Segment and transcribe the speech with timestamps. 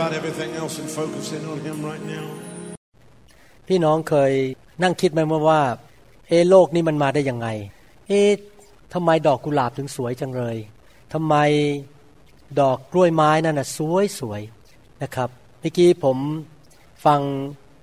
[0.00, 2.26] about everything else and focus in on Him right now.
[3.68, 4.32] พี่น้องเคย
[4.82, 5.62] นั่งคิดไหมว่า
[6.28, 7.48] เอโลกนี้มันมาได้ยังไง
[8.08, 8.30] เอ๊ะ
[8.94, 10.56] ทำไมดอกกุหลาบถึงสวยจังเลย
[11.12, 11.34] ทำไม
[12.60, 14.40] ดอกกล้วยไม้นั่นน่ะสวยสวย
[15.02, 15.28] นะครับ
[15.60, 16.18] เมื่อกี้ผม
[17.06, 17.20] ฟัง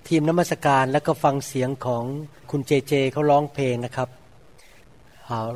[0.07, 2.03] ทีมน้ำมัสการแล้วก็ฟังเสียงของ
[2.51, 4.09] คุณเจเจเขาร้องเพลงนะครับ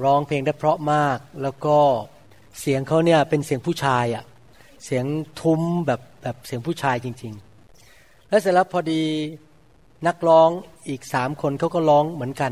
[0.04, 1.78] ร้องเพลงได้เพราะมาก แล้วก็
[2.60, 4.24] เสียงเขาเนี่ยเป็นเสียงผู้ชายอะ่ะ
[4.86, 5.06] เสียง
[5.42, 7.34] ทุ้มแบบ แบบเสียงผู้ชายจริง
[7.82, 9.02] ๆ แล้วเสร็จแล้วพอดี
[10.08, 10.50] นักร้อง
[10.90, 12.52] อีกสามคนเขาก็ร้องเหมือนกัน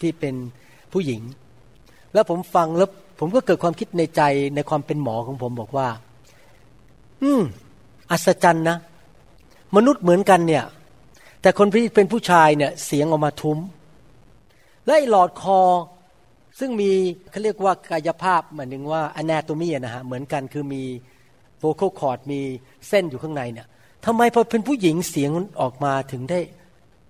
[0.00, 0.34] ที่เป็น
[0.92, 1.22] ผู้หญิง
[2.12, 4.22] แล้วผมฟังแล้วผมก็เกิดความคิดในใจ
[4.54, 5.88] ในความเป็นหมอของผมบอกว่า
[7.22, 7.42] อืม
[8.10, 8.78] อัศจรรย์นะ
[9.76, 10.64] มนุษย์เหมือนกันเนี่ย
[11.42, 13.58] แต่คนที่เป็นผู้ชายเนี่ย เสียงออกมาทุ้ม
[14.86, 15.60] และหลอดคอ
[16.58, 16.90] ซึ่งมี
[17.30, 20.82] เขาเรียกว่ากายภาพหมายถึงว่า anatomy นะฮะเหมือนกันคือมี
[21.62, 22.40] vocal cord มี
[22.88, 23.66] เส้นอยู่ข้างในเนี่ย
[24.06, 26.40] ทำไมพอเป็นผู้หญิงเสียงออกมาถึงได้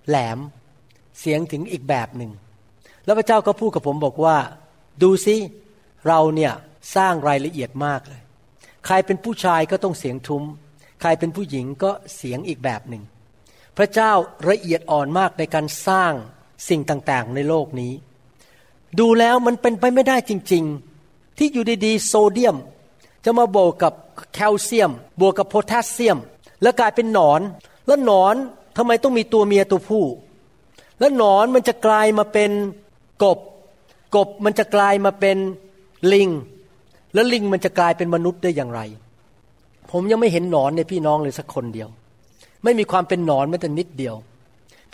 [0.09, 0.38] แหลม
[1.21, 2.31] เสียงถึงอีกแบบหนึ่ง
[3.05, 4.37] แล้วพระเจ้าก็พูดกับผมบอกว่า
[5.03, 5.37] ดูซิ
[6.06, 6.53] เราเนี่ย
[6.97, 8.22] สร้างรายละเอียดมากเลย
[8.87, 10.44] ใครเป็นผู้ชายก็ต้องเสียงทุ้ม
[11.00, 13.03] ใครเป็นผู้หญิงก็เสียงอีกแบบหนึ่ง
[13.77, 14.12] พระเจ้า
[14.50, 16.12] ละเอียดอ่อนมากในการสร้าง
[16.69, 17.93] สิ่งต่างๆ ในโลกนี้
[18.99, 20.65] ดูแล้วมันเป็นไปไม่ได้จริง
[21.00, 22.56] ๆ ที่อยู่ดีๆ โซเดียม
[23.25, 23.93] จะมาโบกกับ
[24.35, 26.19] แคลเซียม บวกกับโพแทสเซียม
[26.63, 27.41] แล้วกลายเป็นหนอน
[27.87, 28.35] แล้วหนอน
[28.77, 30.05] ทำไมต้องมีตัวเมียตัวผู้
[30.99, 32.51] แล้วหนอนมันจะกลายมาเป็น
[33.25, 33.39] กบ
[34.17, 35.37] กบมันจะกลายมาเป็น
[36.13, 36.29] ลิง
[37.15, 38.81] แล้วลิงมันจะกลายเป็นมนุษย์ได้อย่างไร
[39.91, 41.89] ผมยังไม่เห็นหนอนในพี่น้องเลยสักคนเดียว
[42.65, 44.17] ไม่มีความเป็นหนอนแม้แต่นิดเดียว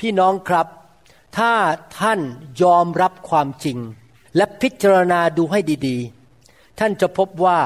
[0.00, 0.66] พี่น้องครับ
[1.38, 1.52] ถ้า
[2.00, 2.20] ท่าน
[2.62, 3.78] ยอมรับความจริง
[4.36, 5.96] และพิจารณาดูให้ดี
[6.38, 7.58] ๆ ท่านจะพบว่า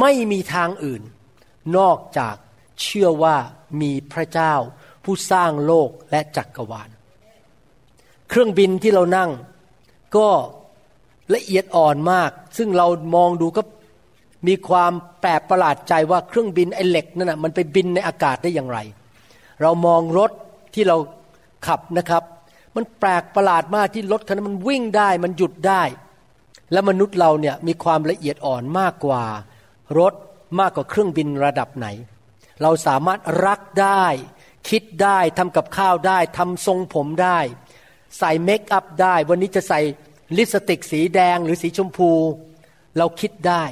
[0.00, 1.02] ไม่มีทางอื่น
[1.76, 2.36] นอกจาก
[2.82, 3.36] เชื่อว่า
[3.80, 4.54] มีพระเจ้า
[5.04, 6.88] ผู้สร้างโลกและจักรวาล
[8.28, 9.30] เครื่องบินที่เรานั่ง
[10.16, 10.28] ก็
[11.34, 12.86] ละเอียดอ่อนมาก ซึ่งเรา
[13.16, 13.62] มองดูก็
[14.46, 18.78] มีความแปลกประหลาดใจว่าเครื่องบินไอ้เหล็กนั่นนะมันไปบินในอากาศได้อย่างไร
[19.62, 20.30] เรามองรถ
[20.74, 20.96] ที่เรา
[21.66, 22.22] ขับนะครับ
[22.76, 25.82] มันแปลกประหลาดมากที่รถคันนั้นมันวิ่งได้มันหยุดได้
[26.72, 29.22] และมนุษย์เราเนี่ยมีความละเอียดอ่อนมากกว่า
[29.98, 30.14] รถ
[30.58, 31.86] มากกว่าเครื่องบินระดับไหน
[32.62, 34.04] เราสามารถรักได้
[34.68, 37.38] คิดได้ทำกับข้าวได้ทำทรงผมได้
[38.18, 39.80] ใส่เมคอัพได้ วันนี้จะใส่
[40.36, 42.10] ลิปสติกสีแดงหรือสีชมพู
[42.98, 43.64] เราคิดได้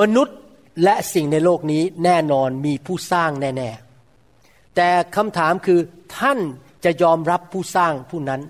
[0.00, 0.36] มนุษย์
[0.84, 5.80] และสิ่งในโลกนี้แน่นอนมีผู้สร้างแน่ๆ แต่คำถามคือ
[6.18, 6.38] ท่าน
[6.84, 8.42] จะยอมรับผู้สร้างผู้นั้น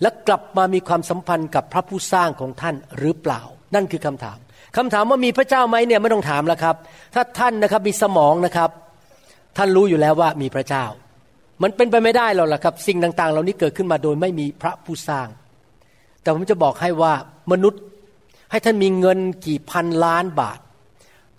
[0.00, 3.40] และกลับมามีความสัมพันธ์กับพระผู้สร้างของท่านหรือเปล่า
[3.74, 4.38] นั่นคือคำถาม
[4.76, 6.76] คำถามว่ามีพระเจ้าไหมเนี่ยไม่ต้องถามแล้วครับ
[7.14, 8.70] ถ้าท่านนะครับมีสมองนะครับ
[9.56, 10.84] ท่านรู้อยู่แล้วว่ามีพระเจ้า
[11.62, 15.28] มันเป็นไปไม่ได้หรอกล่ะครับ สิ่งต่างๆ เหล่านี้เกิดขึ้นมาโดยไม่มีพระผู้สร้าง
[16.22, 17.14] แต่ผมจะบอกให้ว่า
[17.52, 17.82] มนุษย์
[18.50, 20.58] ให้ท่านมีเงินกี่พันล้านบาท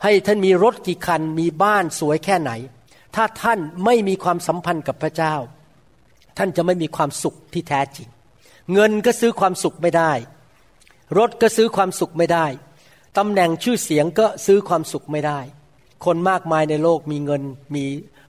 [0.04, 2.52] ให้ท่านมีรถกี่คันมีบ้านสวยแค่ไหน
[3.16, 5.36] ถ้าท่านไม่มีความสัมพันธ์กับพระเจ้า
[6.38, 8.08] ท่านจะไม่มีความสุขที่แท้จริง
[8.74, 10.12] เงินก็ซื้อความสุขไม่ได้
[11.18, 12.46] รถก็ซื้อความสุขไม่ได้
[13.18, 15.40] ตำแหน่งชื่อเสียงก็ซื้อความสุขไม่ได้
[16.06, 17.44] คนมากมายในโลกมีเงิน
[17.76, 17.86] มี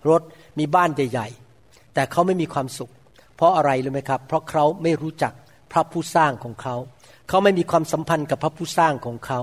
[0.09, 0.23] รถ
[0.59, 2.91] มีบ้านใหญ่ๆ แต่เขาไม่มีความสุข
[3.37, 5.33] เพราะอะไรรู้ไหมครับ เพราะเขาไม่รู้จัก
[5.73, 6.77] พระผู้สร้างของเขา
[7.29, 9.41] เขาไม่มีความสัมพันธ์กับพระผู้สร้างของเขา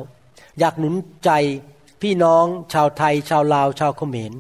[0.60, 0.96] อยากหนุน
[1.26, 1.32] ใจ
[2.02, 4.34] พี่น้องชาวไทย ชาวลาว ชาวเขมร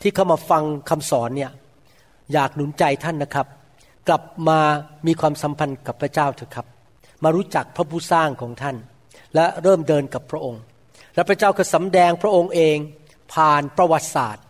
[0.00, 1.52] ที่เข้ามาฟังคำสอนเนี่ย
[2.32, 3.46] อยากหนุนใจท่านนะครับ
[4.08, 4.58] กลับมา
[5.06, 6.66] มีความสัมพันธ์กับพระเจ้าเถอะครับ
[7.24, 8.76] มารู้จักพระผู้สร้างของท่าน
[9.34, 10.62] และเริ่มเดินกับพระองค์
[11.14, 12.76] และพระเจ้าก็สำแดงพระองค์เอง
[13.32, 14.44] ผ่านประวัติศาสตร์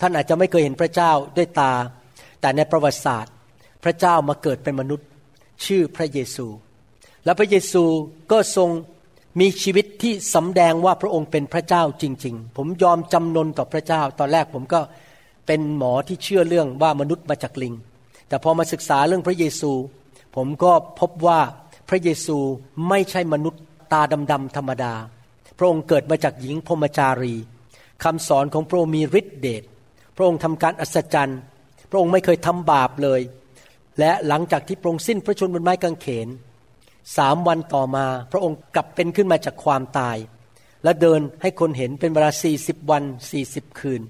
[0.00, 1.72] ท่านอาจจะไม่เคยเห็นพระเจ้าด้วยตา
[2.40, 3.32] แต่ในประวัติศาสตร์
[3.84, 5.08] พระเจ้ามาเกิดเป็นมนุษย์
[5.66, 6.46] ชื่อพระเยซู
[7.24, 7.84] และพระเยซู
[8.32, 8.70] ก็ทรง
[9.40, 14.80] มีชีวิตที่สำแดงว่าพระองค์เป็นพระเจ้าจริง ๆ ผมยอมจำนนต่อพระเจ้า ตอนแรกผมก็
[15.46, 17.74] เป็นหมอที่เชื่อเรื่องว่ามนุษย์มาจากลิง
[18.28, 19.72] แต่พอมาศึกษาเรื่องพระเยซู
[20.36, 21.40] ผมก็พบว่า
[21.88, 22.36] พระเยซู
[22.88, 24.00] ไม่ใช่มนุษย์ ตา
[24.32, 24.94] ดำๆธรรมดา
[25.58, 27.34] พระองค์เกิดมาจากหญิงพรมจารี
[28.04, 29.62] คำสอนของพระองค์มีฤทธิเดช
[30.16, 31.40] พระองค์ทำการอัศจรรย์
[31.90, 33.20] พระองค์ไม่เคยทำบาปเลย
[33.98, 36.28] และหลังจากที่พระองค์สิ้นพระชนบนไม้กางเขน
[37.16, 40.16] สามวันต่อมาพระองค์กลับเป็นขึ้นมาจากความตาย
[40.84, 44.02] และเดินให้คนเห็นเป็นเวลาสี่สิบวันสี่สิบคืน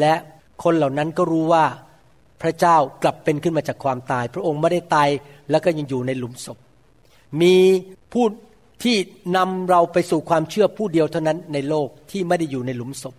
[0.00, 0.14] และ
[0.62, 1.64] คนเหล่านั้นก็รู้ว่า
[2.42, 5.08] พระเจ้ากลับเป็นขึ้นมาจากความตาย พระองค์ไม่ได้ตาย
[5.50, 6.58] แล้วก็ยังอยู่ในหลุมศพ
[7.40, 7.54] มี
[8.12, 8.24] ผู้
[8.82, 8.96] ที่
[9.36, 13.14] นำเราไปสู่ความเชื่อผู้เดียวเท่านั้นในโลกที่ไม่ได้อยู่ในหลุมศพ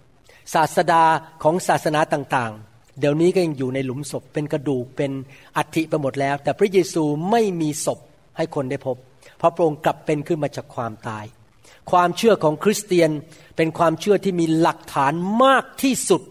[0.54, 1.04] ศาสดา
[1.44, 5.12] ของศาสนาต่างๆ เดี๋ยวนี้ก็ยังอยู่ในหลุมศพ เป็นกระดูกเป็น
[5.58, 8.00] อัฐิไปหมดแล้ว แต่พระเยซูไม่มีศพ
[8.38, 8.98] ให้คนได้พบ
[9.38, 11.26] เพราะพระองค์กลับเป็นขึ้นมาจากความตาย
[11.92, 13.10] ความเชื่อของคริสเตียน
[13.58, 15.14] เป็นความเชื่อที่มีหลักฐาน
[15.44, 16.22] มากที่สุด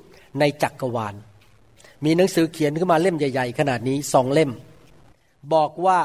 [0.41, 1.15] ในจักรวาล
[2.05, 4.51] มีหนังสือเขียนขึ้นมาเล่มใหญ่ ๆ ขนาดนี้สองเล่ม
[5.55, 5.99] บอกว่า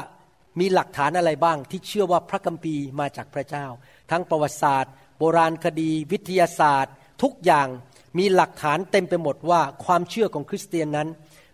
[0.58, 3.66] มีหลักฐานอะไรบ้างที่เชื่อว่าพระคัมภีร์มาจากพระเจ้า
[4.10, 7.68] ทั้งประวัติศาสตร์ โบราณคดี วิทยาศาสตร์ ทุกอย่าง
[8.18, 11.08] มีหลักฐานเต็มไปหมดว่าความเชื่อของคริสเตียนนั้น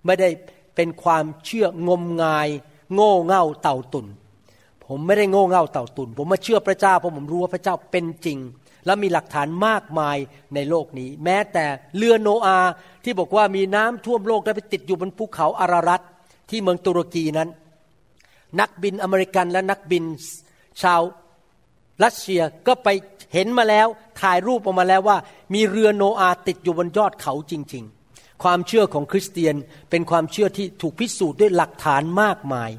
[0.07, 0.29] ไม่ได้
[0.77, 2.49] เป็นความเชื่องมงาย
[2.95, 4.07] โง่เง่าเต่าตุน
[4.87, 8.39] ผมไม่ได้โง่เง่าเต่าตุนผมมาเชื่อพระเจ้าเพราะผมรู้ว่าพระเจ้าเป็นจริง
[8.87, 10.17] และมีหลักฐานมากมาย
[10.55, 11.65] ในโลกนี้ แม้แต่
[11.97, 12.59] เรือโนอา
[13.05, 16.01] ที่บอกว่ามีน้ำท่วมโลกแล้วไปติดอยู่บนภูเขาอารารัต
[16.51, 17.49] ที่เมืองตุรกีนั้น
[18.61, 20.05] นักบินอเมริกันและนักบิน
[20.83, 21.01] ชาว
[22.05, 22.89] รัสเซียก็ไป
[23.35, 23.87] เห็นมาแล้ว
[24.21, 25.17] ถ่ายรูปออกมาแล้วว่า
[25.55, 27.85] มีเรือโนอาติดอยู่บนยอดเขาจริง
[28.15, 29.55] ๆ ความเชื่อของคริสเตียน
[29.91, 32.71] เป็นความเชื่อที่ถูกพิสูจน์ด้วยหลักฐานมากมาย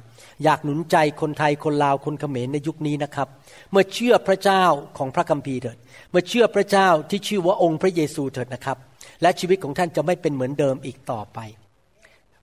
[0.44, 3.28] อยากหนุนใจคนไทยคนลาวคนเขมรในยุคนี้นะครับ
[3.72, 4.64] เมื่อเชื่อพระเจ้า
[4.98, 5.78] ของพระคัมภีร์เถิด
[6.12, 8.78] เมื่อเชื่อพระเจ้าที่ชื่อว่าองค์พระเยซูเถิดนะครับ
[9.22, 11.40] และชีวิตของท่านจะไม่เป็นเหมือนเดิมอีกต่อไป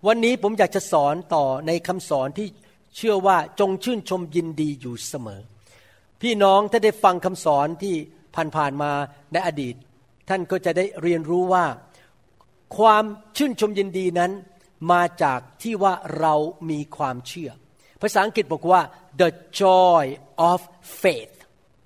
[0.07, 2.49] วันนี้ผมอยากจะสอนต่อในคำสอนที่
[2.97, 5.41] เชื่อว่าจงชื่นชมยินดีอยู่เสมอ
[6.21, 7.95] พี่น้องถ้าได้ฟังคำสอนที่
[8.57, 8.93] ผ่านๆมา
[9.33, 9.75] ในอดีต
[10.29, 11.65] ท่านก็จะได้เรียนรู้ว่า
[12.77, 13.05] ความ
[13.37, 14.33] ชื่นชมยินดีนั้น
[14.93, 16.35] มาจากที่ว่าเรา
[16.71, 17.51] มีความเชื่อ
[18.01, 18.81] ภาษาอังกฤษบอกว่า
[19.21, 19.31] the
[19.63, 20.03] joy
[20.51, 20.61] of
[21.01, 21.35] faith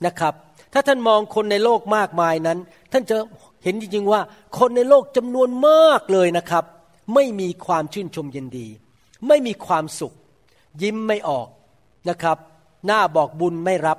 [0.07, 0.35] นะครับ
[0.73, 2.59] ถ้าท่านมองคนในโลกมากมายนั้น
[2.93, 3.17] ท่านจะ
[3.65, 4.21] เห็นจริงๆว่า
[4.59, 6.65] คนในโลกจำนวนมากเลยนะครับ
[7.15, 8.67] ไม่มีความชื่นชมยินดี
[9.29, 10.15] ไม่มีความสุข
[10.83, 11.49] ยิ้มไม่ออก
[12.09, 12.39] นะครับ
[12.87, 13.99] หน้าบอกบุญไม่รับ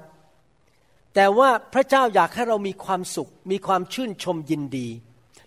[1.16, 4.88] แต่ว่าพระเจ้าอยากให้เรามีความสุข มีความชื่นชมยินดี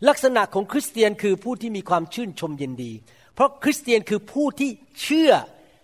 [0.09, 2.93] ลักษณะของคริสเตียนคือผู้ที่มีความชื่นชมยินดี
[3.35, 4.71] เพราะคริสเตียนคือผู้ที่
[5.03, 5.32] เชื่อ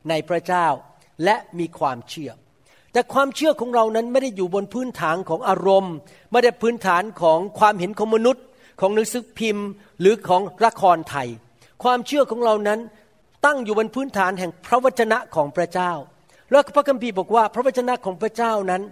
[0.09, 0.67] ในพระเจ้า
[1.25, 2.31] และมีความเชื่อ
[2.93, 5.95] แต่ความเชื่อของเรานั้นไม่ได้อยู่บนพื้นฐานของอารมณ์
[6.31, 8.45] ไม่ได้พื้นฐานของความเห็นของมนุษย์
[8.81, 9.69] ของหนังสือพิมพ์
[10.01, 11.29] หรือของละครไทย
[11.83, 12.81] ความเชื่อของเรานั้น
[13.47, 15.93] ตั้งอยู่บนพื้นฐานแห่งพระวจนะของพระเจ้า
[16.51, 18.83] แล้วพระคัมภีร์บอกว่าพระวจนะของพระเจ้านั้น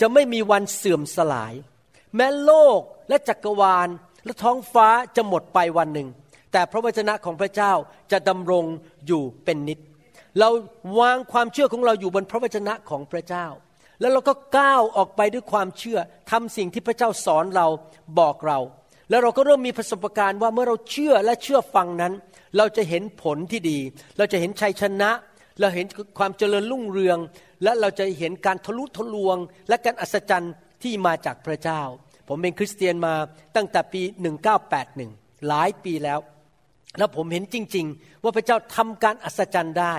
[0.00, 1.54] จะไม่มีวันเสื่อมสลาย
[2.16, 3.88] แม้โลกและจักรวาล
[4.24, 6.08] และท้องฟ้าจะหมดไปวันหนึ่ง
[6.52, 7.72] แต่พระวจนะของพระเจ้า
[8.12, 8.64] จะดำรง
[9.06, 9.78] อยู่เป็นนิจ
[10.38, 10.48] เรา
[11.00, 13.46] วางความเชื่อของเราอยู่บนพระวจนะของพระเจ้า
[14.00, 15.98] แล้วเราก็ก้าวออกไปด้วยความเชื่อ
[16.30, 17.66] ทำสิ่งที่พระเจ้าสอนเรา
[18.18, 18.58] บอกเรา
[19.10, 22.12] แล้วเราก็เริ่มมีประสบการณ์ว่าเมื่อเราเชื่อและเชื่อฟังนั้น
[22.56, 23.78] เราจะเห็นผลที่ดี
[24.18, 25.10] เราจะเห็นชัยชนะ
[25.60, 25.86] เราเห็น
[26.18, 27.18] ความเจริญรุ่งเรือง
[27.62, 29.36] และเราจะเห็นการทะลุทะลวง
[29.68, 31.82] และการอัศจรรย์ที่มาจากพระเจ้า
[32.28, 33.14] ผมเป็นคริสเตียนมา
[33.56, 34.02] ตั้งแต่ปี
[34.74, 36.18] 1981 หลายปีแล้ว
[36.98, 39.94] แล้วผมเห็นจริง ๆ ว่าพระเจ้าทำการอัศจรรย์ได้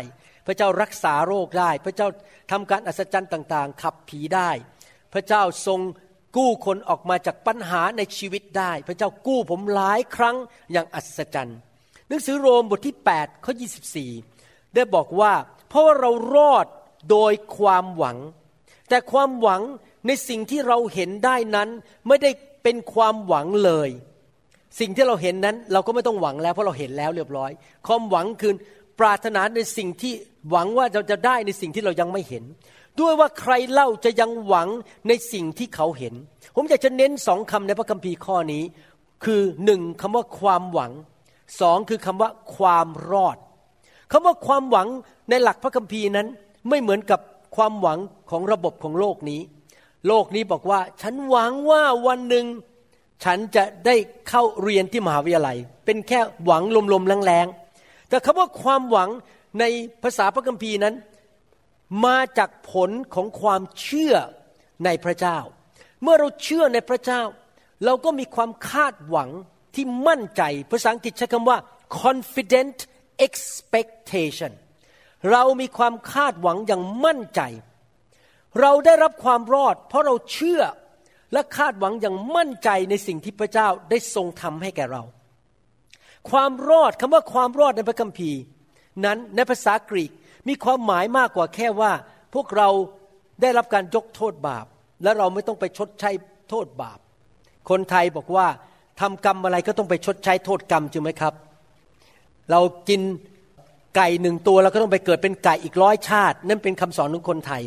[0.48, 2.08] พระเจ้ารักษาโรคได้ พระเจ้า
[2.52, 4.50] ทำการอัศจรรย์ต่างๆ ขับผีได้
[5.14, 5.80] พระเจ้าทรง
[6.38, 10.36] กู้คนออกมาจากปัญหาในชีวิตได้ พระเจ้ากู้ผมหลายครั้ง
[10.72, 11.60] อย่างอัศจรรย์
[12.10, 13.54] หนังสือโรมบทที่8ข้อ
[14.14, 15.34] 24 ได้บอกว่า
[15.70, 16.66] เพราะว่าเรารอด
[17.10, 18.18] โดยความหวัง
[18.90, 19.62] แต่ความหวัง
[20.08, 21.70] ในสิ่งที่เราเห็นได้นั้น
[22.08, 22.32] ไม่ได้
[22.64, 23.90] เป็นความหวังเลย
[24.80, 27.52] สิ่งที่เราเห็นนั้นเราก็ไม่ต้องหวังแล้วเพราะเราเห็นแล้วเรียบร้อย
[27.88, 28.54] ความหวังคือ
[29.00, 30.14] ปรารถนาในสิ่งที่
[30.50, 32.44] หวังว่าเราจะได้ในสิ่งที่เรายังไม่เห็น
[33.00, 34.68] ด้วยว่าใครเล่าจะยังหวัง
[35.08, 36.14] ในสิ่งที่เขาเห็น
[36.56, 38.64] ผมอยากจะเน้นสองคำในพระคัมภีร์ข้อนี้
[39.26, 40.92] คือหนึ่งคำว่าความหวัง
[41.60, 43.38] สองคือคำว่าความรอด
[44.12, 44.88] คำว่าความหวัง
[45.30, 46.28] ในหลักพระคัมภีร์นั้น
[46.70, 47.20] ไม่เหมือนกับ
[47.56, 49.42] ความหวังของระบบของโลกนี้
[50.08, 52.46] โลกนี้บอกว่าฉันหวังว่าวันหนึ่ง
[53.24, 53.96] ฉันจะได้
[54.30, 56.64] เข้าเรียนที่มหาวิทยาลัย เป็นแค่หวัง
[56.94, 59.10] ลมๆแรงๆแต่คำว่าความหวัง
[59.60, 59.64] ใน
[60.04, 60.96] ภาษาพระคัมภีร์นั้น
[62.06, 64.16] มาจากผลของความเชื่อ
[64.86, 65.38] ในพระเจ้า
[66.04, 67.22] เมื่อเราเชื่อในพระเจ้า
[67.86, 69.30] เราก็มีความคาดหวัง
[69.76, 71.58] ที่มั่นใจภาษาอังกฤษใช้คำว่า
[72.04, 72.78] confident
[73.26, 74.52] expectation
[75.32, 77.42] เรามีความคาดหวังอย่างมั่นใจ
[78.62, 80.62] เราได้รับความรอด เพราะเราเชื่อ
[81.34, 85.04] และคาดหวังอย่างมั่นใจในสิ่งที่พระเจ้าได้ทรงทำให้แก่เรา
[86.32, 88.40] ความรอดคำว่าความรอดในพระคัมภีร์
[89.06, 90.12] นั้นในภาษากรีก
[90.48, 91.92] มีความหมายมากกว่าแค่ว่า
[92.34, 92.70] พวกเรา
[93.42, 94.66] ได้รับการยกโทษบาป
[95.04, 96.12] และเราไม่ต้องไปชดใช้
[96.50, 97.00] โทษบาป
[97.70, 98.48] คนไทยบอกว่า
[99.00, 101.34] ทำกรรมอะไรก็ต้องไปชดใช้โทษกรรมจริงไหมครับ
[102.52, 103.02] เรากิน
[103.96, 107.64] ไก่หนึ่งตัวเราก็ต้องไปเกิดเป็นไก่อีกร้อยชาติ นั่นเป็นคำสอนของคนไทย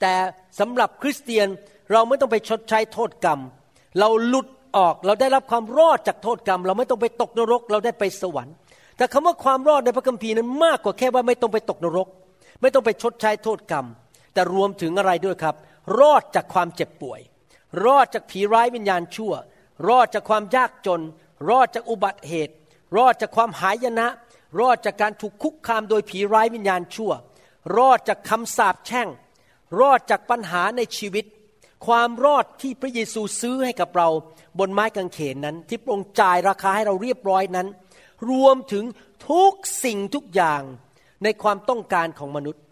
[0.00, 0.12] แต่
[0.60, 1.46] สำหรับคริสเตียน
[1.92, 3.40] เราไม่ต้องไปชดใช้โทษกรรม
[4.00, 4.46] เราหลุด
[4.76, 8.54] ออกเราได้รับความรอดจากโทษกรรม เราไม่ต้องไปตกนรก เราได้ไปสวรรค์
[8.96, 12.08] แต่คำว่าความรอดในพระคัมภีร์นั้นมากกว่าแค่ว่าไม่ต้องไปตกนรก
[12.62, 13.86] ไม่ต้องไปชดใช้โทษกรรม
[14.34, 15.54] แต่รวมถึงอะไรด้วยครับ
[16.00, 17.20] รอดจากความเจ็บป่วย
[17.84, 19.32] รอดจากผีร้ายวิญญาณชั่ว
[19.88, 21.00] รอดจากความยากจน
[21.48, 22.54] รอดจากอุบัติเหตุ
[22.96, 24.06] รอดจากความหายนะ
[24.60, 27.12] รอดจากการถูกคุกคามโดยผีร้ายวิญญาณชั่ว
[27.76, 29.08] รอดจากคำสาปแช่ง
[29.80, 31.24] รอดจากปัญหาในชีวิต
[31.86, 34.08] ความรอดที่พระเยซูซื้อให้กับเรา
[34.58, 37.66] บนไม้กางเขนนั้น ที่พระองค์จ่ายราคาให้เราเรียบร้อยนั้น
[38.30, 38.84] รวมถึง
[39.30, 39.52] ทุก
[39.84, 40.62] สิ่งทุกอย่าง
[41.24, 42.62] ในความต้องการของมนุษย์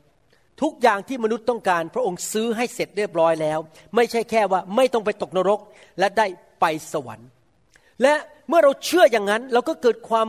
[0.62, 3.59] ทุกอย่างที่มนุษย์ต้องการพระองค์ซื้อให้เสร็จเรียบร้อยแล้ว
[3.95, 5.61] ไม่ใช่แค่ว่าไม่ต้องไปตกนรก
[5.99, 6.27] และได้
[6.61, 7.29] ไปสวรรค์
[8.03, 8.15] และ
[8.49, 10.29] เมื่อเราเชื่ออย่างนั้นเราก็เกิดความ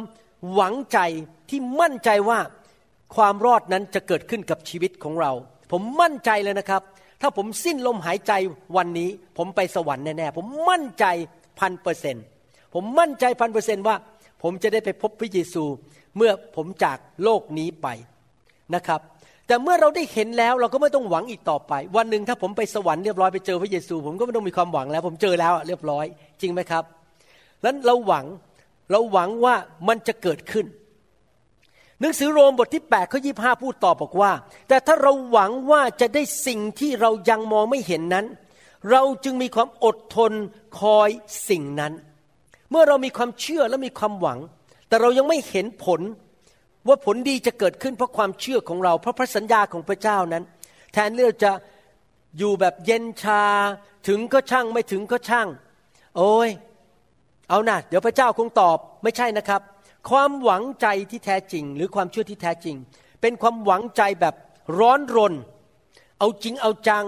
[0.53, 0.99] หวังใจ
[1.49, 2.39] ที่มั่นใจว่า
[3.15, 5.31] ความรอดนั้นจะเกิดขึ้นกับชีวิตของเรา
[5.71, 6.81] ผมมั่นใจเลยนะครับ
[7.21, 8.33] ถ้าผมสิ้นลมหายใจ
[8.77, 11.05] วันนี้ ผมไปสวรรค์แน่ๆผมมั่นใจ
[11.59, 12.15] พันเปอร์เซน
[12.73, 13.95] ผมมั่นใจพันเปอร์เซนว่า
[14.43, 15.63] ผมจะได้ไปพบพระเยซู
[16.17, 17.87] เมื่อผมจากโลกนี้ไป
[18.75, 19.01] นะครับ
[19.49, 26.05] แต่เมื่อเราได้เห็นแล้วเราก็ไม่ต้องหวังอีกต่อไป วันหนึ่งถ้าผมไปสวรรค์เรียบร้อยไปเจอพระเยซู ผมก็ไม่ต้องมีความหวังแล้ว ผมเจอแล้วเรียบร้อย
[26.41, 26.83] จริงไหมครับ
[27.61, 28.25] แล้วเราหวัง
[28.91, 29.55] เราหวังว่า
[29.87, 30.65] มันจะเกิดขึ้น
[31.99, 34.31] หนังสือโรมบทที่8ข้อยีพูดต่อบอกว่า
[34.67, 38.25] แต่ถ้าเราหวังว่าจะได้สิ่งที่เรายังมองไม่เห็นนั้น
[38.91, 40.31] เราจึงมีความอดทน
[40.79, 41.09] คอย
[41.49, 41.93] สิ่งนั้น
[42.69, 44.39] เมื่อเรามีความเชื่อและมีความหวัง
[44.87, 46.01] แต่เรายังไม่เห็นผล
[46.87, 50.43] ว่าผลดีจะเกิดขึ้นเพราะความเชื่อของเรา เพราะพระสัญญาของพระเจ้านั้น
[50.93, 51.51] แทนที่เราจะ
[52.37, 53.43] อยู่แบบเย็นชา
[54.07, 55.47] ถึงก็ช่างไม่ถึงก็ช่าง
[56.17, 56.49] โอ้ย
[57.49, 59.61] เอานะเดี๋ยวพระเจ้าคงตอบไม่ใช่นะครับ
[60.09, 62.75] ความหวังใจที่แท้จริง หรือความเชื่อที่แท้จริง
[63.21, 64.35] เป็นความหวังใจแบบ
[64.79, 65.33] ร้อนรน
[66.19, 67.05] เอาจริงเอาจัง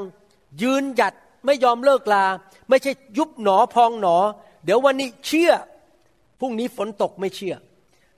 [0.62, 1.13] ยืนหยัด
[1.46, 2.25] ไม่ยอมเลิกลา
[2.70, 4.18] ไม่ใช่ยุบหนอพองหนอ
[4.66, 5.51] เดี๋ยววันนี้เชื่อ
[6.40, 7.56] พรุ่งนี้ฝนตกไม่เชื่อ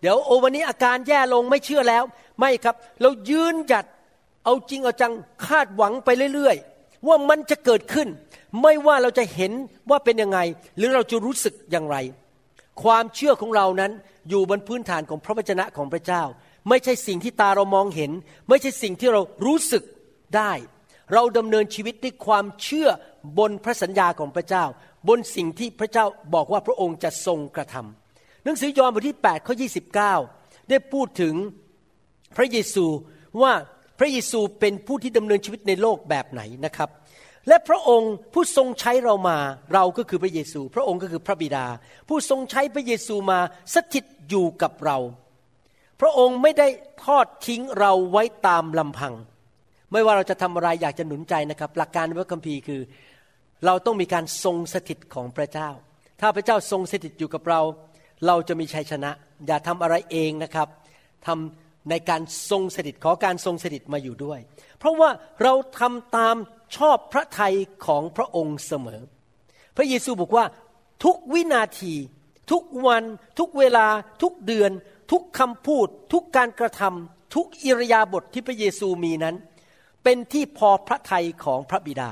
[0.04, 2.04] เดี๋ยวโอวันนี้อาการแย่ลงไม่เชื่อแล้ว
[2.40, 3.86] ไม่ครับ เรายืนหยัด
[4.44, 5.14] เอาจริงเอาจัง
[5.46, 8.08] คาดหวังไปเรื่อยๆ ว่ามันจะเกิดขึ้น
[8.62, 9.52] ไม่ว่าเราจะเห็น
[9.90, 10.40] ว่าเป็นยังไง
[10.78, 11.98] หรือเราจะรู้สึกอย่างไร
[12.84, 13.92] ความเชื่อของเรานั้น
[14.30, 16.24] อยู่บนพื้นฐานของพระวจนะของพระเจ้า
[16.70, 18.12] ไม่ใช่สิ่งที่ตาเรามองเห็น
[18.50, 19.84] ไม่ใช่สิ่งที่เรารู้สึก
[20.38, 20.52] ได้
[21.14, 22.88] เราดำเนินชีวิตด้วยความเชื่อ
[23.40, 24.64] บนพระสัญญาของพระเจ้า
[25.08, 28.03] บนสิ่งที่พระเจ้าบอกว่าพระองค์จะทรงกระทำ
[28.44, 29.56] หนังสือยอห์นบทที่8ข้อ
[30.12, 31.34] 29 ได้พูดถึง
[32.38, 32.86] พระเยซู
[33.42, 33.54] ว่า
[34.00, 36.90] พระเยซูเป็นผู้ที่ดำเนินชีวิตในโลกแบบไหนนะครับ
[37.48, 39.38] และพระองค์ผู้ทรงใช้เรามา
[39.74, 41.66] เราก็คือพระเยซู พระองค์ก็คือพระบิดา
[42.08, 43.40] ผู้ทรงใช้พระเยซูมา
[43.74, 44.98] สถิตอยู่กับเรา
[46.02, 46.68] พระองค์ไม่ได้
[47.06, 49.14] ทอดทิ้งเราไว้ตามลำพัง
[49.92, 52.82] ไม่ว่าเราจะทำอะไรอยากจะหนุนใจนะครับ หลักการในพระคัมภีร์คือ
[53.66, 55.70] เราต้องมีการทรงสถิตของพระเจ้า
[56.22, 57.62] ถ้าพระเจ้าทรงสถิตอยู่กับเรา
[58.26, 59.12] เราจะมีชัยชนะ
[59.48, 60.68] อย่าทำอะไรเองนะครับ
[61.26, 64.40] ทำในการทรงสถิตขอการทรงสถิตมาอยู่ด้วย
[64.80, 65.10] เพราะว่า
[65.44, 66.36] เราทำตาม
[66.78, 69.02] ชอบพระทัยของพระองค์เสมอ
[69.78, 70.46] พระเยซูบอกว่า
[71.04, 71.94] ทุกวินาที
[72.52, 73.04] ทุกวัน
[73.40, 73.88] ทุกเวลา
[74.22, 74.72] ทุกเดือน
[75.12, 79.36] ทุกคำพูด ทุกการกระทำทุกอิรยาบทที่พระเยซูมีนั้น
[80.04, 82.10] เป็นที่พอพระทัยของพระบิดา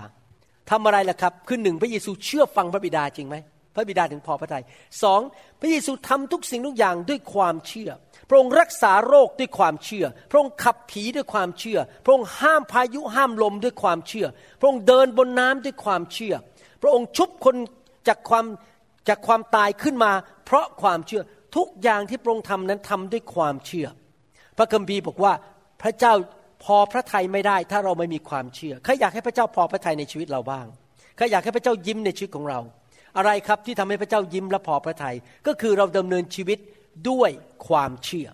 [0.70, 3.36] ทำอะไรล่ะครับคือหนึ่งพระเยซูเชื่อฟังพระบิดาจริงไหม
[3.76, 4.64] พระบิดาถึงพอพระทยัย
[5.04, 5.22] สอง
[5.60, 7.90] พระเยซูทำทุกสิ่งทุกอย่างด้วยความเชื่อ
[8.30, 14.28] พระองค์รักษาโรคด้วยความเชื่อ พระองค์ขับผีด้วยความเชื่อ พระองค์ห้ามพายุห้ามลมด้วยความเชื่อ
[14.60, 16.34] พระองค์เดินบนน้ำด้วยความเชื่อ
[16.82, 17.56] พระองค์ชุบคน
[18.08, 18.46] จากความ
[19.10, 20.12] จากความตายขึ้นมา
[20.46, 21.22] เพราะความเชื่อ
[21.56, 23.88] ทุกอย่างที่พระองค์ทำนั้นทำด้วยความเชื่อ
[24.58, 25.34] พระคัมภีร์บอกว่า
[25.82, 26.14] พระเจ้า
[26.64, 30.66] พอพระทัยไม่ได้ ถ้าเราไม่มีความเชื่อใครอยากให้พระเจ้าพอพระทัยในชีวิตเราบ้าง
[31.18, 32.60] ใครอยากให้พระเจ้ายิ้มในชีวิตของเรา
[33.18, 35.16] อะไรครับที่ทำให้พระเจ้ายิ้มและพอพระทัย
[35.48, 36.60] ก็คือเราดำเนินชีวิต
[37.10, 37.30] ด้วย
[37.68, 38.28] ความเชื่อ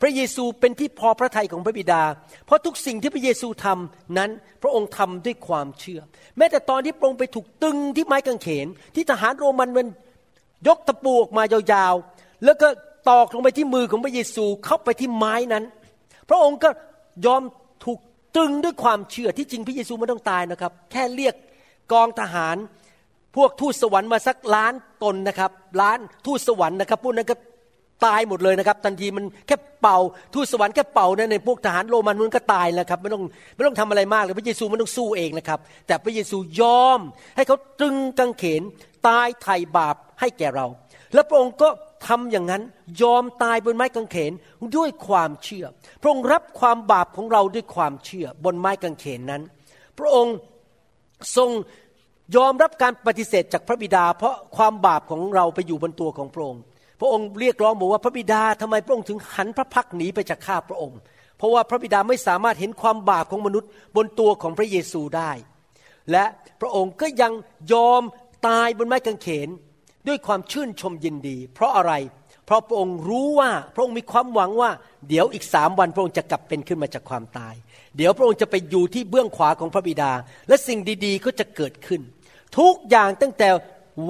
[0.00, 2.02] พระเยซูเป็นที่พอพระทัยของพระบิดา
[2.46, 4.30] เพราะทุกสิ่งที่พระเยซูทำนั้น
[4.62, 6.00] พระองค์ทำด้วยความเชื่อ
[6.38, 9.88] แม้แต่ตอนที่พระองค์ไปถูกตึงที่ไม้กางเขน ที่ทหารโรมันมัน
[10.68, 12.68] ยกตะปูออกมายาวๆ แล้วก็
[13.10, 15.64] ตอกลงไปที่มือของพระเยซูเข้าไปที่ไม้นั้น
[16.28, 16.68] พระองค์ก็
[17.26, 17.42] ยอม
[17.84, 17.98] ถูก
[18.36, 21.34] ตึงด้วยความเชื่อที่จริงพระเยซูไม่ต้องตายนะครับ แค่เรียก
[21.92, 22.56] กองทหาร
[23.36, 24.72] พวกทูตสวรรค์มาสักล้าน
[25.02, 25.50] ตนนะครับ
[25.80, 27.36] ล้านทูตสวรรค์นะครับพวกนั้นก็
[28.06, 29.98] ตายหมดเลยนะครับ ทันทีมันแค่เป่า
[30.34, 33.22] ทูตสวรรค์แค่เป่านั่นในพวกทหารโรมันมันก็ตายแล้วครับไม่ต้อง
[33.54, 37.00] ไม่ต้องทำอะไรมากเลยพระเยซูไม่ต้องสู้เองนะครับ แต่พระเยซูยอม
[37.36, 38.62] ให้เขาตรึงกางเขน
[39.08, 40.66] ตายไถ่บาปให้แก่เรา
[41.14, 41.68] แล้วพระองค์ก็
[42.06, 42.62] ทำอย่างนั้น
[43.02, 44.32] ยอมตายบนไม้กางเขน
[44.76, 45.66] ด้วยความเชื่อ
[46.00, 49.42] พระองค์รับความบาปของเราด้วยความเชื่อบนไม้กางเขนนั้น
[49.98, 50.34] พระองค์
[51.36, 51.50] ทรง
[52.36, 56.62] ยอมรับการปฏิเสธจากพระบิดา เพราะความบาปของเราไปอยู่บนตัวของพระองค์
[57.00, 60.98] พระองค์เรียกร้องบอกว่าพระบิดาทำไมพระองค์ถึงหันพระพักหนีไปจากข้าพระองค์
[61.38, 65.30] เพราะว่าพระบิดาไม่สามารถเห็นความบาปของมนุษย์บนตัวของพระเยซูได้
[66.10, 66.24] และ
[66.60, 67.32] พระองค์ก็ยัง
[67.72, 68.02] ยอม
[68.46, 69.48] ตายบนไม้กางเขน
[70.08, 71.92] ด้วยความชื่นชมยินดี เพราะอะไร
[72.46, 74.70] เพราะพระองค์รู้ว่าพระองค์มีความหวังว่า
[75.08, 77.54] เดี๋ยวอีกสามวันพระองค์จะกลับเป็นขึ้นมาจากความตาย
[77.96, 80.12] เดี๋ยวพระองค์จะไปอยู่ที่เบื้องขวาของพระบิดา
[80.48, 82.00] และสิ่งดีๆก็จะเกิดขึ้น
[82.58, 83.48] ทุกอย่างตั้งแต่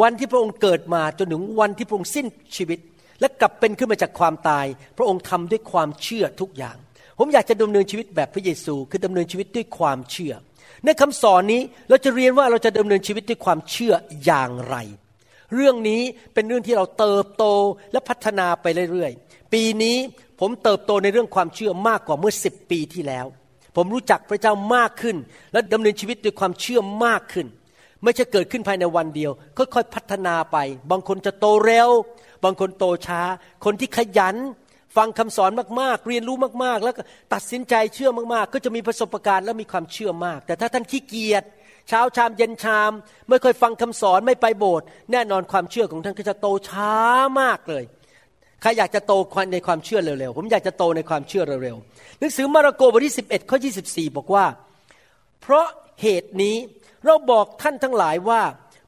[0.00, 2.26] วันที่พระองค์เกิดมาจนถึงวันที่พระองค์สิ้น
[2.56, 2.78] ชีวิต
[3.20, 6.76] และกลับเป็นขึ้นมาจากความตาย พระองค์ทำด้วยความเชื่อทุกอย่าง
[7.18, 10.34] ผมอยากจะดำเนินชีวิตแบบพระเยซูคือดำเนินชีวิตด้วยความเชื่อ
[10.84, 13.92] ในคำสอนนี้เราจะเรียนว่าเราจะดำเนินชีวิตด้วยความเชื่อ
[14.24, 14.76] อย่างไร
[15.54, 16.02] เรื่องนี้
[16.34, 17.44] เป็นเรื่องที่เราเติบโต
[17.92, 19.96] และพัฒนาไปเรื่อยๆ ปีนี้
[20.40, 23.26] ผมเติบโตในเรื่องความเชื่อมากกว่าเมื่อสิบปีที่แล้ว
[23.76, 25.16] ผมรู้จักพระเจ้ามากขึ้น
[25.52, 27.46] และดำเนินชีวิตด้วยความเชื่อมากขึ้น
[28.02, 30.56] ไม่ใช่เกิดขึ้นภายในวันเดียว ค่อยๆพัฒนาไป
[30.90, 31.90] บางคนจะโตเร็ว
[32.44, 33.22] บางคนโตช้า
[33.64, 34.36] คนที่ขยัน
[34.96, 36.94] ฟังคำสอนมากๆ เรียนรู้มากๆ แล้ว
[37.34, 41.44] ตัดสินใจเชื่อมากๆ ก็จะมีประสบการณ์และมีความเชื่อมาก แต่ถ้าท่านขี้เกียจ
[41.88, 42.92] เช้าชามเย็นชาม
[43.28, 46.92] ไม่เคยฟังคำสอนไม่ไปโบสถ์แน่นอนความเชื่อของท่านก็จะโตช้า
[47.40, 47.84] มากเลย
[48.60, 49.12] ใครอยากจะโต
[49.52, 54.46] ในความเชื่อเร็วๆผมอยากจะโตในความเชื่อเร็วๆหนังสือมาระโกบทที่ 11ข้อ24 บอกว่า
[55.40, 55.66] เพราะ
[56.02, 56.56] เหตุนี้
[57.04, 58.42] เราบอกท่านทั้งหลายว่า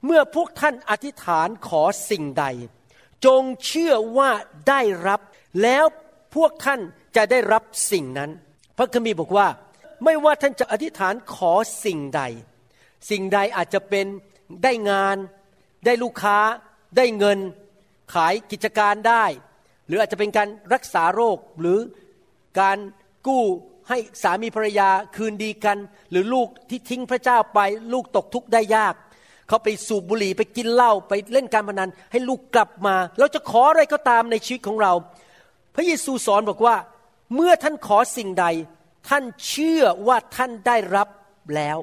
[0.05, 2.45] เมื่อพวกท่านอธิษฐานขอสิ่งใด
[3.27, 4.31] จงเชื่อว่า
[4.69, 5.21] ได้รับ
[5.63, 5.85] แล้ว
[6.35, 6.81] พวกท่าน
[7.17, 8.31] จะได้รับสิ่งนั้น
[8.77, 9.47] พระคัมภีร์บอกว่า
[10.05, 11.53] ไม่ว่าท่านจะอธิษฐานขอ
[11.85, 12.23] สิ่งใด
[13.11, 14.07] สิ่งใดอาจจะเป็น
[14.63, 15.17] ได้งาน
[15.85, 16.39] ได้ลูกค้า
[16.97, 17.39] ได้เงิน
[18.15, 19.25] ขายกิจการได้
[19.87, 21.79] หรืออาจจะเป็นการรักษาโรคหรือ
[22.61, 22.79] การ
[23.27, 23.45] กู้
[23.89, 25.79] ให้สามีภรรยาคืนดีกัน
[26.11, 27.61] หรือลูกที่ทิ้งพระเจ้าไป
[27.93, 28.95] ลูกตกทุกข์ได้ยาก
[29.49, 34.93] เขาไปสูบบุหรี่ไปกินเหล้าไปเล่นการพนัน ให้ลูกกลับมา เราจะขออะไรก็ตามในชีวิตของเรา
[35.75, 36.77] พระเยซูสอนบอกว่า
[37.35, 38.47] เมื่อท่านขอสิ่งใด
[39.09, 41.09] ท่านเชื่อว่าท่านได้รับ
[41.57, 41.79] แล้ว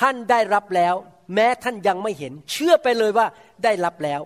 [0.00, 0.94] ท่านได้รับแล้ว
[1.34, 3.26] แม้ท่านยังไม่เห็น เชื่อไปเลยว่า
[3.64, 4.20] ได้รับแล้ว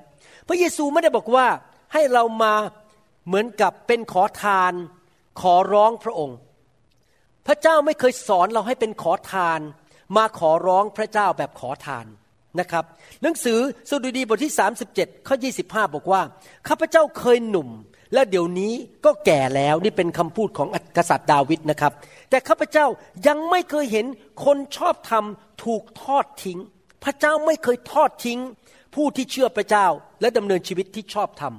[0.49, 1.47] พระเยซูไม่ได้บอกว่า
[1.93, 2.55] ให้เรามา
[3.27, 4.73] เหมือนกับเป็นขอทาน
[5.41, 6.39] ขอร้องพระองค์
[7.47, 9.61] พระเจ้าไม่เคยสอนเราให้เป็นขอทาน
[10.17, 12.07] มาขอร้องพระเจ้าแบบขอทาน
[12.61, 12.85] นะครับ
[13.23, 13.59] หนังสือ
[13.91, 14.53] สดุดีบทที่
[14.91, 16.23] 37 ข้อ 25 บอกว่า
[16.69, 17.69] ข้าพเจ้าเคยหนุ่ม
[18.15, 18.73] และเดี๋ยวนี้
[19.05, 21.93] ก็แก่แล้วนี่เป็นคำพูดของกษัตริย์ดาวิดนะครับ
[22.31, 22.87] แต่ข้าพเจ้า
[23.27, 24.07] ยังไม่เคยเห็น
[24.45, 25.25] คนชอบธรรม
[25.65, 26.59] ถูกทอดทิ้ง
[27.05, 28.41] พระเจ้าไม่เคยทอดทิ้ง
[28.95, 29.87] ผู้ที่เชื่อพระเจ้า
[30.21, 31.55] และดำเนินชีวิตที่ชอบธรรม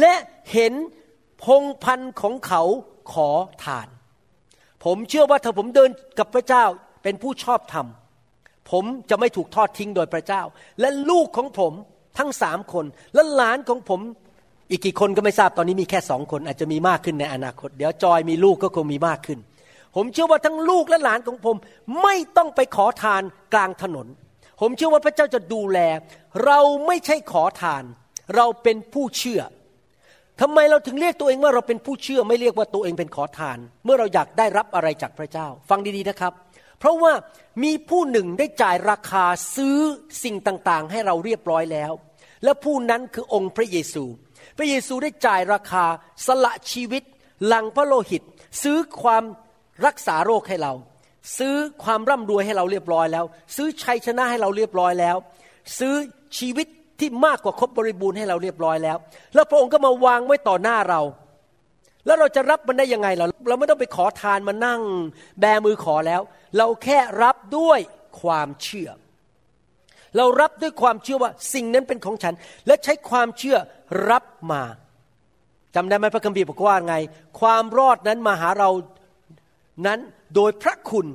[0.00, 0.14] และ
[0.52, 0.72] เห็น
[1.44, 2.62] พงพันธ์ของเขา
[3.12, 3.30] ขอ
[3.64, 3.88] ทาน
[4.84, 6.64] ผมเชื่อว่าถ้าผมเดินกับพระเจ้า
[7.02, 7.86] เป็นผู้ชอบธรรม
[8.70, 10.42] ผมจะไม่ถูกทอดทิ้งโดยพระเจ้า
[10.80, 11.72] และลูกของผม
[12.18, 14.00] ทั้งสามคน และหลานของผม
[14.70, 19.38] อีกกี่คนก็ไม่ทราบตอนนี้มีแค่สองคนอาจจะมีมากขึ้นในอนาคต เดี๋ยวจอยมีลูกก็คงมีมากขึ้น
[19.96, 21.56] ผมเชื่อว่าทั้งลูกและหลานของผม
[22.02, 23.22] ไม่ต้องไปขอทาน
[23.54, 24.06] กลางถนน
[24.60, 25.78] ผมเชื่อว่าพระเจ้าจะดูแล
[26.44, 27.84] เราไม่ใช่ขอทาน
[28.36, 29.42] เราเป็นผู้เชื่อ
[30.40, 36.32] ทำไมเราถึงเรียกตัวเองว่าเราเป็นผู้เชื่อไม่เรียกว่าตัวเองเป็นขอทาน เมื่อเราอยากได้รับอะไรจากพระเจ้า ฟังดีๆนะครับ
[36.78, 37.12] เพราะว่า
[37.62, 39.24] มีผู้หนึ่งได้จ่ายราคา
[39.56, 39.76] ซื้อ
[40.24, 41.92] สิ่งต่างๆ ให้เราเรียบร้อยแล้ว
[42.44, 44.04] และผู้นั้นคือองค์พระเยซู
[44.58, 45.84] พระเยซูได้จ่ายราคา
[46.26, 47.02] สละชีวิต
[47.46, 48.22] หลังพระโลหิต
[48.62, 49.24] ซื้อความ
[49.86, 50.72] รักษาโรคให้เรา
[51.38, 51.54] ซื้อ
[51.84, 53.24] ความร่ำรวยให้เราเรียบร้อยแล้ว
[53.56, 55.16] ซื้อชัยชนะให้เราเรียบร้อยแล้ว
[55.78, 55.94] ซื้อ
[56.38, 56.66] ชีวิต
[57.00, 58.96] ที่มากกว่าครบบริบูรณ์ให้เราเรียบร้อยแล้ว
[59.34, 61.00] แล้วพระองค์ก็มาวางไว้ต่อหน้าเรา
[62.06, 64.80] แล้วเราจะรับมันได้ยังไงเราเราไม่ต้องไปขอทานมานั่ง
[65.40, 66.20] แบมือขอแล้ว
[66.58, 67.80] เราแค่รับด้วย
[68.20, 68.90] ความเชื่อ
[70.16, 72.34] เรารับด้วยความเชื่อว่าสิ่งนั้นเป็นของฉัน
[72.66, 73.56] และใช้ความเชื่อ
[74.10, 74.62] รับมา
[75.74, 76.94] จำได้ไหมพระคัมภีร์บอกว่าไง
[77.40, 78.68] ความรอดนั้นมาหาเรา
[79.86, 79.98] นั้น
[80.34, 81.06] โดยพระคุณ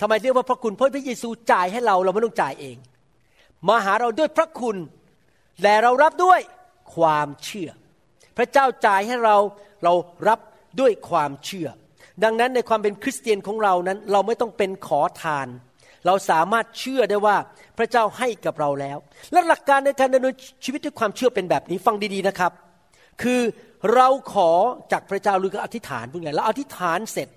[0.00, 2.76] ทำไมเรียกว่าพระคุณเพราะพระเยซูจ่ายให้เราเราไม่ต้องจ่ายเอง
[3.68, 4.76] มาหาเราด้วยพระคุณ
[5.62, 6.40] แต่เรารับด้วย
[6.96, 7.70] ความเชื่อ
[8.36, 9.36] พระเจ้าจ่ายให้เรา
[9.84, 9.92] เรา
[10.28, 10.38] รับ
[10.80, 11.68] ด้วยความเชื่อ
[12.24, 15.48] ดังนั้นในความเป็นคริสเตียนของเรานั้น เราไม่ต้องเป็นขอทาน
[16.06, 17.36] เราสามารถเชื่อได้ว่า
[17.78, 18.98] พระเจ้าให้กับเราแล้ว
[19.32, 20.34] และหลักการในการดำเนิน
[20.64, 22.52] ชีวิตด้วยความเชื่อเป็นแบบนี้ฟังดีๆนะครับ
[23.22, 23.40] คือ
[23.94, 24.50] เราขอ
[24.92, 27.28] จากพระเจ้าหรือก็อธิษฐานพูดไงแล้วอธิษฐานเสร็จ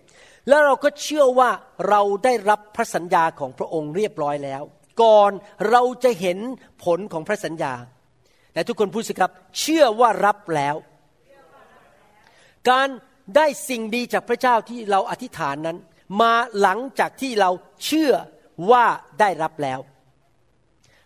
[0.49, 1.49] แล้วเราก็เชื่อว่า
[1.89, 4.62] เราได้รับพระสัญญาของพระองค์เรียบร้อยแล้ว
[5.01, 5.31] ก่อน
[5.69, 6.38] เราจะเห็น
[6.83, 7.73] ผลของพระสัญญา
[8.53, 10.75] แต่ทุกคนพูดสิครับ เชื่อว่ารับแล้ว
[12.69, 12.88] การ
[13.36, 15.77] ได้สิ่งดีจากพระเจ้าที่เราอธิษฐานนั้น
[16.21, 17.49] มาหลังจากที่เรา
[17.86, 18.12] เชื่อ
[18.71, 18.86] ว่า
[19.19, 19.79] ได้รับแล้ว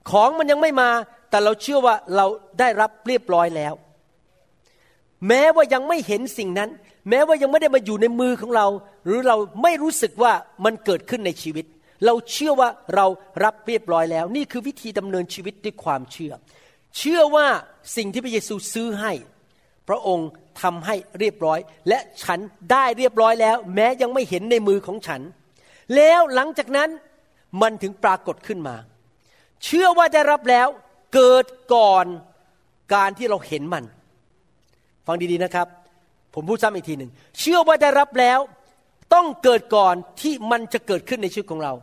[0.10, 0.89] ของมันยังไม่มา
[1.30, 2.25] แต่เราเชื่อว่าเรา
[2.60, 3.73] ได้รับเรียบร้อยแล้ว
[5.27, 6.69] แม้ว่ายังไม่เห็นสิ่งนั้น
[7.10, 8.68] แม้ว่ายังไม่ได้มาอยู่ในมือของเรา
[9.06, 10.34] หรือเราไม่รู้สึกว่า
[10.66, 11.66] มันเกิดขึ้นในชีวิต
[12.06, 13.06] เราเชื่อว่าเรา
[13.44, 16.34] รับเรียบร้อยแล้ว นี่คือวิธีดำเนินชีวิตด้วยความเชื่อ
[16.98, 17.48] เชื่อว่า
[17.96, 19.14] สิ่งที่พระเยซูซื้อให้
[19.88, 20.30] พระองค์
[20.62, 21.60] ทำให้เรียบร้อย
[21.90, 22.40] และฉัน
[22.72, 25.22] ได้เรียบร้อยแล้ว แม้ยังไม่เห็นในมือของฉัน
[25.96, 26.90] แล้วหลังจากนั้น
[27.62, 28.76] มันถึงปรากฏขึ้นมา
[29.66, 30.68] เชื่อว่าได้รับแล้ว
[31.14, 32.06] เกิดก่อน
[32.94, 33.84] การที่เราเห็นมัน
[35.08, 35.68] ฟังดีๆนะครับ
[36.34, 38.39] ผมพูดซ้ำอีกทีหนึ่งเชื่อว่าได้รับแล้ว
[39.13, 41.74] ต้องเกิดก่อนที่มันจะเกิดขึ้นในชีวิตของเรา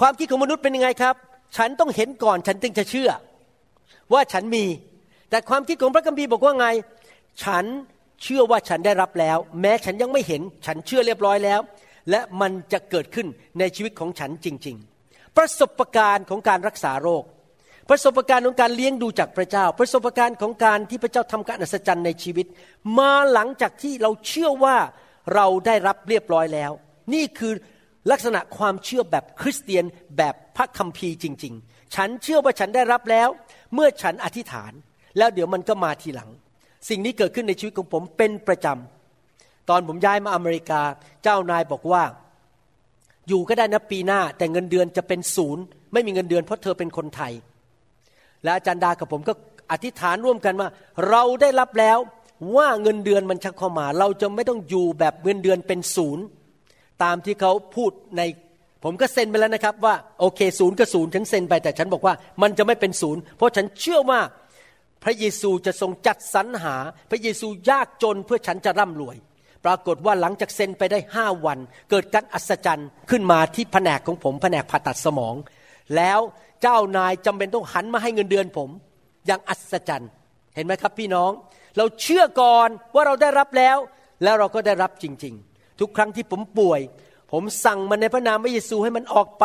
[0.00, 1.14] ความคิดของมนุษย์เป็นยังไงครับ
[1.56, 3.10] ฉันต้องเห็นก่อนฉันจึงจะเชื่อ
[4.12, 4.64] ว่าฉันมี
[5.30, 6.66] แต่ความคิดของพระคัมภีร์บอกว่าไง
[7.42, 7.64] ฉัน
[8.22, 11.60] เชื่อว่าฉันได้รับแล้ว แม้ฉันยังไม่เห็น ฉันเชื่อเรียบร้อยแล้ว
[12.10, 13.26] และมันจะเกิดขึ้น
[13.58, 17.24] ในชีวิตของฉันจริง ๆ ประสบการณ์ของการรักษาโรค
[17.90, 22.46] ประสบการณ์ของการเลี้ยงดูจากพระเจ้า ประสบการณ์ของการที่พระเจ้าทำการอัศจรรย์ในชีวิต
[22.98, 24.76] มาหลังจากที่เราเชื่อว่า
[25.34, 26.72] เราได้รับเรียบร้อยแล้ว
[27.14, 27.52] นี่คือ
[28.10, 29.84] ลักษณะความเชื่อแบบคริสเตียน
[30.16, 33.28] แบบพระคัมภีร์จริง ๆ ฉันเชื่อว่าฉันได้รับแล้ว
[33.74, 34.72] เมื่อฉันอธิษฐาน
[35.18, 36.30] แล้วเดี๋ยวมันก็มาทีหลัง
[36.88, 40.82] สิ่งนี้เกิดขึ้นในชีวิตของผมเป็นประจำตอนผมย้ายมาอเมริกา
[41.22, 42.02] เจ้านายบอกว่า
[43.28, 47.32] อยู่ก็ได้นะปีหน้า แต่เงินเดือนจะเป็นศูนย์ไม่มีเงินเดือนเพราะเธอเป็นคนไทย
[48.44, 49.32] และอาจารย์ดากับผมก็
[49.72, 50.68] อธิษฐานร่วมกันว่า
[51.08, 51.98] เราได้รับแล้ว
[52.56, 56.24] ว่าเงินเดือนมันชักเข้ามา เราจะไม่ต้องอยู่แบบเงินเดือนเป็นศูนย์
[57.02, 58.22] ตามที่เขาพูดใน
[58.84, 64.20] ผมก็เซ็นไปแล้วนะครับว่าโอเคศูนย์ก็ศูนย์ฉันเซ็นไปแต่ฉันบอกว่ามันจะไม่เป็นศูนย์เพราะฉันเชื่อว่า
[65.04, 66.76] พระเยซูจะทรงจัดสรรหา
[67.10, 69.16] พระเยซูยากจนเพื่อฉันจะร่ำรวย
[69.64, 71.58] ปรากฏว่าหลังจากเซ็นไปได้ห้าวัน
[71.90, 75.34] เกิดการอัศจรรย์ขึ้นมาที่แผนกของผมแผนกผ่าตัดสมอง
[75.96, 76.20] แล้ว
[76.62, 78.70] เจ้านายจำเป็นต้องหันมาให้เงินเดือนผม
[79.26, 80.10] อย่างอัศจรรย์
[80.54, 81.30] เห็นไหมครับพี่น้อง
[81.76, 83.78] เราเชื่อก่อนว่าเราได้รับแล้ว
[84.22, 86.80] แล้วเราก็ได้รับจริง ๆ ทุกครั้งที่ผมป่วย
[87.32, 89.44] ผมสั่งมันในพระนามพระเยซูให้มันออกไป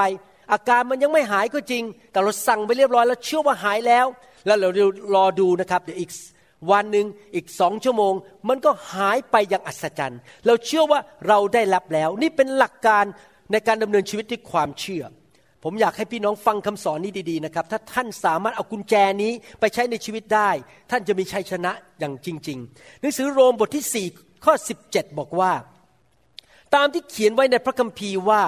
[0.51, 4.05] อาการมันยังไม่หายก็จริง แต่เราสั่งไปเรียบร้อยแล้วเชื่อว่าหายแล้ว
[4.45, 4.69] แล้วเรา
[5.15, 6.11] รอดูนะครับเดี๋ยวอีก
[6.71, 8.13] วันหนึ่งอีกสองชั่วโมง
[8.49, 13.03] มันก็หายไปอย่างอัศจรรย์ เราเชื่อว่าเราได้รับแล้ว นี่เป็นหลักการ
[13.51, 15.03] ในการดำเนินชีวิตด้วยความเชื่อ
[15.67, 20.49] ผมอยากให้พี่น้องฟังคำสอนนี้ดีๆนะครับ ถ้าท่านสามารถเอากุญแจนี้ไปใช้ในชีวิตได้
[20.91, 24.53] ท่านจะมีชัยชนะอย่างจริง ๆ หนังสือโรมบทที่ 4 ข้อ
[24.87, 25.51] 17 บอกว่า
[26.75, 28.43] ตามที่เขียนไว้ในพระคัมภีร์ว่า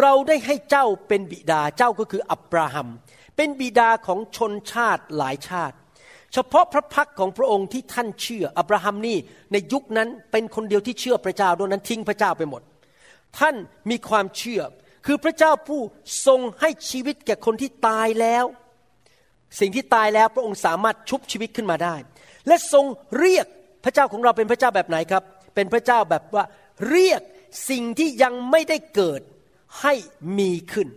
[0.00, 2.88] เราได้ให้เจ้าเป็นบิดาเจ้าก็คืออับราฮัม
[3.36, 5.76] เป็นบิดาของชนชาติหลายชาติ
[6.32, 9.18] เฉพาะพระพักของพระองค์ที่ท่านเชื่ออับราฮัมนี่
[9.52, 12.62] ในยุคนั้นเป็นคนเดียวที่เชื่อพระเจ้าโดยนั้นทิ้งพระเจ้าไปหมด
[13.38, 13.56] ท่าน
[13.90, 14.62] มีความเชื่อ
[15.06, 15.80] คือพระเจ้าผู้
[16.26, 18.44] ทรงให้ชีวิตแก่คนที่ตายแล้ว
[19.60, 21.94] สิ่งที่ตายแล้วพระองค์สามารถชุบชีวิตขึ้นมาได้
[22.46, 22.84] และทรง
[23.18, 23.46] เรียก
[23.84, 25.22] พระเจ้าของเราเป็นพระเจ้าแบบไหนครับ
[25.54, 26.44] เป็นพระเจ้าแบบว่า
[26.90, 27.20] เรียก
[27.70, 29.20] สิ่งที่ยังไม่ได้เกิด
[29.80, 29.94] ให้
[30.38, 30.88] มีขึ้น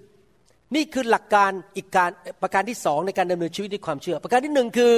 [0.75, 2.09] นี่คือหลักการอีกการ
[2.41, 4.93] ประการที่สองในการดำเนินชีวิตด้วยความเชื่อ ประการที่หนึ่งคือ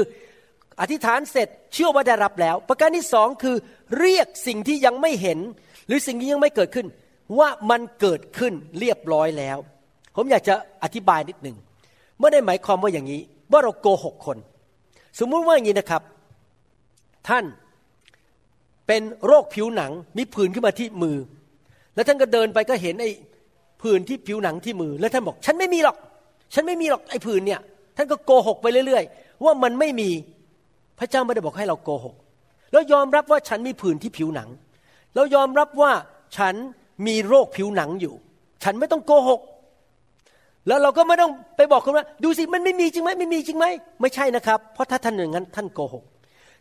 [0.81, 3.55] อธิษฐานเสร็จเชื่อว่าได้รับแล้ว ประการที่สองคือ
[3.99, 5.39] เรียกสิ่งที่ยังไม่เห็น
[5.87, 6.87] หรือสิ่งที่ยังไม่เกิดขึ้น
[7.39, 9.57] ว่ามันเกิดขึ้นเรียบร้อยแล้ว
[10.15, 11.57] ผมอยากจะอธิบายนิดหนึ่ง
[12.19, 14.37] ไม่ได้หมายความว่าอย่างนี้ ว่าเราโกหกคน
[15.19, 16.01] สมมุติว่าอย่างนี้นะครับ
[17.27, 17.45] ท่าน
[18.87, 21.17] เป็นโรคผิวหนังมีผื่นขึ้นมาที่มือ
[21.95, 23.09] แล้วท่านก็เดินไปก็เห็นไอ้
[23.81, 25.97] ผื่นที่ผิวหนังที่มือ แล้วท่านบอก ฉันไม่มีหรอก
[26.53, 27.61] ฉันไม่มีหรอกไอ้ผื่นเนี่ย
[27.97, 30.09] ท่านก็โกหกไปเรื่อย ๆ ว่ามันไม่มี
[30.99, 32.15] พระเจ้าไม่ได้บอกให้เราโกหก
[32.71, 34.49] แล้วยอมรับว่าฉันมีผื่นที่ผิวหนัง
[35.13, 35.91] แล้วยอมรับว่า
[36.37, 36.55] ฉัน
[37.07, 38.13] มีโรคผิวหนังอยู่
[38.63, 39.41] ฉันไม่ต้องโกหก
[40.67, 43.65] แล้วเราก็ไม่ต้องไปบอกคนว่าดูสิมันไม่มีจริงไหมไม่มีจริงไหม
[44.01, 46.03] ไม่ใช่นะครับ เพราะถ้าท่านอย่างนั้นท่านโกหก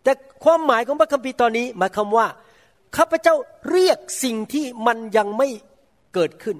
[0.03, 0.13] แต่
[0.45, 2.27] ความหมายของพระคัมภีร์ตอนนี้หมายความว่า
[2.97, 3.35] ข้าพเจ้า
[3.71, 5.49] เรียกสิ่งที่มันยังไม่
[6.15, 6.57] เกิดขึ้น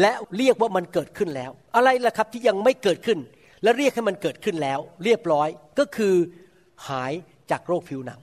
[0.00, 3.18] และเรียกว่ามันเกิดขึ้นแล้ว อะไรล่ะครับที่ยังไม่เกิดขึ้น
[3.62, 5.48] และเรียกให้มันเกิดขึ้นแล้ว เรียบร้อย
[5.78, 6.14] ก็คือ
[6.88, 7.12] หาย
[7.50, 8.20] จากโรคผิวหนัง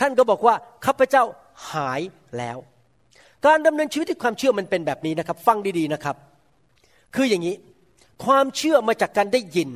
[0.00, 0.54] ท่านก็บอกว่า
[0.86, 1.24] ข้าพเจ้า
[1.72, 2.00] หาย
[2.38, 2.58] แล้ว
[3.46, 6.16] การดำเนินชีวิตด้วยความเชื่อมันเป็นแบบนี้นะครับ ฟังดีๆนะครับ
[7.14, 7.56] คืออย่างนี้
[8.24, 9.70] ความเชื่อมาจากการได้ยิน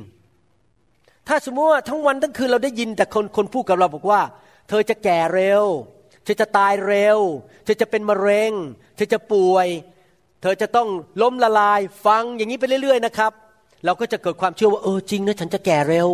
[1.27, 4.21] ถ้าสมมติว่าทั้งวันทั้งคืนเราได้ยินแต่คนคนพูดกับเราบอกว่า
[4.69, 5.63] เธอจะแก่เร็ว
[6.23, 7.19] เธอจะตายเร็ว
[7.63, 8.51] เธอจะเป็นมะเร็ง
[8.95, 9.67] เธอจะป่วย
[10.41, 10.89] เธอจะต้อง
[11.21, 13.31] ล้มละลาย ฟังอย่างนี้ไปเรื่อย ๆ นะครับ
[13.85, 16.09] เราก็จะเกิดความเชื่อว่าเออจริงนะฉันจะแก่เร็ว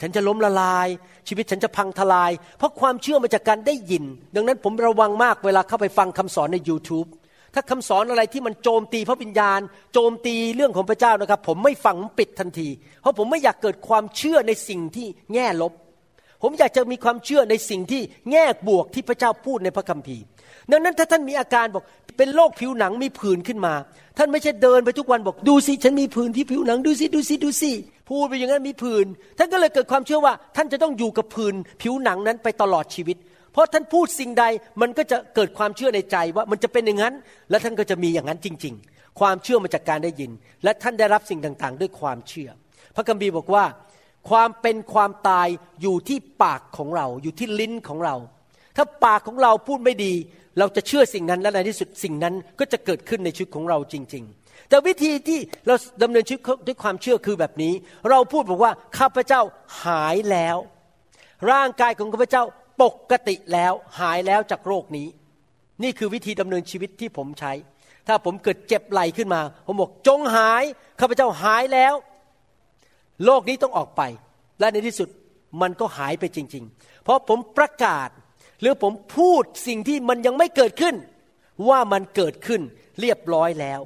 [0.00, 0.88] ฉันจะล้มละลาย
[1.28, 7.08] ชีวิตฉันจะพังทลาย เพราะความเชื่อมาจากการได้ยิน ดังนั้นผมระวังมากเวลาเข้าไปฟังคำสอนใน YouTube
[7.54, 9.60] ถ้าคำสอนอะไรที่มันโจมตีพระวิญญาณ
[9.92, 12.68] โจมตีเรื่องของพระเจ้านะครับ ผมไม่ฟังปิดทันที
[13.00, 15.72] เพราะผมไม่อยากเกิดความเชื่อในสิ่งที่แง่ลบ
[16.42, 20.22] ผมอยากจะมีความเชื่อในสิ่งที่แง่บวกที่พระเจ้าพูดในพระคัมภีร์
[20.70, 21.84] ดังนั้นถ้าท่านมีอาการบอก
[22.16, 23.74] เป็นโรคผิวหนังมีผื่นขึ้นมา
[24.18, 27.72] ท่านไม่ใช่เดินไปทุกวันบอกดูสิฉันมีผื่นที่ผิวหนังดูสิดูสิดูสิ
[28.08, 29.06] พูดไปอย่างนั้นมีผื่น
[29.38, 33.16] ท่านก็เลยเกิดความเชื่อว่า ท่านจะต้องอยู่กับผื่นผิวหนังนั้นไปตลอดชีวิต
[33.52, 34.44] เพราะท่านพูดสิ่งใด
[34.80, 37.14] มันก็จะเกิดความเชื่อในใจว่ามันจะเป็นอย่างนั้น
[37.50, 40.30] และท่านก็จะมีอย่างนั้นจริง ๆ ความเชื่อมาจากการได้ยิน
[40.64, 42.50] และท่านได้รับสิ่งต่างๆ ด้วยความเชื่อ
[42.96, 43.64] พระคัมภีร์บอกว่า
[44.30, 45.48] ความเป็นความตาย
[45.82, 48.16] อยู่ที่ปากของเรา อยู่ที่ลิ้นของเรา
[48.76, 50.14] ถ้าปากของเราพูดไม่ดี
[50.58, 57.72] เราจะเชื่อสิ่งนั้นและในที่สุดสิ่งนั้นก็จะเกิดขึ้นในชีวิตของเราจริง ๆ แต่วิธีที่เราดำเนินชีวิตด้วยความเชื่อคือแบบนี้
[58.10, 59.40] เราพูดบอกว่าข้าพเจ้า
[59.84, 60.56] หายแล้ว
[61.50, 62.44] ร่างกายของข้าพเจ้า
[62.82, 65.08] ปกติแล้วหายแล้วจากโรคนี้
[65.82, 67.52] นี่คือวิธีดำเนินชีวิตที่ผมใช้
[68.08, 70.64] ถ้าผมเกิดเจ็บไหลขึ้นมา ผมบอกจงหาย
[71.00, 71.94] ข้าพเจ้าหายแล้ว
[73.24, 74.02] โลกนี้ต้องออกไป
[74.60, 75.08] และในที่สุด
[75.62, 78.08] มันก็หายไปจริง ๆ เพราะผมประกาศ
[78.60, 80.94] หรือผมพูดสิ่งที่มันยังไม่เกิดขึ้น
[81.68, 82.62] ว่ามันเกิดขึ้น
[83.00, 83.80] เรียบร้อยแล้ว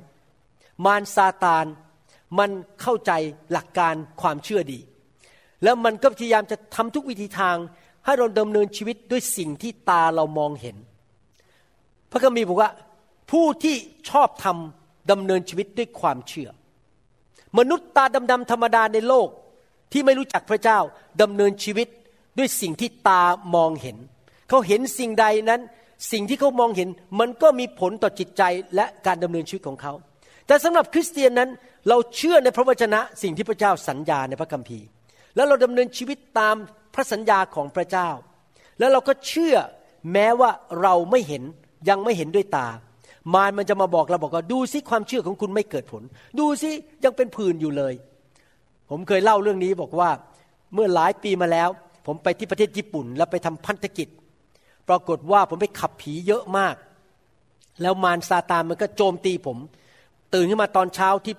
[0.85, 1.65] มารซาตาน
[2.39, 3.13] มันเข้าใจ
[3.53, 4.81] หลักการความเชื่อดี
[5.65, 7.57] แล้วมันก็พยายามจะทำทุกวิธีทาง
[8.05, 10.77] ให้เราดำเนินชีวิตด้วยสิ่งที่ตาเรามองเห็น
[12.11, 12.71] พระคัมภีร์บอกว่า
[13.31, 13.77] ผู้ที่
[14.11, 16.51] ชอบทำดำเนินชีวิตด้วยความเชื่อ
[17.59, 19.29] มนุษย์ตาดำๆธรรมดาในโลก
[19.93, 20.79] ที่ไม่รู้จักพระเจ้า
[21.23, 21.89] ดำเนินชีวิต
[22.39, 23.23] ด้วยสิ่งที่ตา
[23.55, 23.97] มองเห็น
[24.51, 25.61] เขาเห็นสิ่งใดนั้น
[26.13, 26.89] สิ่งที่เขามองเห็น
[27.21, 28.43] มันก็มีผลต่อจิตใจ
[28.77, 29.93] และการดำเนินชีวิตของเขา
[30.47, 31.51] แต่สำหรับคริสเตียนนั้น
[31.89, 34.87] เราเชื่อในพระวจนะสิ่งที่พระเจ้าสัญญาในพระคัมภีร์
[35.37, 36.57] แล้วเราดำเนินชีวิตตาม
[36.95, 38.09] พระสัญญาของพระเจ้า
[38.79, 39.57] แล้วเราก็เชื่อ
[40.13, 40.51] แม้ว่า
[40.83, 41.43] เราไม่เห็น
[41.89, 42.69] ยังไม่เห็นด้วยตา
[43.35, 46.03] มารมันจะมาบอกเราบอกว่าดูซิความเชื่อของคุณไม่เกิดผล
[46.39, 46.71] ดูซิ
[47.05, 47.95] ยังเป็นผื่นอยู่เลย
[48.91, 50.11] ผมเคยเล่าเรื่องนี้บอกว่า
[50.75, 51.69] เมื่อหลายปีมาแล้ว
[52.07, 54.09] ผมไปที่ประเทศญี่ปุ่น แล้วไปทำพันธกิจ
[54.91, 56.75] ปรากฏว่าผมไปขับผีเยอะมาก
[57.83, 59.59] แล้วมารซาตานมันก็โจมตีผม
[60.35, 61.35] ตื่นขึ้นมาตอนเช้าที่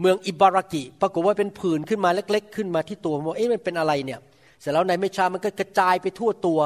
[0.00, 4.20] เมืองอิบารากิ ปรากฏว่าเป็นผื่นขึ้นมาเล็ก ๆ ขึ้นมาที่ตัวผมบอกเอ๊ะมันเป็นอะไรเนี่ย
[4.60, 6.60] เสร็จแล้วในไม่ช้ามันก็กระจายไปทั่วตัว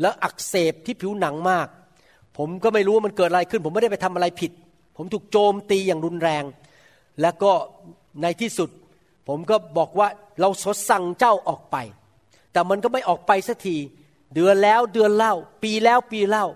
[0.00, 1.66] แล้วอักเสบที่ผิวหนังมาก
[2.36, 4.52] ผมก็ไม่รู้ว่ามันเกิดอะไรขึ้น ผมไม่ได้ไปทำอะไรผิด
[4.96, 6.44] ผมถูกโจมตีอย่างรุนแรง
[7.22, 7.52] แล้วก็
[8.22, 8.70] ในที่สุด
[9.28, 10.08] ผมก็บอกว่า
[10.40, 11.76] เราสดสั่งเจ้าออกไป
[12.52, 13.76] แต่มันก็ไม่ออกไปสักที
[14.34, 16.46] เดือนแล้วเดือนเล่า ปีแล้วปีเล่า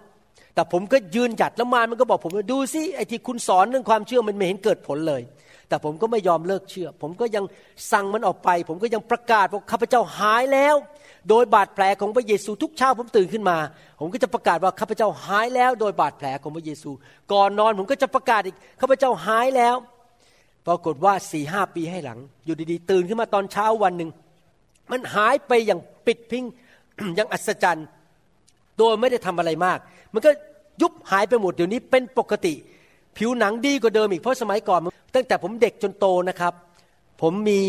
[0.55, 5.23] แต่ผมก็ยืนหยัดแล้วมารมันก็บอกผมว่าดูสิไอ้ที่คุณสอนเรื่องความเชื่อมันไม่เห็นเกิดผลเลย
[5.69, 7.45] แต่ผมก็ไม่ยอมเลิกเชื่อ ผมก็ยัง
[7.93, 10.77] สั่งมันออกไป ผมก็ยังประกาศว่าข้าพเจ้าหายแล้ว
[11.29, 13.59] โดยบาดแผลของพระเยซูทุกเช้าผมตื่นขึ้นมา
[14.01, 16.91] ผมก็จะประกาศว่าข้าพเจ้าหายแล้ว โดยบาดแผลของพระเยซู
[17.33, 19.77] ก่อนนอนผมก็จะประกาศอีกข้าพเจ้าหายแล้ว
[20.67, 24.11] ปรากฏว่าสี่ห้าปีให้หลัง อยู่ดีๆ ตื่นขึ้นมาตอนเช้าวันหนึ่ง
[24.91, 26.45] มันหายไปอย่างปิดพิง
[27.19, 27.87] ย่างอัศจรรย์
[28.79, 29.79] โดยไม่ได้ทำอะไรมาก
[30.15, 30.31] มันก็
[30.83, 32.55] ยุบหายไปหมดเดี๋ยวนี้เป็นปกติ
[33.17, 34.81] ผิวหนังดีกว่าเดิมอีกเพราะสมัยก่อน
[35.15, 36.55] ตั้งแต่ผมเด็กจนโตนะครับ
[37.23, 37.61] ผมมี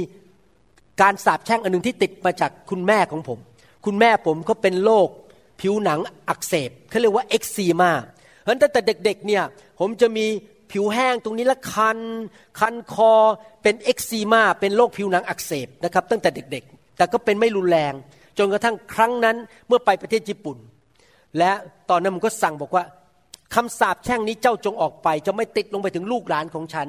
[1.01, 3.39] การสาบแช่งอันหนึ่งที่ติดมาจากคุณแม่ของผม
[3.85, 5.07] คุณแม่ผมเขาเป็นโรค
[5.61, 7.91] ผิวหนังอักเสบเขาเรียกว่าเอ็กซีมา
[8.39, 9.43] เพราะตั้งแต่เด็กๆเนี่ย
[9.79, 10.25] ผมจะมี
[10.71, 11.99] ผิวแห้งตรงนี้ละคัน
[12.59, 13.13] คันคอ
[13.63, 17.93] เป็นเอ็กซีมาเป็นโรคผิวหนังอักเสบนะครับตั้งแต่เด็กๆ แต่ก็เป็นไม่รุนแรง
[18.37, 20.57] จนกระทั่งครั้งนั้นเมื่อไปประเทศญี่ปุ่น
[21.37, 21.51] และ
[21.89, 22.83] ตอนนั้นมันก็สั่งบอกว่า
[23.55, 26.87] คำสาปแช่งนี้เจ้าจงออกไป จะไม่ติดลงไปถึงลูกหลานของฉัน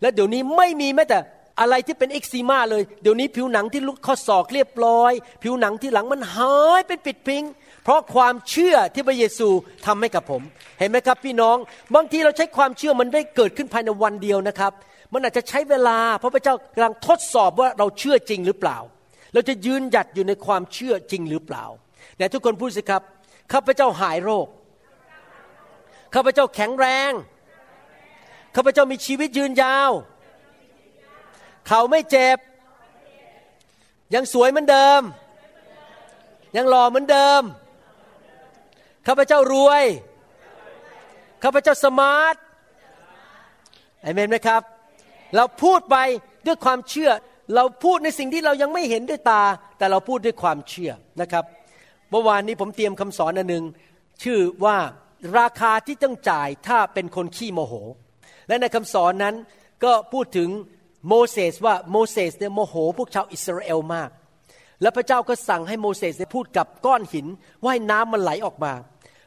[0.00, 1.18] และเดี๋ยวนี้ไม่มีแม้แต่
[1.60, 7.44] อะไรที่เป็นเอ็กซีมาเลย เดี๋ยวนี้ผิวหนังที่ลุกข้อศอกเรียบร้อย ผิวหนังที่หลังมันหายเป็นปิดพิง
[7.84, 9.48] เพราะความเชื่อที่พระเยซู
[9.86, 10.42] ทำให้กับผม
[10.78, 11.56] เห็นไหมครับพี่น้อง
[11.94, 14.72] บางทีเราใช้ความเชื่อมันได้เกิดขึ้นภายในวันเดียวนะครับ
[15.12, 18.78] มันอาจจะใช้เวลา เพราะพระเจ้ากำลังทดสอบว่าเราเชื่อจริงหรือเปล่า
[19.32, 21.64] เราจะยืนหยัดอยู่ในความเชื่อจริงหรือเปล่า
[22.16, 23.02] แต่ทุกคนพูดสิครับ
[23.52, 24.46] ข้าพเจ้าหายโรค
[26.14, 27.12] ข้าพเจ้าแข็งแรง
[28.56, 29.90] ข้าพเจ้ามีชีวิตยืนยาว
[31.68, 32.38] เขาไม่เจ็บ
[34.14, 35.02] ยังสวยเหมือนเดิม
[36.56, 37.42] ยังหล่อเหมือนเดิม
[39.06, 39.84] ข้าพเจ้ารวย
[41.42, 42.36] ข้าพเจ้าสมาร์ท
[44.04, 44.62] อเมนไหมครับ
[45.36, 45.96] เราพูดไป
[46.46, 47.10] ด้วยความเชื่อ
[47.54, 49.42] เราพูดในสิ่งที่เรายังไม่เห็นด้วยตา
[49.78, 51.44] แต่เราพูดด้วยความเชื่อนะครับ
[52.10, 53.64] เมื่อวานนี้ผมเตรียมคำสอนอันหนึ่ง
[54.22, 54.76] ชื่อว่า
[55.38, 57.74] ราคาที่ต้องจ่ายถ้าเป็นคนขี้โมโห
[58.48, 59.34] และในคำสอนนั้น
[59.84, 60.48] ก็พูดถึง
[61.08, 64.10] โมเสสว่าโมเสสเนี่ยโมโห พวกชาวอิสราเอลมาก
[64.82, 67.26] แล้วพระเจ้าก็สั่งให้โมเสสพูดกับก้อนหิน
[67.62, 68.72] ว่าให้น้ำมันไหลออกมา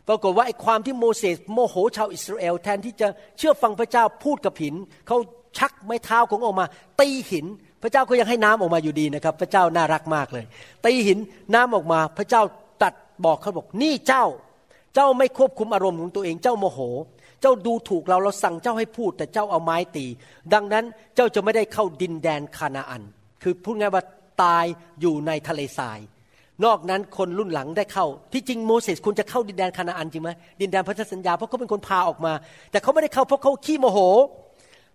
[0.07, 3.07] ปรากฏว่าไอ้ความที่โมเสสโมโหชาวอิสราเอลแทนที่จะ
[3.37, 4.75] เชื่อฟังพระเจ้าพูดกับหิน
[5.07, 5.17] เขา
[5.57, 6.65] ชักไม้เท้าของออกมา
[7.01, 7.45] ตีหิน
[7.83, 10.45] พระเจ้าก็ยังให้น้ำออกมาอยู่ดีนะครับ พระเจ้าน่ารักมากเลย
[10.85, 11.19] ตีหิน
[11.53, 12.41] น้ำออกมา พระเจ้า
[12.83, 12.93] ตัด
[13.25, 14.25] บอกเขาบอกนี่เจ้า
[14.95, 16.79] เจ้าไม่ควบคุมอารมณ์ของตัวเอง เจ้าโมโห
[17.41, 20.05] เจ้าดูถูกเราเราสั่งเจ้าให้พูด แต่เจ้าเอาไม้ตี
[20.53, 23.03] ดังนั้นเจ้าจะไม่ได้เข้าดินแดนคานาอัน
[23.43, 24.03] คือพูดง่ายว่า
[24.43, 24.65] ตาย
[25.01, 25.99] อยู่ในทะเลทราย
[26.65, 30.29] นอกนั้นคนรุ่นหลังได้เข้า ที่จริงโมเสสควรจะเข้าดินแดนคานาอันจริงไหม
[30.61, 32.33] ดินแดนพันธสัญญาเพราะเขาเป็นคนพาออกมา
[32.71, 33.99] แต่เขาไม่ได้เข้าเพราะเขาขี้โมโห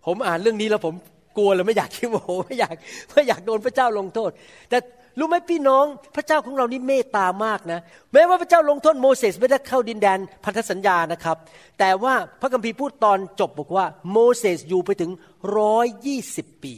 [0.07, 0.95] ผมอ่านเรื่องนี้แล้วผม
[1.39, 2.75] กลัวเลยไม่อยากขี้โมโหไม่อยาก
[3.13, 4.31] ไม่อยากโดนพระเจ้าลงโทษ
[4.71, 4.79] แต่
[5.19, 5.85] รู้ไหมพี่น้อง
[6.17, 7.81] พระเจ้าของเรานี่เมตตามากนะ
[8.13, 11.37] แม้ว่าพระเจ้าลงโทษโมเสสไม่ได้เข้าดินแดนพันธสัญญานะครับ
[11.79, 15.11] แต่ว่าพระคัมภีร์พูดตอนจบบอกว่าโมเสสอยู่ไปถึง
[15.59, 16.75] ร้อยยี่สิบปี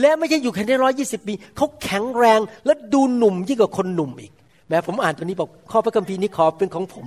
[0.00, 4.32] และไม่ใช่อยู่แค่ได้ร้อยยี่สิบปีเขาแข็งแรงและดูหนุ่มยิ่งกว่าคนหนุ่มอีก
[4.68, 7.06] แม้ผมอ่านตัวนี้บอกข้อพระคัมภีร์นี้ขอเป็นของผม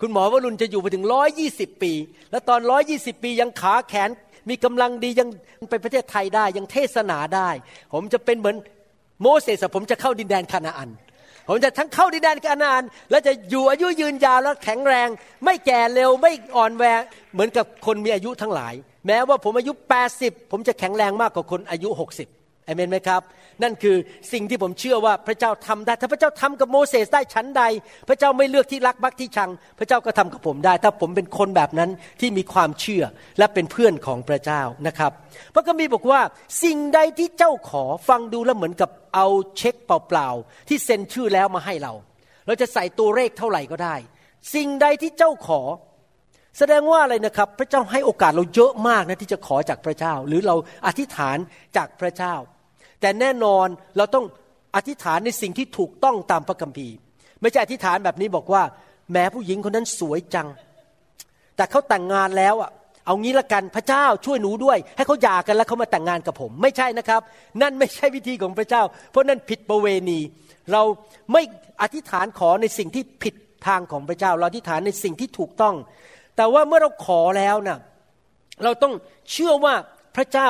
[0.00, 1.92] คุณหมอวรุณจะอยู่ไปถึงร้อยยี่สิบปี
[2.30, 4.10] และตอนร้อยยี่สิบปียังขาแขน
[4.48, 5.28] มีกำลังดียัง
[5.70, 7.50] ไปประเทศไทยได้ยังเทศนาได้
[7.92, 8.56] ผมจะเป็นเหมือน
[9.22, 10.90] โมเสสผมจะเข้าดินแดนคานาอัน
[11.48, 15.08] ผมจะทั้งเข้าดินแดนคานาอัน และจะอยู่อายุยืนยาวและแข็งแรง
[15.44, 16.84] ไม่แก่เร็วไม่อ่อนแว
[17.32, 18.74] เหมือนกับคนมีอายุทั้งหลาย
[19.06, 19.72] แม้ว่าผมอายุ
[20.12, 22.39] 80 ผมจะแข็งแรงมากกว่าคนอายุ 60
[22.70, 23.22] อเมนไหมครับ
[23.62, 23.96] นั่นคือ
[24.32, 27.62] สิ่งที่ผมเชื่อว่าพระเจ้าทำได้ ถ้าพระเจ้าทำกับโมเสสได้ชั้นใด
[28.08, 33.04] พระเจ้าไม่เลือกที่รักบักที่ชัง พระเจ้าก็ทำกับผมได้ ถ้าผมเป็นคนแบบนั้นที่มีความเชื่อ
[33.38, 35.12] และเป็นเพื่อนของพระเจ้านะครับ
[35.54, 36.20] พระคัมภีร์บอกว่า
[36.64, 41.92] สิ่งใดที่เจ้าขอฟังดูแล้วเหมือนกับเอาเช็คเปล่าๆที่เซ็นชื่อแล้วมาให้เรา
[42.46, 43.96] เราจะใส่ตัวเลขเท่าไหร่ก็ได้
[44.54, 45.60] สิ่งใดที่เจ้าขอ
[46.58, 50.56] แสดงว่าอะไรนะครับ พระเจ้าให้โอกาสเราเยอะมากนะที่จะขอจากพระเจ้า หรือเรา
[50.86, 51.36] อธิษฐาน
[51.76, 52.34] จากพระเจ้า
[53.00, 54.24] แต่แน่นอนเราต้อง
[54.76, 56.94] อธิษฐานในสิ่งที่ถูกต้องตามพระคัมภีร์
[57.40, 58.62] ไม่ใช่อธิษฐานแบบนี้บอกว่า
[59.12, 60.48] แม้ผู้หญิงคนนั้นสวยจัง
[61.56, 62.70] แต่เขาแต่งงานแล้วอะ
[63.06, 67.20] เอางี้ละกันพระเจ้าช่วยหนูด้วย ให้เขาหย่ากันแล้วเขามาแต่งงานกับผม ไม่ใช่นะครับ
[67.62, 70.18] นั่นไม่ใช่วิธีของพระเจ้า เพราะนั่นผิดประเวณี
[70.72, 70.82] เรา
[71.32, 71.42] ไม่
[71.82, 73.34] อธิษฐานขอในสิ่งที่ผิด
[73.66, 75.74] ทางของพระเจ้า เราอธิษฐานในสิ่งที่ถูกต้อง
[76.36, 77.78] แต่ว่าเมื่อเราขอแล้วนะ่ะ
[78.64, 78.94] เราต้อง
[79.32, 79.74] เชื่อว่า
[80.16, 80.48] พระเจ้า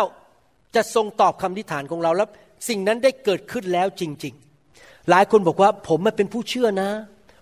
[0.74, 2.28] จะทรงตอบคำอธิฐานของเราแล้ว
[2.68, 4.34] สิ่งนั้นได้เกิดขึ้นแล้วจริง
[4.72, 6.90] ๆ หลายคนบอกว่าผมมาเป็นผู้เชื่อนะ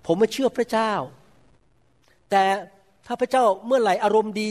[0.06, 0.92] ผมมาเชื่อพระเจ้า
[2.30, 2.44] แต่
[3.06, 4.50] ถ้าพระเจ้าเมื่อไหร่อารมณ์ดี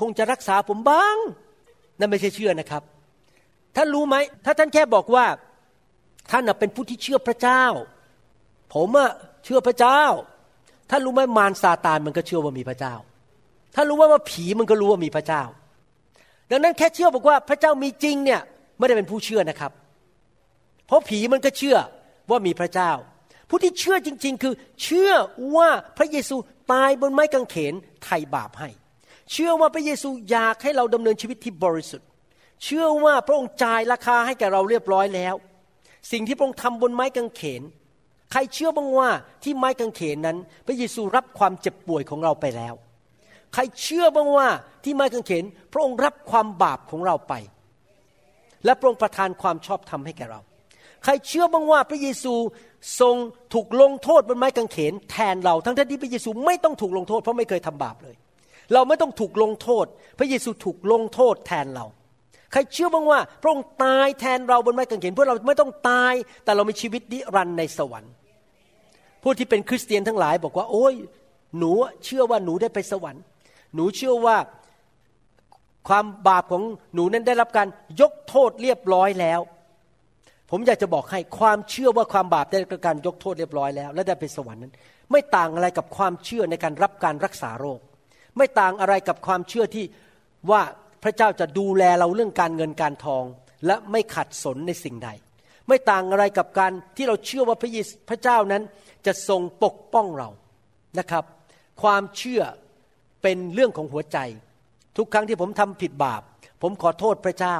[0.00, 1.16] คงจะรักษาผมบ้าง
[1.98, 2.82] นั่นไม่ใช่เชื่อนะครับ
[3.76, 5.26] ท่านรู้ไหมถ้าท่านแค่บอกว่า
[6.30, 7.64] ท่านเป็นผู้ที่เชื่อพระเจ้า
[8.74, 9.10] ผมอะ
[9.44, 10.02] เชื่อพระเจ้า
[10.90, 12.94] ท่านรู้ไหมมารซาตานมันก็เชื่อว่ามีพระเจ้า
[13.74, 15.42] ถ้านรู้ว่าว่าผีมันก็รู้ว่ามีพระเจ้า
[16.50, 18.40] ดังนั้นแค่เชื่อบอกว่าพระเจ้ามีจริงเนี่ย
[18.78, 19.72] ไม่ได้เป็นผู้เชื่อนะครับ
[20.86, 21.76] เพราะผีมันก็เชื่อ
[22.30, 22.90] ว่ามีพระเจ้า
[23.48, 25.12] ผู้ที่เชื่อจริง ๆ คือ เชื่อ
[25.56, 26.36] ว่าพระเยซู
[26.72, 28.68] ตายบนไม้กางเขนไถ่บาปให้
[29.32, 32.08] เชื่อว่าพระเยซูอยากให้เราดำเนินชีวิตที่บริสุทธิ์
[32.64, 35.34] เชื่อว่าพระองค์จ่ายราคาให้แก่เราเรียบร้อยแล้ว
[36.12, 37.62] สิ่งที่พระองค์ทำบนไม้กางเขน
[38.32, 39.08] ใครเชื่อบ้างว่า
[39.42, 42.74] ที่ไม้กางเขนนั้น พระเยซูรับความเจ็บป่วยของเราไปแล้ว
[43.54, 44.48] ใครเชื่อบ้างว่า
[44.84, 47.34] ที่ไม้กางเขน พระองค์รับความบาปของเราไป
[48.64, 50.40] และพระองค์ประทานความชอบธรรมให้แก่เรา
[51.04, 52.34] ใครเชื่อบ้างว่าพระเยซู
[53.00, 53.16] ทรง
[53.54, 58.16] ถูกลงโทษบนไม้กางเขน แทนเราทั้งที่พระเยซูไม่ต้องถูกลงโทษเพราะไม่เคยทำบาปเลย
[58.74, 59.86] เราไม่ต้องถูกลงโทษ
[60.18, 61.86] พระเยซูถูกลงโทษแทนเรา
[62.52, 68.12] ใครเชื่อบ้างว่า พระองค์ตายแทนเราบนไม้กางเขนเพื่อเราไม่ต้องตาย แต่เรามีชีวิตนิรันดร์ในสวรรค์
[69.22, 70.94] ผู้ที่เป็นคริสเตียนทั้งหลายบอกว่า โอ้ย
[71.58, 71.70] หนู
[72.04, 73.22] เชื่อว่าหนูได้ไปสวรรค์
[73.74, 74.36] หนูเชื่อว่า
[75.88, 76.62] ความบาปของ
[76.94, 77.68] หนูนั้นได้รับการ
[78.00, 79.40] ยกโทษเรียบร้อยแล้ว
[80.50, 84.74] ผมอยากจะบอกให้ความเชื่อว่าความบาปได้รับการยกโทษเรียบร้อยแล้ว และได้ไปสวรรค์นั้น
[85.10, 87.80] ไม่ต่างอะไรกับความเชื่อในการรับการรักษาโรค
[88.36, 89.84] ไม่ต่างอะไรกับความเชื่อที่
[90.50, 90.62] ว่า
[91.02, 93.24] พระเจ้าจะดูแลเราเรื่องการเงินการทอง
[93.66, 95.10] และไม่ขัดสนในสิ่งใด
[95.68, 98.62] ไม่ต่างอะไรกับการที่เราเชื่อว่าพระเยซูพระเจ้านั้น
[99.06, 100.28] จะทรงปกป้องเรา
[100.98, 101.24] นะครับ
[101.82, 102.42] ความเชื่อ
[103.22, 104.18] เป็นเรื่องของหัวใจ
[104.96, 106.22] ทุกครั้งที่ผมทำผิดบาป
[106.62, 107.56] ผมขอโทษพระเจ้า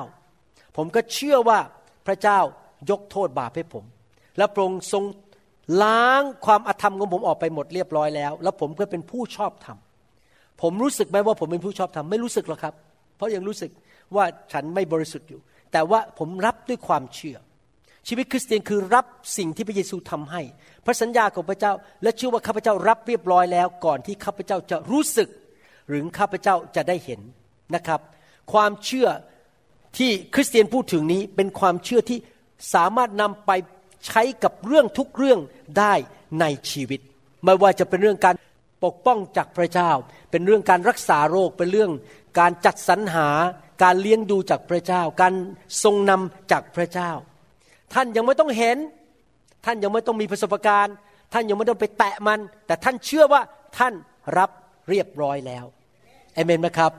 [0.76, 1.58] ผมก็เชื่อว่า
[2.06, 2.38] พระเจ้า
[2.90, 3.84] ยกโทษบาปให้ผม
[4.38, 5.04] และพระองค์ทรง
[5.82, 9.78] ล้างความอธรรมของผมออกไปหมดเรียบร้อยแล้ว แล้วผมก็เป็นผู้ชอบธรรม
[10.62, 12.74] ผมรู้สึกไหมว่าผมเป็นผู้ชอบธรรมไม่รู้สึกหรอกครับ
[13.16, 13.70] เพราะยังรู้สึก
[14.16, 15.40] ว่าฉันไม่บริสุทธิ์อยู่
[15.72, 17.38] แต่ว่าผมรับด้วยความเชื่อ
[18.08, 19.06] ชีวิตคริสเตียนคือรับ
[19.38, 20.42] สิ่งที่พระเยซูทำให้
[20.84, 25.28] พระสัญญาของพระเจ้า และเชื่อว่าข้าพเจ้ารับเรียบร้อยแล้ว ก่อนที่ข้าพเจ้าจะรู้สึก
[25.88, 27.20] หรือข้าพเจ้าจะได้เห็น
[27.74, 28.00] นะครับ
[28.52, 29.08] ความเชื่อ
[29.98, 32.18] ที่คริสเตียนพูดถึงนี้เป็นความเชื่อที่
[32.74, 33.50] สามารถนำไป
[34.06, 35.40] ใช้กับเรื่องทุกเรื่อง
[35.78, 35.94] ได้
[36.40, 37.00] ในชีวิต
[37.44, 38.34] ไม่ว่าจะเป็นเรื่องการ
[38.84, 39.90] ปกป้องจากพระเจ้า
[40.30, 41.90] เป็นเรื่องการรักษาโรคเป็นเรื่อง
[42.38, 43.28] การจัดสรรหา
[43.82, 45.34] การเลี้ยงดูจากพระเจ้า การ
[45.82, 47.10] ทรงนำจากพระเจ้า
[47.94, 48.76] ท่านยังไม่ต้องเห็น
[49.64, 50.94] ท่านยังไม่ต้องมีประสบการณ์
[51.32, 53.42] ท่านยังไม่ต้องไปแตะมัน แต่ท่านเชื่อว่า
[53.78, 53.94] ท่าน
[54.38, 54.50] รับ
[54.88, 55.64] เรียบร้อยแล้ว
[56.38, 56.92] เอเมนไหมครับ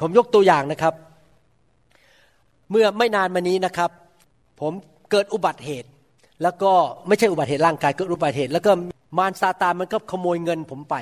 [0.00, 0.94] ผมยกตัวอย่างนะครับ
[2.70, 3.90] เมื่อไม่นานมานี้นะครับ
[4.60, 4.72] ผม
[5.10, 5.88] เกิดอุบัติเหตุ
[6.42, 6.72] แล้วก็
[7.08, 8.72] ไม่ใช่อุบัติเหตุร่างกายเกิดอุบัติเหตุ แล้วก็
[9.18, 10.94] มารซาตานมันก็ขโมยเงินผมไป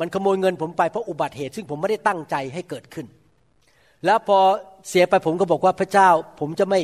[0.00, 3.06] มันขโมยเงินผมไปเพราะอุบัติเหตุ ซึ่งผมไม่ได้ตั้งใจให้เกิดขึ้น
[4.04, 4.38] แล้วพอ
[4.88, 6.08] เสียไปผมก็บอกว่าพระเจ้า
[6.40, 6.80] ผมจะไม่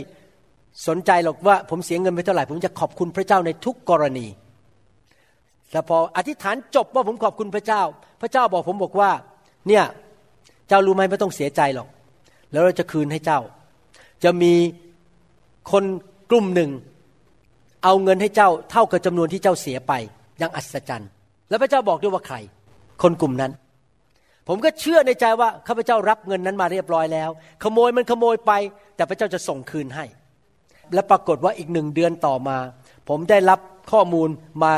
[0.89, 4.27] สนใจหรอกว่าผมเสียเงินไปเท่าไหร่ ผมจะขอบคุณพระเจ้าในทุกกรณี
[5.73, 7.83] แล้วพออธิษฐานจบว่าผมขอบคุณพระเจ้า
[8.21, 9.11] พระเจ้าบอกผมบอกว่า
[9.69, 9.85] เนี่ย
[10.69, 11.89] เจ้ารู้ไหมไม่ต้องเสียใจหรอก
[12.53, 13.41] แล้วเราจะคืนให้เจ้า
[14.25, 14.53] จะมี
[15.73, 15.85] คน
[16.31, 16.71] กลุ่มหนึ่ง
[17.85, 19.93] เอาเงินให้เจ้าเท่ากับจำนวนที่เจ้าเสียไป
[20.39, 21.11] อย่างอัศจรรย์
[21.49, 22.37] แล้วพระเจ้าบอกด้วยว่าใคร
[23.03, 23.53] คนกลุ่มนั้น
[24.49, 27.31] ผมก็เชื่อในใจว่าข้าพเจ้ารับเงินนั้นมาเรียบร้อยแล้ว
[27.62, 28.53] ขโมยมันขโมยไป
[28.97, 30.05] แต่พระเจ้าจะส่งคืนให้
[30.95, 32.57] และปรากฏว่าอีกหนึ่งเดือนต่อมา
[33.09, 33.61] ผมได้รับ
[33.93, 34.29] ข้อมูล
[34.62, 34.73] มา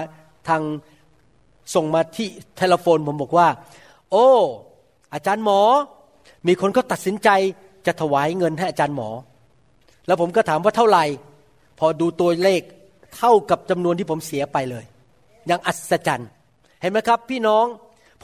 [0.48, 0.62] ทาง
[1.74, 3.48] ส่งมาที่โทรโฟนผมบอกว่า
[4.12, 4.28] โอ้
[5.14, 5.60] อาจารย์หมอ
[6.46, 7.28] มีคนก็ตัดสินใจ
[7.86, 9.08] จะถวายเงินให้อาจารย์หมอ
[10.06, 11.04] แล้วผมก็ถามว่าเท่าไหร่
[11.78, 12.62] พอดูตัวเลข
[13.16, 14.84] เท่ากับจำนวนที่ผมเสียไปเลย
[15.46, 16.28] อย่างอัศจรรย์
[16.80, 17.66] เห็นไหมครับ พี่น้อง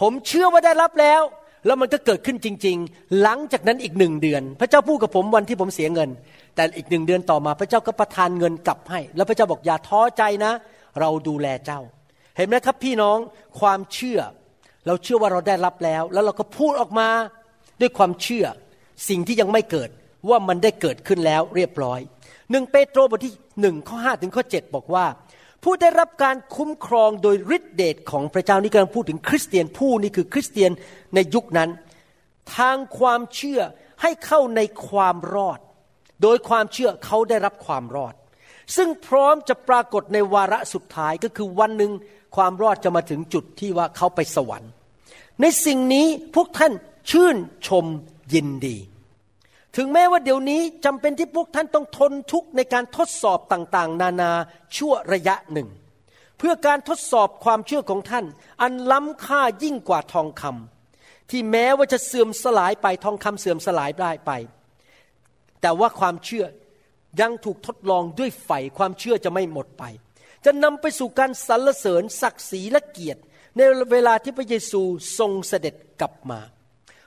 [0.00, 1.22] ผมเชื่อว่าได้รับแล้ว
[1.66, 6.10] แล้วมันก็เกิดขึ้นจริง ๆ หลังจากนั้นอีกหนึ่งเดือน พระเจ้าพูดกับผมวันที่ผมเสียเงิน
[6.54, 10.52] แต่อีกหนึ่งเดือนต่อมาพระเจ้าก็ประทานเงินกลับให้ แล้วพระเจ้าบอกอย่าท้อใจนะ
[11.00, 11.80] เราดูแลเจ้า
[12.36, 13.18] เห็นไหมครับ พี่น้อง
[13.60, 14.20] ความเชื่อ
[14.86, 17.08] เราเชื่อว่าเราได้รับแล้ว แล้วเราก็พูดออกมา
[17.80, 18.46] ด้วยความเชื่อ
[19.08, 19.90] สิ่งที่ยังไม่เกิด
[20.28, 22.00] ว่ามันได้เกิดขึ้นแล้วเรียบร้อย
[22.50, 25.06] หนึ่งเปโตรบทที่หนึ่งข้อห้าถึงข้อเจ็ดบอกว่า
[25.62, 30.70] ผู้ได้รับการคุ้มครองโดยฤทธิเดชของพระเจ้านี่กำลังพูดถึงคริสเตียนผู้นี่คือคริสเตียน
[31.14, 31.70] ในยุคนั้น
[32.56, 33.60] ทางความเชื่อ
[34.02, 35.58] ให้เข้าในความรอด
[36.22, 38.14] โดยความเชื่อเขาได้รับความรอด
[38.76, 41.92] ซึ่งพร้อมจะปรากฏในวาระสุดท้ายก็คือวันหนึ่ง
[42.36, 44.70] ความรอดจะมาถึงจุดที่ว่าเขาไปสวรรค์
[45.40, 46.72] ในสิ่งนี้พวกท่าน
[47.10, 47.86] ชื่นชม
[48.34, 48.76] ยินดี
[49.76, 54.30] ถึงแม้ว่าเดี๋ยวนี้จำเป็นที่พวกท่านต้องทนทุกข์ในการทดสอบต่างๆ นานา
[54.76, 55.68] ชั่วระยะหนึ่ง
[56.38, 58.24] เพื่อการทดสอบความเชื่อของท่าน
[58.62, 64.30] อันล้ำค่ายิ่งกว่าทองคำที่แม้ว่าจะเสื่อมสลายไปทองคำเสื่อมสลายได้ไป
[65.60, 66.44] แต่ว่าความเชื่อ
[67.20, 69.84] ยังถูกทดลองด้วยไฟความเชื่อจะไม่หมดไป
[70.44, 73.20] จะนำไปสู่การสรรเสริญศักดิ์ศรีและเกียรติ
[73.56, 73.60] ใน
[73.92, 74.82] เวลาที่พระเยซู
[75.18, 76.40] ทรงเสด็จกลับมา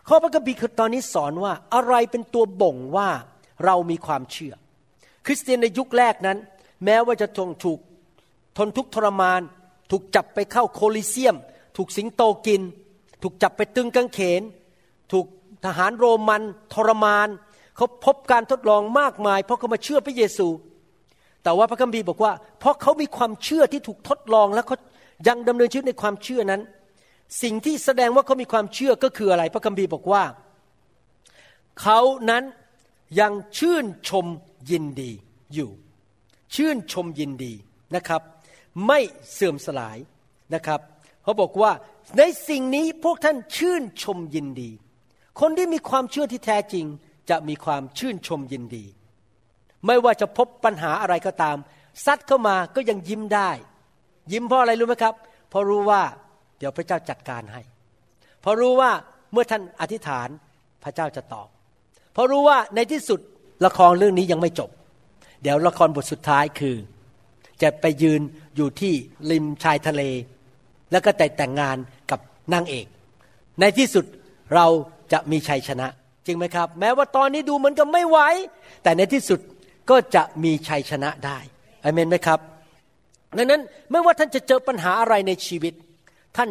[0.08, 3.10] ข้อพระคัมภีร์ตอนนี้สอนว่าอะไรเป็นตัวบ่งว่า
[3.66, 4.54] เรามีความเชื่อ
[5.26, 6.38] คริสเตียนในยุคแรกนั้น
[6.86, 7.80] แม้ว่าจะทงถูก
[8.58, 9.42] ทนทุกข์ทรมาน
[9.92, 11.36] ถูกจับไปเข้าโคลิเซียม
[11.78, 12.62] ถูกสิงโตกิน
[13.24, 14.42] ถูกจับไปตึงกางเขน
[15.12, 15.26] ถูก
[15.66, 16.42] ทหารโรมัน
[16.74, 17.28] ทรมาน
[17.76, 20.48] เขาพบการทดลองมากมาย เพราะเขามาเชื่อพระเยซู
[21.46, 24.78] แต่ว่าพระคัมภีร์บอกว่า เพราะเขามีความเชื่อที่ถูกทดลองแล้วเขา
[25.28, 26.62] ยังดำเนินชีวิตในความเชื่อนั้น
[27.42, 30.24] สิ่งที่แสดงว่าเขามีความเชื่อก็คืออะไร พระคัมภีร์บอกว่า
[31.82, 32.44] เขานั้น
[33.20, 34.26] ยังชื่นชม
[34.70, 35.12] ยินดี
[35.54, 35.72] อยู่
[36.56, 37.54] ชื่นชมยินดี
[37.96, 38.22] นะครับ
[38.88, 39.00] ไม่
[39.34, 39.98] เสื่อมสลาย
[40.54, 40.80] นะครับ
[41.24, 41.72] เขาบอกว่า
[42.18, 44.70] ในสิ่งนี้พวกท่านชื่นชมยินดี
[45.40, 46.86] คนที่มีความเชื่อที่แท้จริง
[47.30, 48.86] จะมีความชื่นชมยินดี
[49.86, 51.58] ไม่ว่าจะพบปัญหาอะไรก็ตาม
[52.06, 53.50] ซัดเข้ามาก็ยังยิ้มได้
[54.32, 55.16] ยิ้มเพราะอะไรรู้ไหมครับ
[55.50, 56.02] เพราะรู้ว่า
[56.58, 57.62] เดี๋ยวพระเจ้าจัดการให้
[58.42, 58.92] เพราะรู้ว่า
[59.32, 60.28] เมื่อท่านอธิษฐาน
[60.84, 61.48] พระเจ้าจะตอบ
[62.14, 63.20] เพราะรู้ว่าในที่สุด
[63.66, 64.70] ละครเรื่องนี้ยังไม่จบ
[65.44, 66.76] เดี๋ยวละครบทสุดท้ายคือ
[67.62, 68.22] จะไปยืน
[68.56, 68.94] อยู่ที่
[69.32, 70.02] ริมชายทะเล
[70.92, 71.78] แล้วก็แต่แต่งงาน
[72.12, 72.20] กับ
[72.54, 72.86] นางเอก
[73.60, 74.06] ในที่สุด
[74.56, 74.66] เรา
[75.12, 75.88] จะมีชัยชนะ
[76.26, 78.20] จริงไหมครับ แม้ว่าตอนนี้ดูเหมือนกับไม่ไหว
[78.84, 79.40] แต่ในที่สุด
[79.90, 81.38] ก็จะมีชัยชนะได้
[81.84, 82.40] อเมนไหมครับ
[83.38, 83.62] ดังนั้น
[83.92, 85.74] ไม่ว่าท่านจะเจอปัญหาอะไรในชีวิต
[86.38, 86.50] ท่าน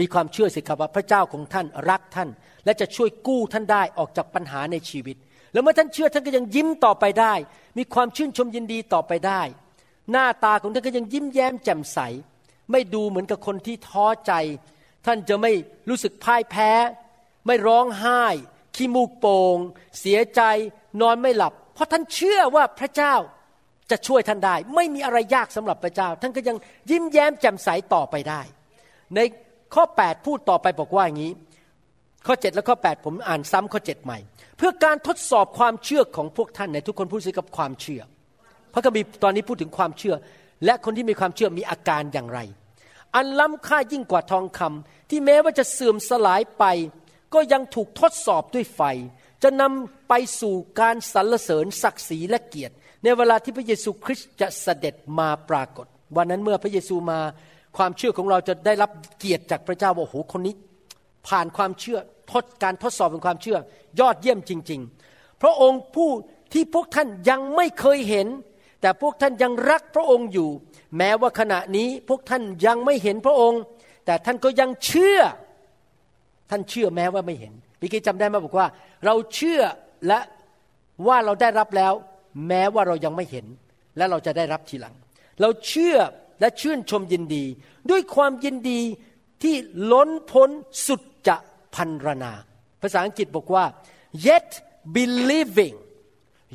[0.00, 2.28] มีความเชื่อสิครับว่าพระเจ้าของท่านรักท่าน
[2.64, 5.16] และจะช่วยกู้ท่านได้ออกจากปัญหาในชีวิต
[5.52, 7.34] แล้วเมื่อท่านเชื่อท่านก็ยังยิ้มต่อไปได้
[7.78, 9.42] มีความชื่นชมยินดีต่อไปได้
[10.10, 11.98] หน้าตาของท่านก็ยังยิ้มแย้มแจ่มใส
[12.70, 14.32] ไม่ดูเหมือนกับคนที่ท้อใจ
[15.06, 15.52] ท่านจะไม่
[15.88, 16.70] รู้สึกพ่ายแพ้
[17.46, 18.22] ไม่ร้องไห้
[18.76, 19.56] ขี้มูกโปง่ง
[20.00, 20.40] เสียใจ
[21.00, 23.14] นอนไม่หลับ เพราะท่านเชื่อว่าพระเจ้า
[23.90, 26.56] จะช่วยท่านได้ ไม่มีอะไรยากสำหรับพระเจ้า ท่านก็ยัง
[26.90, 28.40] ยิ้มแย้มแจ่มใสต่อไปได้
[29.14, 29.20] ใน
[29.74, 31.32] ข้อ 8 พูดต่อไปบอกว่าอย่างนี้
[32.26, 34.18] ข้อ 7 และข้อ 8 ผมอ่านซ้ำข้อ 7 ใหม่
[34.56, 38.00] เพื่อการทดสอบความเชื่อของพวกท่านในทุกคนพูดสิกับความเชื่อ
[38.72, 40.14] พระคัมภีร์ตอนนี้พูดถึงความเชื่อ
[40.64, 42.40] และคนที่มีความเชื่อมีอาการอย่างไร
[43.14, 46.64] อันล้ำค่ายิ่งกว่าทองคำที่แม้ว่าจะเสื่อมสลายไป
[47.34, 48.80] ก็ยังถูกทดสอบด้วยไฟ
[49.42, 55.86] จะนำไปสู่การสรรเสริญศักดิ์ศรีและเกียรติ ในเวลาที่พระเยซูคริสต์จะเสด็จมาปรากฏ
[56.16, 57.20] วันนั้นเมื่อพระเยซูมา
[57.76, 60.54] ความเชื่อของเราจะได้รับเกียรติจากพระเจ้าว่าโอ้โหคนนี้
[61.28, 61.98] ผ่านความเชื่อ
[62.32, 63.58] ทดการทดสอบเป็นความเชื่อ
[64.00, 64.80] ยอดเยี่ยมจริง
[65.10, 66.10] ๆ พระองค์ผู้
[66.52, 68.28] ที่พวกท่านยังไม่เคยเห็น
[68.80, 70.48] แต่พวกท่านยังรักพระองค์อยู่
[70.98, 73.60] แม้ว่าขณะนี้พวกท่านยังไม่เห็นพระองค์
[74.06, 75.18] แต่ท่านก็ยังเชื่อ
[76.50, 78.66] ท่านเชื่อแม้ว่าไม่เห็น พี่กี้จำได้ไหมบอกว่า
[79.06, 79.62] เราเชื่อ
[80.06, 80.20] และ
[81.06, 81.92] ว่าเราได้รับแล้ว
[82.48, 83.46] แม้ว่าเรายังไม่เห็น
[83.96, 84.94] และเราจะได้รับทีหลัง
[85.40, 85.96] เราเชื่อ
[86.40, 87.44] และชื่นชมยินดี
[87.90, 88.80] ด้วยความยินดี
[89.42, 89.54] ที่
[89.92, 90.50] ล้นพ้น
[90.86, 91.36] สุดจะ
[91.74, 92.32] พันรนา
[92.82, 93.64] ภาษาอังกฤษบอกว่า
[94.26, 94.50] yet
[94.96, 95.76] believing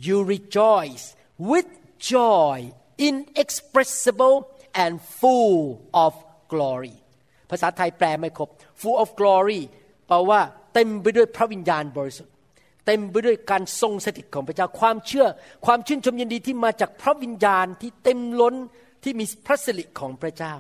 [0.06, 1.06] you rejoice
[1.50, 1.70] with
[2.14, 2.58] joy
[3.08, 4.38] inexpressible
[4.84, 5.62] and full
[6.06, 6.14] of
[6.52, 6.96] glory
[7.52, 8.50] ภาษาไทยแปลไม่ครบ
[8.82, 9.62] full of glory
[10.08, 10.42] แปลว่า
[10.76, 12.34] เต็มไปด้วยพระวิญญาณบริสุทธิ์
[12.86, 15.26] เต็มไปด้วยการทรงสถิตของพระเจ้าความเชื่อ
[15.66, 18.56] ความชื่นชมยินดีที่มาจากพระวิญญาณที่เต็มล้น
[19.04, 20.54] ที่มีพระสิริของพระเจ้า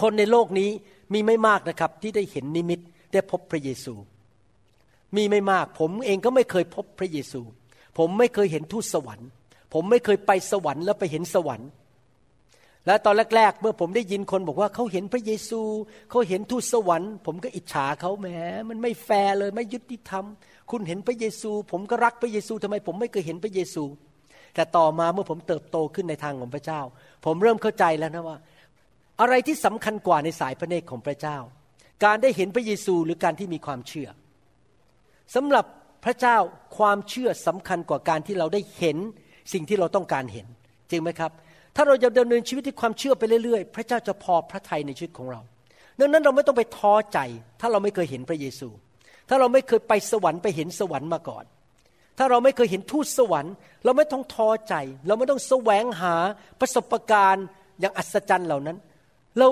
[0.00, 0.70] คนในโลกนี้
[1.12, 2.80] มีไม่มากนะครับที่ได้เห็นนิมิต
[3.12, 3.94] ได้พบพระเยซู
[5.16, 7.40] มีไม่มาก ผมเองก็ไม่เคยพบพระเยซู
[7.98, 9.28] ผมไม่เคยเห็นทูตสวรรค์
[9.72, 11.68] ผมไม่เคยไปสวรรค์แล้วไปเห็นสวรรค์
[12.88, 15.60] และตอนแรก ๆ เมื่อผมได้ยินคนบอกว่าเขาเห็นพระเยซู
[16.10, 18.28] เขาเห็นทูตสวรรค์ผมก็อิจฉาเขาแหม
[18.68, 20.24] มันไม่แฟร์เลยไม่ยุติธรรม
[20.70, 23.84] คุณเห็นพระเยซู ผมก็รักพระเยซูทำไมผมไม่เคยเห็นพระเยซู
[24.54, 26.80] แต่ต่อมาเมื่อผมเติบโตขึ้นในทางของพระเจ้า
[27.24, 28.38] ผมเริ่มเข้าใจแล้วนะว่า
[29.20, 31.38] อะไรที่สำคัญกว่าในสายพระเนตรของพระเจ้า
[32.04, 34.08] การได้เห็นพระเยซูหรือการที่มีความเชื่อ
[35.34, 35.64] สำหรับ
[36.04, 36.36] พระเจ้า
[36.78, 38.96] ความเชื่อสำคัญกว่าการที่เราได้เห็น
[39.52, 40.46] สิ่งที่เราต้องการเห็น
[40.90, 41.32] จริงไหมครับ
[41.80, 45.40] ถ้าเราจะดำเนินชีวิตที่ความเชื่อไปเรื่อยๆ พระเจ้าจะพอพระทัยในชีวิตของเรา
[46.00, 47.18] ดังนั้นเราไม่ต้องไปท้อใจ
[47.60, 48.68] ถ้าเราไม่เคยเห็นพระเยซู
[49.28, 51.44] ถ้าเราไม่เคยไปสวรรค์ไปเห็นสวรรค์มาก่อน
[52.18, 53.54] ถ้าเราไม่เคยเห็นทูตสวรรค์
[53.84, 54.74] เราไม่ต้องท้อใจ
[55.06, 56.14] เราไม่ต้องแสวงหา
[56.60, 57.46] ประสบการณ์
[57.80, 58.76] อย่างอัศจรรย์เหล่านั้น
[59.38, 59.48] เรา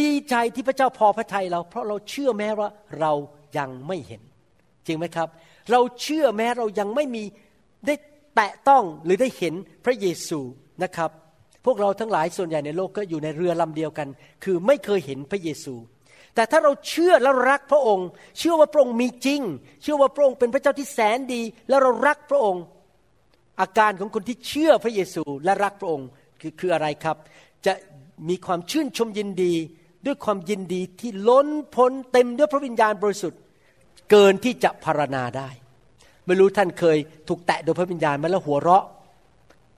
[0.00, 2.68] ดีใจที่พระเจ้าพอพระทัยเรา เพราะเราเชื่อแม้ว่า
[3.00, 3.12] เรา
[3.58, 4.22] ยังไม่เห็น
[4.86, 5.28] จริงไหมครับ
[5.70, 7.22] เราเชื่อแม้เรายังไม่มี
[7.86, 7.94] ได้
[8.36, 9.54] แตะต้องหรือได้เห็น
[9.84, 10.40] พระเยซู
[10.82, 11.10] นะครับ
[11.64, 14.08] พวกเราทั้งหลายส่วนใหญ่ในโลกก็อยู่ในเรือลำเดียวกัน
[14.44, 15.74] คือไม่เคยเห็นพระเยซู
[16.34, 18.08] แต่ถ้าเราเชื่อและรักพระองค์
[18.38, 19.40] เชื่อว่าพระองค์มีจริง
[19.82, 22.62] เชื่อว่าพระองค์เป็นพระเจ้าที่แสนดี แล้วเรารักพระองค์
[23.60, 26.08] อาการของคนที่เชื่อพระเยซูและรักพระองค์
[26.40, 27.16] คือคืออะไรครับ
[27.66, 27.72] จะ
[28.28, 29.54] มีความชื่นชมยินดี
[30.06, 33.40] ด้วยความยินดีที่ล้นพ้นเต็มด้วยพระวิญญาณบริสุทธิ์
[34.10, 35.48] เกินที่จะพารณาได้
[36.26, 36.98] ไม่รู้ท่านเคย
[37.28, 38.84] ถูกแตะโดยพระวิญญาณมาแล้วหัวเราะ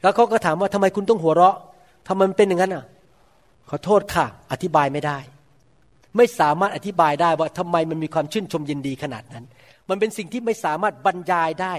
[0.02, 1.56] แล้วเขาก็ถามว่าทำไมคุณต้องหัวเราะ
[2.06, 2.84] ทำไมมันเป็นอย่างนั้นอะ
[3.70, 5.18] ขอโทษค่ะ อธิบายไม่ได้
[6.16, 9.44] ไม่สามารถอธิบายได้ว่าทำไมมันมีความชื่นชมยินดีขนาดนั้น
[9.88, 11.74] มันเป็นสิ่งที่ไม่สามารถบรรยายได้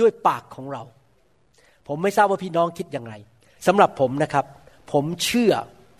[0.00, 0.82] ด้วยปากของเรา
[1.88, 3.14] ผมไม่ทราบว่าพี่น้องคิดอย่างไร
[3.66, 4.46] สำหรับผมนะครับ
[4.92, 5.52] ผมเชื่อ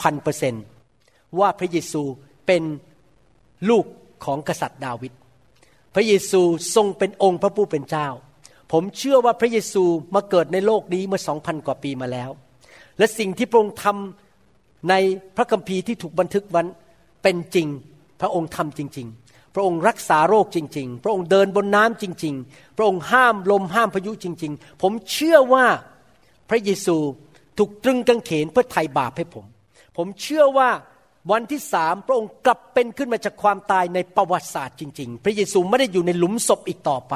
[0.03, 0.55] พันเปอร์เซน
[1.41, 2.03] ว่าพระเยซู
[2.47, 2.63] เป็น
[3.71, 3.85] ลูก
[4.25, 5.13] ของกษัตริย์ดาวิด
[5.95, 6.41] พระเยซู
[6.75, 8.09] ทรงเป็นองค์พระผู้เป็นเจ้า
[8.73, 9.85] ผมเชื่อว่าพระเยซู
[10.15, 12.31] มาเกิดในโลกนี้เมื่อสองพันกว่าปีมาแล้ว
[13.03, 14.95] และสิ่งที่พระองค์ทำใน
[15.37, 16.67] พระคัมภีร์ที่ถูกบันทึกวัน
[17.23, 17.69] เป็นจริง
[18.21, 25.67] พระองค์ทำจริง ๆ พระองค์รักษาโรคจริง ๆ พระองค์เดินบนน้ำจริง ๆ พระองค์ห้ามลมห้ามพายุจริง ๆ ผมเชื่อว่า
[26.51, 26.97] พระเยซู
[27.59, 29.45] ถูกตรึงกางเขนเพื่อไถ่บาปให้ผม
[29.97, 30.71] ผมเชื่อว่า
[31.31, 37.15] วันที่สามพระองค์กลับเป็นขึ้นมาจากความตายในประวัติศาสตร์จริง ๆ พระเยซูไม่ได้อยู่ในหลุมศพอีกต่อไป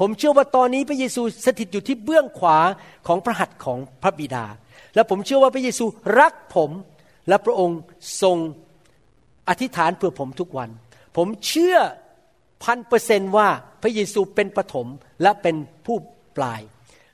[0.00, 2.58] ผมเชื่อว่าตอนนี้พระเยซูสถิตอยู่ที่เบื้องขวา
[3.06, 4.44] ของพระหัตถ์ของพระบิดา
[4.96, 5.84] และผมเชื่อว่าพระเยซู
[6.20, 6.70] รักผม
[7.28, 7.78] และพระองค์
[8.22, 8.36] ทรง
[9.48, 10.70] อธิษฐานเพื่อผมทุกวัน
[11.16, 11.76] ผมเชื่อ
[12.64, 13.48] พันเปอร์เซนว่า
[13.82, 14.86] พระเยซูเป็นปฐม
[15.22, 15.96] และเป็นผู้
[16.36, 16.60] ปลาย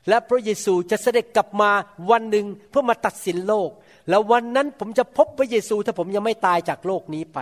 [0.08, 1.70] และพระเยซูจะเสด็จกลับมา
[2.10, 3.70] วันหนึ่งเพื่อมาตัดสินโลก
[4.08, 7.38] แล้ววันนั้นผมจะพบพระเยซูถ้าผมยังไม่ตายจากโลกนี้ไป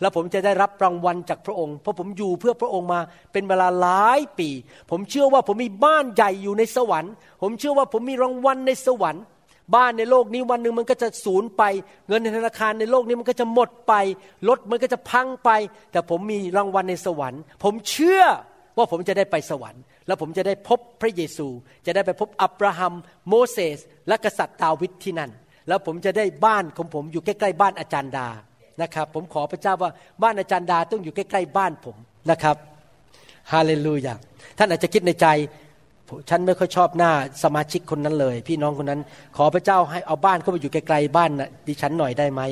[0.00, 3.00] แล้วผมจะได้รับรางวัลจากพระองค์ เพราะผมอยู่เพื่อพระองค์มา
[3.32, 4.48] เป็นเวลาหลายปี
[4.90, 7.12] ผมเชื่อว่าผมมีบ้านใหญ่อยู่ในสวรรค์
[7.42, 9.22] ผมเชื่อว่าผมมีรางวัลในสวรรค์
[9.74, 11.62] บ้านในโลกนี้วันหนึ่งมันก็จะสูญไป
[12.08, 13.94] เงินในธนาคารในโลกนี้มันก็จะหมดไป
[14.48, 15.50] รถมันก็จะพังไป
[15.92, 18.22] แต่ผมมีรางวัลในสวรรค์ ผมเชื่อ
[18.76, 21.48] ว่าผมจะได้ไปสวรรค์ แล้วผมจะได้พบพระเยซู
[21.86, 22.94] จะได้ไปพบอับราฮัม
[23.28, 25.30] โมเสส และกษัตริย์ดาวิดที่นั่น
[25.68, 28.28] แล้วผมจะได้บ้านของผมอยู่ใกล้ๆบ้านอาจารย์ดา
[28.82, 29.90] นะครับ ผมขอพระเจ้าว่า
[30.22, 31.96] บ้านอาจารย์ดาต้องอยู่ใกล้ๆบ้านผม
[32.30, 32.56] นะครับ
[33.52, 34.14] ฮาเลลูยา
[34.58, 35.26] ท่านอาจจะคิดในใจ
[36.30, 39.00] ฉันไม่ค่อยชอบหน้าสมาชิกคนนั้นเลย พี่น้องคนนั้น
[39.36, 41.30] ขอพระเจ้าให้เอาบ้านเข้าไปอยู่ไกลๆบ้าน
[41.68, 42.42] ดิฉันหน่อยได้ไหม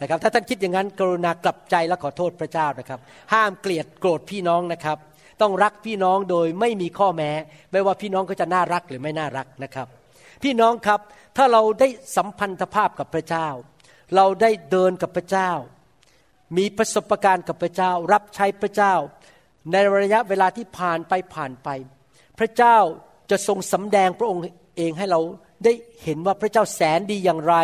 [0.00, 3.00] นะครับ ถ้าท่านคิดอย่างนั้นกรุณากลับใจและขอโทษพระเจ้านะครับ
[3.32, 4.98] ห้ามเกลียดโกรธพี่น้องนะครับ
[5.42, 7.30] ต้องรักพี่น้องโดยไม่มีข้อแม้
[7.72, 9.86] ไม่ว่าพี่น้องก็จะน่ารักหรือไม่น่ารักนะครับ
[10.42, 11.00] พี่น้องครับ
[11.36, 13.48] ถ้าเราได้สัมพันธภาพกับพระเจ้า
[14.16, 15.50] เราได้เดินกับพระเจ้า
[16.56, 18.94] มีประสบการณ์กับพระเจ้า รับใช้พระเจ้า
[19.72, 21.68] ในระยะเวลาที่ผ่านไปผ่านไป
[22.38, 22.78] พระเจ้า
[23.30, 24.42] จะทรงสำแดงพระองค์
[24.76, 25.20] เองให้เรา
[25.64, 25.72] ได้
[26.02, 27.56] เห็นว่าพระเจ้าแสนดีอย่างไร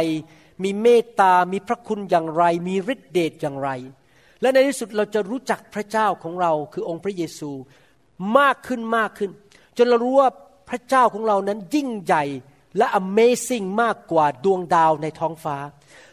[0.64, 3.70] มีเมตตา มีพระคุณอย่างไร มีฤทธิเดชอย่างไร
[4.40, 7.50] และในที่สุดเราจะรู้จักพระเจ้าของเราคือองค์พระเยซู
[8.38, 9.30] มากขึ้นมากขึ้น
[9.76, 10.30] จนเรารู้ว่า
[10.68, 12.24] พระเจ้าของเรานั้นยิ่งใหญ่
[12.76, 15.56] และ Amazing มากกว่าดวงดาวในท้องฟ้า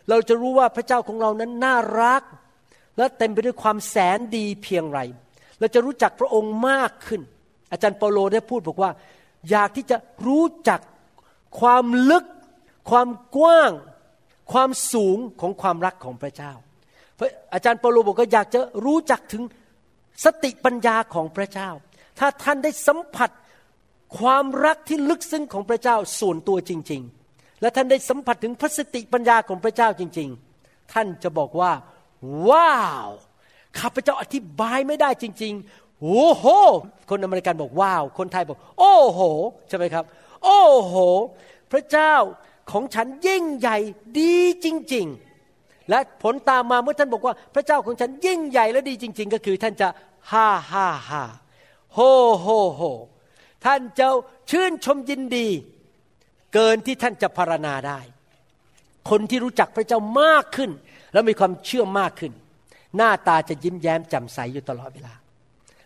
[0.10, 2.24] เราจะรู้ว่าพระเจ้าของเรานั้นน่ารัก
[2.98, 5.00] และเต็มไปด้วยความแสนดีเพียงไร
[5.60, 7.22] เราจะรู้จักพระองค์มากขึ้น
[7.72, 8.92] อาจารย์เปโลได้พูดบอกว่า
[9.50, 9.98] อยากที่จะ
[10.28, 10.80] รู้จัก
[11.60, 12.26] ความลึก
[12.90, 13.08] ความ
[13.38, 13.72] กว้าง
[14.52, 16.52] ความสูงของความรักของพระเจ้า
[17.54, 19.44] อาจารย์เปโลบอกก็อยากจะรู้จักถึง
[20.26, 21.70] สติปัญญาของพระเจ้า
[22.20, 23.30] ถ้าท่านได้สัมผัส
[24.20, 27.02] ความรักที่ลึกซึ้งของพระเจ้าส่วนตัวจริง
[27.32, 30.30] ๆ และท่านได้สัมผัสถึงพระสติปัญญาของพระเจ้าจริง
[30.62, 31.72] ๆ ท่านจะบอกว่า
[32.50, 33.10] ว้าว
[33.80, 35.54] ข้าพเจ้าอธิบายไม่ได้จริง
[36.02, 36.46] โอ้โห
[37.10, 39.20] คนอเมริกันบอกว้าว คนไทยบอก โอ้โห
[39.68, 40.04] ใช่ไหมครับ
[40.44, 40.96] โอ้โห
[41.72, 42.14] พระเจ้า
[42.72, 43.78] ของฉันยิ่งใหญ่
[44.20, 45.06] ดีจริง
[45.48, 49.88] ๆ และผลตามมาเมื่อท่านบอกว่า พระเจ้าของฉันยิ่งใหญ่และดีจริง ๆ ก็คือท่านจะ
[50.32, 51.24] ฮ่าฮ่าฮ่า
[51.94, 52.00] โฮ
[52.40, 52.82] โฮโฮ
[53.66, 54.08] ท่านจะ
[54.52, 55.48] ชื่นชมยินดี
[56.54, 58.00] เกินที่ท่านจะพารณาได้
[59.10, 60.72] คนที่รู้จักพระเจ้ามากขึ้น
[61.14, 62.32] แล้วมีความเชื่อมากขึ้น
[62.98, 65.14] หน้าตาจะยิ้มแย้มแจ่มใสอยู่ตลอดเวลา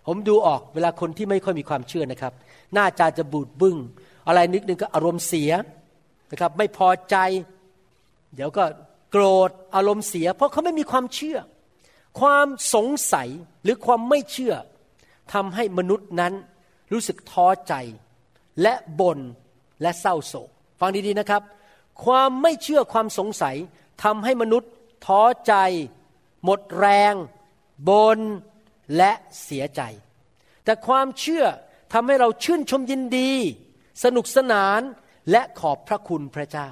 [0.05, 2.33] ผมดูออกเวลาคนที่ไม่ค่อยมีความเชื่อนะครับ
[2.73, 3.77] หน้าจาจะบูดบึง้ง
[4.27, 5.51] อะไรนิดนึงก็อารมณ์เสีย
[6.31, 7.15] นะครับ ไม่พอใจ
[8.35, 8.63] เดี๋ยวก็
[9.11, 11.37] โกรธอารมณ์เสีย เพราะเขาไม่มีความเชื่อ
[12.19, 13.29] ความสงสัย
[13.63, 14.53] หรือความไม่เชื่อ
[15.33, 16.33] ทำให้มนุษย์นั้น
[16.91, 17.73] รู้สึกท้อใจ
[18.61, 19.19] และบน่น
[19.81, 20.49] และเศร้าโศก
[20.79, 21.41] ฟังดีๆนะครับ
[22.05, 23.55] ความไม่เชื่อความสงสัย
[24.03, 24.71] ทำให้มนุษย์
[25.05, 25.53] ท้อใจ
[26.43, 27.13] หมดแรง
[27.89, 28.19] บน
[28.97, 29.11] และ
[29.43, 29.81] เสียใจ
[30.63, 31.45] แต่ความเชื่อ
[31.93, 33.31] ทำให้เราชื่นชมยินดี
[34.03, 34.81] สนุกสนาน
[35.31, 36.69] และขอบพระคุณพระเจ้า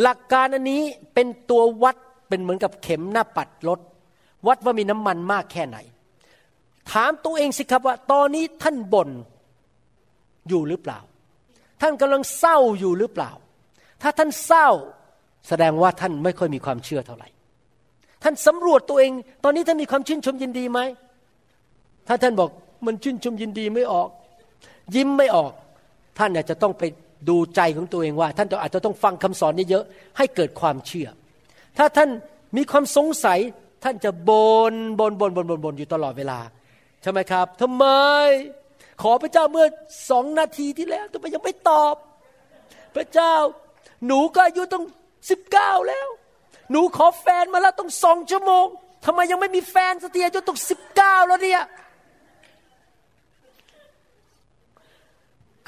[0.00, 0.82] หลักการอันนี้
[1.14, 1.96] เป็นตัววัด
[2.28, 3.80] เป็นเหมือนกับเข็มหน้าปัดรถ
[4.46, 5.78] วัดว่ามีน้ำมันมากแค่ไหน
[6.92, 9.10] ถามตัวเองสิครับว่า ตอนนี้ท่านบ่น
[10.48, 10.98] อยู่หรือเปล่า
[11.80, 13.30] ท่านกำลังเศร้าอยู่หรือเปล่า
[14.02, 14.68] ถ้าท่านเศร้า
[15.48, 17.28] แสดงว่าท่านไม่ค่อยมีความเชื่อเท่าไหร่
[18.22, 19.12] ท่านสำรวจตัวเอง
[19.44, 20.80] ตอนนี้ท่านมีความชื่นชมยินดีไหม
[22.08, 22.50] ถ้าท่านบอก
[22.86, 24.08] มันชื่นชมยินดีไม่ออก
[24.94, 25.52] ยิ้มไม่ออก
[26.18, 26.82] ท่านอาจจะต้องไป
[27.28, 29.84] ดูใจของตัวเองว่า ท่านอาจจะต้องฟังคำสอนนี้เยอะ
[30.18, 31.08] ให้เกิดความเชื่อ
[31.78, 32.10] ถ้าท่าน
[32.56, 33.38] มีความสงสัย
[33.84, 34.30] ท่านจะบ
[34.72, 36.38] นบนบนบนบนบนอยู่ตลอดเวลา
[37.02, 37.84] ใช่ไหมครับทำไม
[39.02, 39.66] ขอพระเจ้าเมื่อ
[40.10, 41.94] สองนาทีที่แล้วทำไมยังไม่ตอบ
[42.96, 43.34] พระเจ้า
[44.06, 44.84] หนูก็อายุต้อง
[45.30, 46.08] สิบเก้าแล้ว
[46.70, 48.66] หนูขอแฟนมาแล้วต้องสองชั่วโมง
[49.04, 51.62] ทำไมยังไม่มีแฟนสักทีอายุต้องสิบเก้าแล้วเนี่ย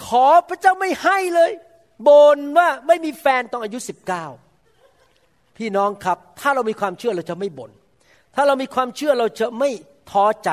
[0.04, 1.50] ขอพระเจ้าไม่ให้เลย
[2.08, 4.26] บนว่าไม่มีแฟนต้องอายุสิบเก้า
[5.56, 7.70] พี่น้องครับ ถ้าเรามีความเชื่อเราจะไม่บน่น
[8.34, 9.70] ถ้าเรามีความเชื่อเราจะไม่
[10.10, 10.50] ท้อใจ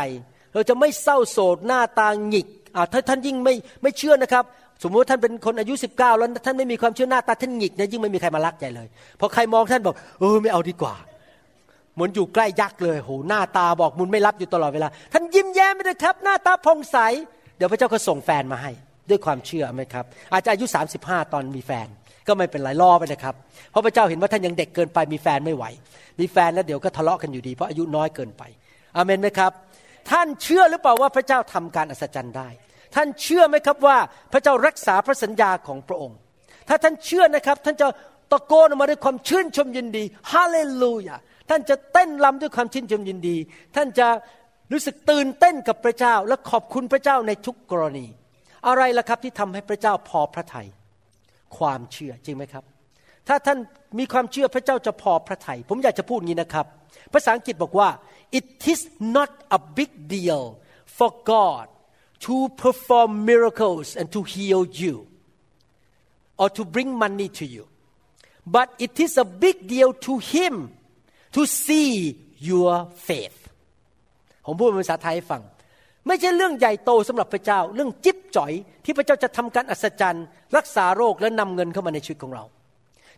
[0.54, 2.48] เราจะไม่เศร้าโศกหน้าตาหงิก
[2.94, 4.46] ถ้าท่านยิ่งไม่ไม่เชื่อนะครับ
[4.84, 8.88] สมมติท่านเป็นคนอายุสิบเก้าแล้วท่านไม่มีความเชื่อหน้าตาท่านหงิกเนี่ยยิ่งไม่มีใครมารักใจเลย
[9.20, 10.96] พอใครมองท่านบอกเออไม่เอาดีกว่า
[11.96, 16.98] เหมือนอยู่ใกล้ยักษ์เลยโหหน้าตาบอกมุนไม่รับอยู่ตลอดเวลา ท่านยิ้มแย้มไปเลยครับ หน้าตาผ่องใส
[17.58, 18.72] เดี๋ยวพระเจ้าก็ส่งแฟนมาให้
[19.10, 20.66] ด้วยความเชื่อไหมครับ อาจจะอายุ
[21.00, 21.88] 35 ตอนมีแฟน
[22.28, 23.36] ก็ไม่เป็นไรรอไปนะครับ
[23.72, 25.66] เพราะพระเจ้าเห็นว่าท่านยังเด็กเกินไปมีแฟนไม่ไหว
[26.20, 28.44] มีแฟนแล้วเดี๋ยวก็ทะเลาะกันอยู่ดีเพราะอายุน้อยเกินไป
[28.96, 29.52] อเมนไหมครับ
[30.12, 32.50] ท่านเชื่อหรือเปล่าว่าพระเจ้าทำการอัศจรรย์ได้
[32.96, 33.98] ท่านเชื่อไหมครับว่า
[34.32, 36.18] พระเจ้ารักษาพระสัญญาของพระองค์
[36.68, 37.88] ถ้าท่านเชื่อนะครับ ท่านจะ
[38.32, 41.18] ตะโกนออกมาด้วยความชื่นชมยินดีฮาเลลูยา
[41.50, 43.38] ท่านจะเต้นรำด้วยความชื่นชมยินดี
[43.76, 44.08] ท่านจะ
[44.72, 48.06] รู้สึกตื่นเต้นกับพระเจ้าและขอบคุณพระเจ้าในทุกกรณี
[48.68, 50.68] อะไรล่ะครับที่ทำให้พระเจ้าพอพระทยัย
[51.58, 52.64] ความเชื่อจริงไหมครับ
[53.28, 53.58] ถ้าท่าน
[54.00, 56.66] มีความเชื่อพระเจ้าจะพอพระทยัยผมอยากจะพูดงี้นะครับ
[57.14, 57.90] ภาษาอังกฤษบอกว่า
[58.40, 58.82] it is
[59.16, 60.44] not a big deal
[60.98, 61.66] for God
[62.26, 64.96] to perform miracles and to heal you
[66.42, 67.64] or to bring money to you
[68.56, 70.54] but it is a big deal to him
[71.36, 71.92] to see
[72.50, 72.72] your
[73.08, 73.38] faith
[74.46, 75.42] ผมพูดเป็นภาษาไทยให้ฟัง
[76.08, 78.52] ไม่ใช่เรื่องใหญ่โตสำหรับพระเจ้า เรื่องจิ๊บจ่อย
[78.86, 80.26] ที่พระเจ้าจะทำการอัศจรรย์
[80.58, 82.44] รักษาโรคและนำเงินเข้ามาในชีวิตของเรา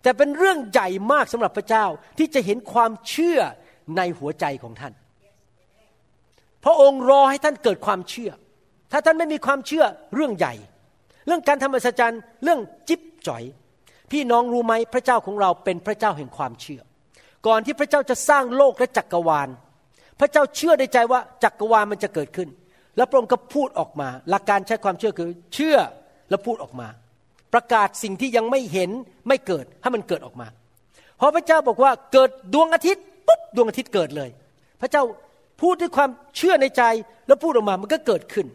[0.01, 1.85] แต่เป็นเรื่องใหญ่มากสำหรับพระเจ้า
[2.17, 3.39] ที่จะเห็นความเชื่อ
[3.97, 4.93] ในหัวใจของท่าน
[6.63, 8.31] พระองค์รอให้ท่านเกิดความเชื่อ
[8.91, 9.85] ถ้าท่านไม่มีความเชื่อ
[10.15, 10.53] เรื่องใหญ่
[11.27, 13.43] เรื่องการทำอัศจรรย์เรื่องจิ๊บจ่อย
[14.11, 16.81] พี่น้องรู้ไหมพระเจ้าของเราเป็นพระเจ้าแห่งความเชื่อ
[17.47, 19.49] ก่อนที่พระเจ้าจะสร้างโลกและจักรวาล
[20.19, 22.49] พระเจ้าเชื่อในใจว่าจักรวาลมันจะเกิดขึ้น
[22.97, 25.77] แล้วพระองค์ก็พูดออกมา หลักการใช้ความเชื่อคือเชื่อ
[26.29, 26.87] แล้วพูดออกมา
[27.53, 28.89] ประกาศสิ่งที่ยังไม่เห็น
[29.27, 30.47] ไม่เกิดให้มันเกิดออกมา
[31.19, 34.29] พอพระเจ้าบอกว่าเกิดดวงอาทิตย์ปุ๊บดวงอาทิตย์เกิดเลย
[34.81, 35.03] พระเจ้า
[35.61, 36.83] พูดด้วยความเชื่อในใจ
[37.27, 38.47] แล้วพูดออกมามันก็เกิดขึ้น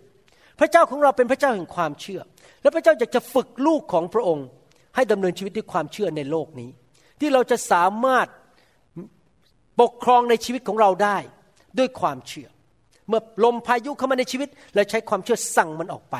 [0.61, 2.21] พระเจ้าของเราเป็นพระเจ้าแห่งความเชื่อ
[2.63, 4.47] และพระเจ้าอยากจะฝึกลูกของพระองค์
[4.95, 6.71] ให้ดำเนินชีวิตด้วยความเชื่อในโลกนี้
[7.21, 8.27] ที่เราจะสามารถ
[9.81, 11.19] ปกครองในชีวิตของเราได้
[11.79, 12.49] ด้วยความเชื่อ
[13.09, 16.17] เมื่อลมพายุเข้ามาในชีวิตเราใช้ความเชื่อสั่งมันออกไป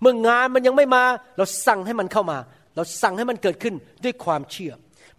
[0.00, 1.02] เมื่องานมันยังไม่มา
[1.36, 2.38] เราสั่งให้มันเข้ามา
[2.76, 4.72] เราสั่งให้มันเกิดขึ้นด้วยความเชื่อ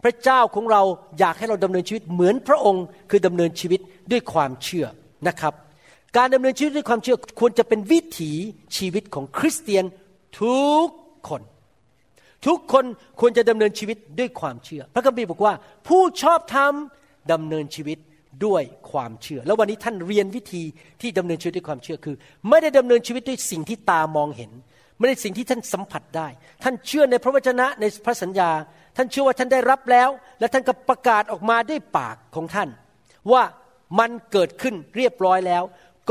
[0.04, 0.82] พระเจ้าของเรา
[1.18, 3.80] อยากให้เราดำเนินชีวิตเหมือนพระองค์ คือดำเนินชีวิต
[4.12, 4.86] ด้วยความเชื่อ
[5.28, 5.54] นะครับ
[6.16, 8.32] การดำเนินชีวิตด้วยความเชื่อควรจะเป็นวิถี
[8.76, 9.84] ชีวิตของคริสเตียน
[10.40, 10.88] ทุก
[11.28, 11.42] คน
[12.46, 12.84] ทุกคน
[13.20, 15.54] ควรจะดำเนินชีวิตด้วยความเชื่อ พระคัมภีร์บอกว่า
[15.88, 16.72] ผู้ชอบธรรม
[17.32, 17.98] ดำเนินชีวิต
[18.46, 20.62] ด้วยความเชื่อ แล้ววันนี้ท่านเรียนวิธี
[21.00, 22.16] ที่ดำเนินชีวิตด้วยความเชื่อคือ
[22.48, 24.50] ไม่ได้ดำเนินชีวิตด้วยสิ่งที่ตามองเห็น
[24.98, 26.28] ไม่ได้สิ่งที่ท่านสัมผัสได้
[26.62, 28.50] ท่านเชื่อในพระวจนะในพระสัญญา
[28.96, 30.08] ท่านเชื่อว่าท่านได้รับแล้ว
[30.40, 32.68] และท่านก็ประกาศออกมาด้วยปากของท่าน
[33.32, 33.42] ว่า
[33.98, 35.62] มันเกิดขึ้นเรียบร้อยแล้ว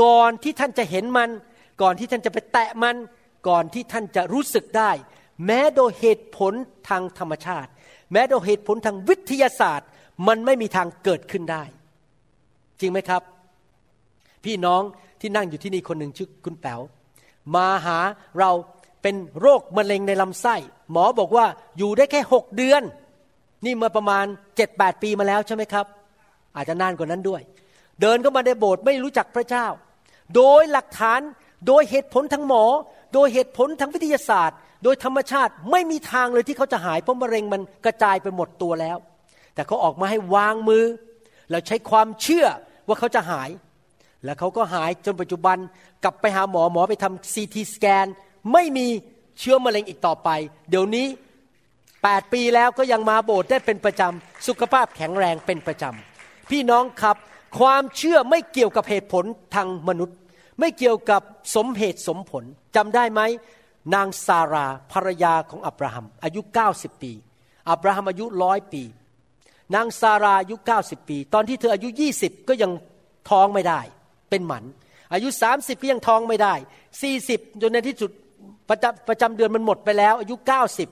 [0.02, 1.30] ก่อนที่ท่านจะเห็นมัน
[1.82, 2.96] ก่อนที่ท่านจะไปแตะมัน
[3.48, 4.90] ก่อนที่ท่านจะรู้สึกได้
[5.46, 6.52] แม้โดยเหตุผล
[6.88, 7.70] ทางธรรมชาติ
[8.12, 9.88] แม้โดยเหตุผลทางวิทยาศาสตร์
[10.28, 11.62] มันไม่มีทางเกิดขึ้นได้
[12.80, 13.22] จริงไหมครับ
[14.44, 14.82] พี่น้อง
[15.20, 16.80] ที่นั่งอยู่ที่นี่คนหนึ่งชื่อคุณแป๋ว
[17.54, 17.98] มาหา
[18.38, 18.50] เรา
[19.02, 20.56] เป็นโรคมะเร็งในลำไส้
[20.90, 21.46] หมอบอกว่า
[21.78, 22.82] อยู่ได้แค่หกเดือน
[23.64, 24.24] นี่มื่อประมาณ
[24.56, 25.86] เจ็ดแปดปีมาแล้วใช่ไหมครับ
[26.56, 27.42] อาจจะนานกว่านั้นด้วย
[28.00, 29.66] เดินเข้ามาในโบสถ์ไม่รู้จักพระเจ้า
[30.36, 31.20] โดยหลักฐาน
[31.66, 32.64] โดยเหตุผลทางหมอ
[33.14, 38.96] โดยเหตุผลทางวิทยาศาสตร์ โดยธรรมชาติไม่มีทางเลยที่เขาจะหายเพราะมะเร็งมันกระจายไปหมดตัวแล้ว
[39.54, 40.84] แต่เขาออกมาให้วางมือ
[41.50, 42.46] แล้วใช้ความเชื่อ
[42.86, 43.50] ว่าเขาจะหาย
[44.24, 45.56] แล้วเขาก็หายจนปัจจุบัน
[46.04, 48.06] กลับไปหาหมอหมอไปทำซีทีสแกน
[48.52, 48.86] ไม่มี
[49.38, 50.28] เชื้อมะเร็งอีกต่อไป
[50.70, 51.06] เดี๋ยวนี้
[51.70, 57.16] 8 ปีแล้วก็ยังมาโบสถ์ได้เป็นประจำสุขภาพแข็งแรงเป็นประจำพี่น้องครับ
[57.58, 59.24] ความเชื่อไม่เกี่ยวกับเหตุผล
[59.54, 60.16] ทางมนุษย์
[60.60, 61.22] ไม่เกี่ยวกับ
[61.56, 62.44] สมเหตุสมผล
[62.76, 63.20] จำได้ไหม
[63.94, 66.40] นางซาราภรรยาของอับราฮัม อายุ
[66.72, 67.12] 90 ปี
[67.70, 68.82] อับราฮัมอายุร้อยปี
[69.74, 71.88] นางซาราอายุ 90 ปี ตอนที่เธออายุ
[72.18, 72.72] 20 ก็ยัง
[73.30, 73.80] ท้องไม่ได้
[74.30, 74.64] เป็นหมัน
[75.12, 76.54] อายุ 30 ก็ยังท้องไม่ได้
[77.08, 78.10] 40 จนในที่สุด
[78.68, 80.34] ประจำประจำเดือนมันหมดไปแล้ว อายุ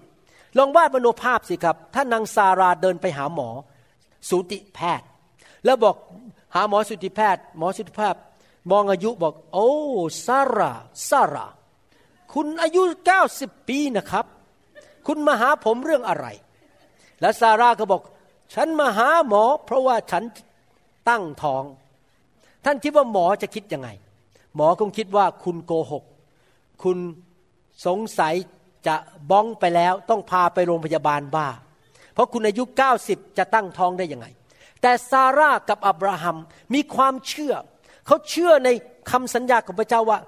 [0.00, 3.48] 90 ลองวาดมโนภาพสิครับ ถ้านางซาราเดินไปหาหมอ
[4.28, 5.06] สูติแพทย์
[5.64, 5.96] แล้วบอก
[6.54, 8.20] หาหมอสูติแพทย์ หมอสูติแพทย์
[8.70, 9.70] มองอายุบอก โอ้
[10.26, 10.72] ซาร่า
[11.08, 11.46] ซาร่า
[12.32, 12.82] คุณอายุ
[13.26, 14.26] 90 ปีนะครับ
[15.06, 16.26] คุณมาหาผมเรื่องอะไร
[17.20, 18.02] แล้วซาร่าก็บอก
[18.54, 20.22] ฉันมาหาหมอ เพราะว่าฉัน
[21.08, 21.64] ตั้งท้อง
[22.64, 23.88] ท่านคิดว่าหมอจะคิดยังไง
[24.56, 26.04] หมอคงคิดว่าคุณโกหก
[26.82, 26.98] คุณ
[27.86, 28.34] สงสัย
[28.86, 28.96] จะ
[29.30, 31.48] บ้องไปแล้วต้องพาไปโรงพยาบาลบ้า
[32.12, 32.64] เพราะคุณอายุ
[33.00, 34.26] 90 จะตั้งท้องได้ยังไง
[34.82, 36.36] แต่ซาร่ากับอับราฮัม
[36.74, 37.54] มีความเชื่อ
[38.06, 38.68] เขาเชื่อใน
[39.10, 40.18] คำสัญญาของพระเจ้าว่า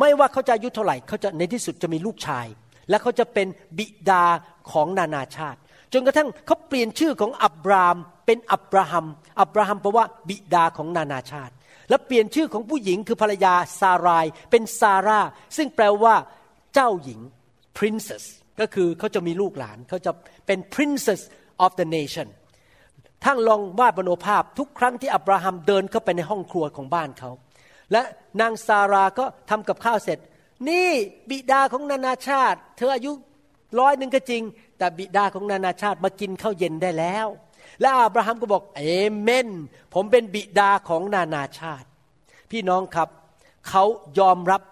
[0.00, 2.46] ไม่ว่าเขาจะอายุเท่าไหร่เขาจะในที่สุดจะมีลูกชาย
[2.90, 3.46] และเขาจะเป็น
[3.78, 4.24] บิดา
[4.72, 5.58] ของนานาชาติ
[5.92, 9.06] จจนกระทั่งเขาเปลี่ยนชื่อของอับรามเป็นอับราฮัม
[9.40, 11.54] อับราฮัมแปลว่าบิดาของนานาชาติ
[11.88, 15.20] และเปลี่ยนชื่อของผู้หญิงคือภรรยาซาราย เป็นซาร่า
[15.56, 16.14] ซึ่งแปลว่า
[16.74, 17.20] เจ้าหญิง
[17.78, 18.24] princess
[18.60, 20.12] ก็คือเขาจะมีลูกหลานเขาจะ
[20.46, 21.20] เป็น princess
[21.64, 22.28] of the nation
[23.24, 27.30] ท่านลองวาดบโนภาพทุกครั้งที่อับราฮัมเดินเข้าไปในห้องครัวของบ้านเขา
[27.92, 28.02] และ
[28.40, 30.18] นางซาราก็ทำกับข้าวเสร็จ
[30.68, 30.88] นี่
[31.30, 33.12] บิดาของนานาชาติ เธออายุ
[33.80, 34.42] ร้อยหนึ่งก็จริง
[34.78, 37.26] แต่บิดาของนานาชาติมากินข้าวเย็นได้แล้ว
[37.80, 38.82] และอับราฮัมก็บอกเอ
[39.20, 39.48] เมน
[39.94, 41.88] ผมเป็นบิดาของนานาชาติ
[42.50, 43.08] พี่น้องครับ
[43.68, 43.84] เขา
[44.18, 44.62] ยอมรับ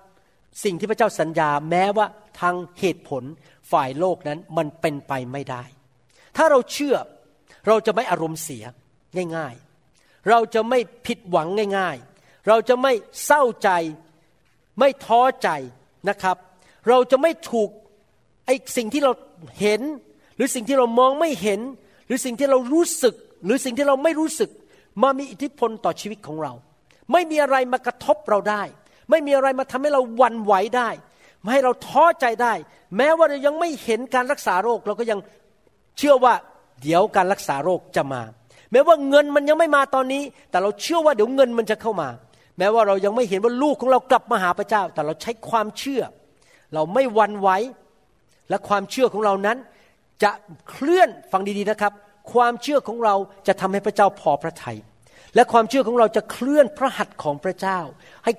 [0.65, 2.07] สิ่งที่พระเจ้าสัญญาแม้ว่า
[2.41, 3.23] ทางเหตุผล
[3.73, 5.63] ฝ่ายโลกนั้นมันเป็นไปไม่ได้
[6.37, 6.97] ถ้าเราเชื่อ
[7.67, 8.65] เราจะไม่อารมณ์เสีย
[9.37, 11.49] ง่ายๆ เราจะไม่ผิดหวัง
[11.79, 12.93] ง่ายๆ เราจะไม่
[13.25, 13.71] เศร้าใจ
[14.79, 15.49] ไม่ท้อใจ
[16.09, 16.37] นะครับ
[16.89, 17.71] เราจะไม่ถูก
[18.47, 19.13] ไอ้สิ่งที่เรา
[19.61, 19.81] เห็น
[20.37, 21.61] หรือสิ่งที่เรามองไม่เห็น
[22.07, 24.51] หรือสิ่งที่เรารู้สึก หรือสิ่งที่เราไม่รู้สึก
[25.03, 26.53] มามีอิทธิพลต่อชีวิตของเรา
[27.13, 28.63] ไม่มีอะไรมากระทบเราได้
[29.11, 30.91] ไม่มีอะไรมาทำให้เราวันไหวได้
[31.45, 32.55] มาให้เราท้อใจได้
[32.97, 35.19] แม้ว่าเรายังไม่เห็นการรักษาโรค เราก็ยัง
[35.99, 36.35] เชื่อว่า
[36.83, 38.23] เดี๋ยวการรักษาโรคจะมา
[38.73, 42.09] แม้ว่าเงินมันยังไม่มาตอนนี้ แต่เราเชื่อว่าเดี๋ยวเงินมันจะเข้ามา
[42.59, 46.03] แม้ว่าเรายังไม่เห็นว่าลูกของเรากลับมาหาพระเจ้า แต่เราใช้ความเชื่อ
[46.75, 47.49] เราไม่วันไหว
[48.51, 49.59] และความเชื่อของเรานั้น
[50.23, 50.31] จะ
[50.71, 51.93] เคลื่อนฟังดีๆนะครับ
[52.33, 53.15] ความเชื่อของเรา
[53.47, 54.79] จะทำให้พระเจ้าพอพระทยัย
[55.35, 57.79] และความเชื่อของเราจะเคลื่อนพระหัตถ์ของพระเจ้า
[58.25, 58.33] ให้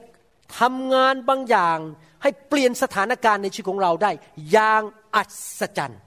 [0.59, 1.77] ทำงานบางอย่าง
[2.23, 4.11] ให้เปลี่ยนสถานการณ์ในชีวิตของเราได้
[4.51, 4.81] อย่าง
[5.15, 5.23] อั
[5.59, 6.01] ศจรรย์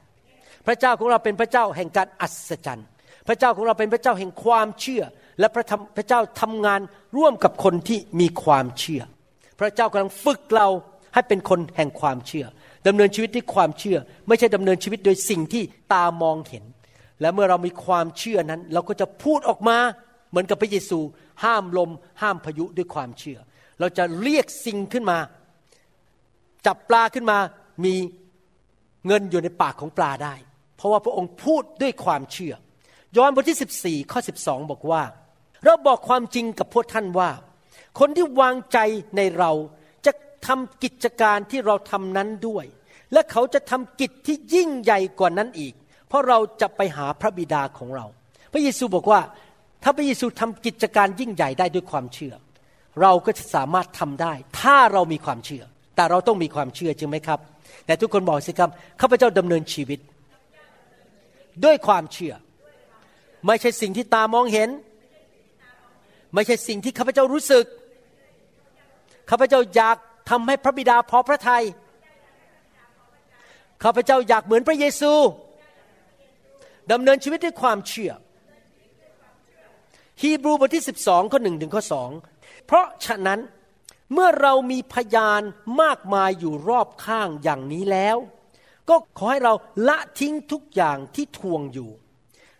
[0.66, 2.86] พระเจ้าของเราเป็นพระเจ้าแห่งการอัศจรรย์
[3.28, 5.02] พระเจ้าของเราเป็นพระเจ้าแห่งความเชื่อ
[5.40, 5.64] และพระ
[5.96, 6.80] พระเจ้าทำงาน
[7.16, 9.02] ร่วมกับคนที่มีความเชื่อ
[9.60, 10.68] พระเจ้ากำลังฝึกเรา
[11.14, 12.46] ให้เป็นคนแห่งความเชื่อ
[12.86, 13.98] ดำเนินชีวิตด้วยความเชื่อ
[14.28, 15.62] ไม่ใช่ดำเนินชีวิตโดยสิ่งที่
[15.92, 16.64] ตามองเห็น
[17.20, 19.78] และเมื่อเรามีความเชื่อนั้น เราก็จะพูดออกมา
[20.30, 20.98] เหมือนกับพระเยซู
[21.44, 21.90] ห้ามลม
[22.22, 23.38] ห้ามพายุด้วยความเชื่อ
[23.80, 25.18] เราจะเรียกสิ่งขึ้นมา
[26.66, 27.38] จับปลาขึ้นมา
[27.84, 27.94] มี
[29.06, 30.34] เงินอยู่ในปากของปลาได้
[30.76, 32.54] เพราะว่าพระองค์พูดด้วยความเชื่อ
[33.16, 35.02] ยอห์นบทที่ 14 ข้อ 12 บอกว่า
[35.64, 37.30] เราบอกความจริงกับพวกท่านว่า
[37.98, 38.78] คนที่วางใจ
[39.16, 39.52] ในเรา
[40.06, 40.12] จะ
[40.46, 42.64] ทำกิจการที่เราทำนั้นด้วย
[43.12, 45.74] และเขาจะทำกิจที่ยิ่งใหญ่กว่านั้นอีก
[46.08, 48.06] เพราะเราจะไปหาพระบิดาของเรา
[48.52, 49.20] พระเยซูบอกว่า
[49.82, 52.34] ถ้าพระเยซูทำกิจการยิ่งใหญ่ได้ด้วยความเชื่อ
[53.02, 55.64] เราก็จะสามารถทำได้ ถ้าเรามีความเชื่อ
[55.96, 57.40] แต่เราต้องมีความเชื่อจริงไหมครับ
[57.86, 58.70] แต่ทุกคนบอกสิครับ
[59.00, 59.98] ข้าพเจ้าดำเนินชีวิต
[61.64, 62.34] ด้วยความเชื่อ
[63.46, 64.68] ไม่ใช่สิ่งที่ตามองเห็น
[66.34, 67.64] ไม่ใช่สิ่งที่ข้าพเจ้ารู้สึก
[69.30, 69.96] ข้าพเจ้าอยาก
[70.30, 71.64] ทำให้พระบิดาพอพระทยัย
[73.82, 75.12] ข้าพเจ้าอยากเหมือนพระเยซู
[76.92, 78.12] ดำเนินชีวิตด้วยความเชื่อ
[80.22, 82.10] ฮีบรูบทที่ 12 ข้อหนึ่งถึงข้อสอง
[82.66, 83.40] เพราะฉะนั้น
[84.12, 85.42] เมื่อเรามีพยาน
[85.82, 88.16] มากมายอยู่รอบข้างอย่างนี้แล้ว
[88.88, 89.54] ก็ขอให้เรา
[89.88, 91.90] ละทิ้งทุกอย่างที่ทวงอยู่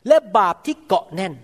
[0.09, 1.35] และบาปที่เกาะแน่น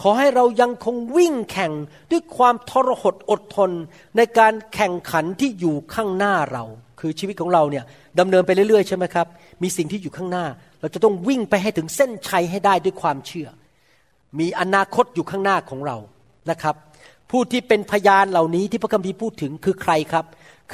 [0.00, 1.72] ขอให้เรายังคงวิ่งแข่ง
[2.10, 3.70] ด้วยความทรหดอดทน
[4.16, 6.64] ในการแข่งขันที่อยู่ข้างหน้าเรา
[7.00, 7.84] คือชีวิตของเราเนี่ย
[8.18, 9.26] ดำเนินไปเรื่อยๆใช่ไหมครับ
[9.62, 10.44] มีสิ่งที่อยู่ข้างหน้า
[10.80, 13.48] เราจะต้องวิ่งไปให้ถึงเส้นชัยให้ได้ด้วยความเชื่อ
[14.38, 15.96] มีอนาคตอยู่ข้างหน้าของเรา
[16.50, 16.74] นะครับ
[17.30, 20.24] ผู้ที่เป็นพยานเหล่านี้ที่พระคัมภีร์พูดถึงคือใครครับ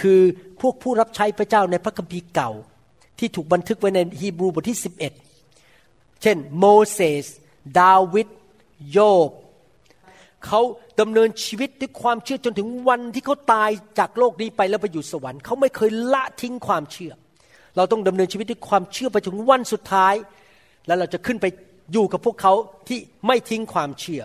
[0.00, 0.20] คือ
[0.60, 2.50] พวกผู้รับใช้พระเจ้าในพระคัมภีร์เก่า
[3.18, 4.80] ที่ถูกบันทึกไว้ในฮีบรูบทที่
[5.48, 7.26] 11 เช่นโมเสส
[7.78, 8.28] ดาวิด
[8.92, 8.98] โย
[9.28, 9.30] บ
[10.46, 10.60] เขา
[11.00, 17.12] ดำเนินชีวิตด้วยความเชื่อจนถึงวันที่เขาตายจากโลกนี้ไปแล้วไปอยู่สวรรค์เขาไม่เคยละทิ้งความเชื่อ
[17.76, 20.14] เราต้องดำเนินชีวิตด้วยความเชื่อไปถึงวันสุดท้าย
[20.86, 21.46] แล้วเราจะขึ้นไป
[21.92, 22.52] อยู่กับพวกเขา
[22.88, 24.22] ที่ไม่ทิ้งความเชื่อ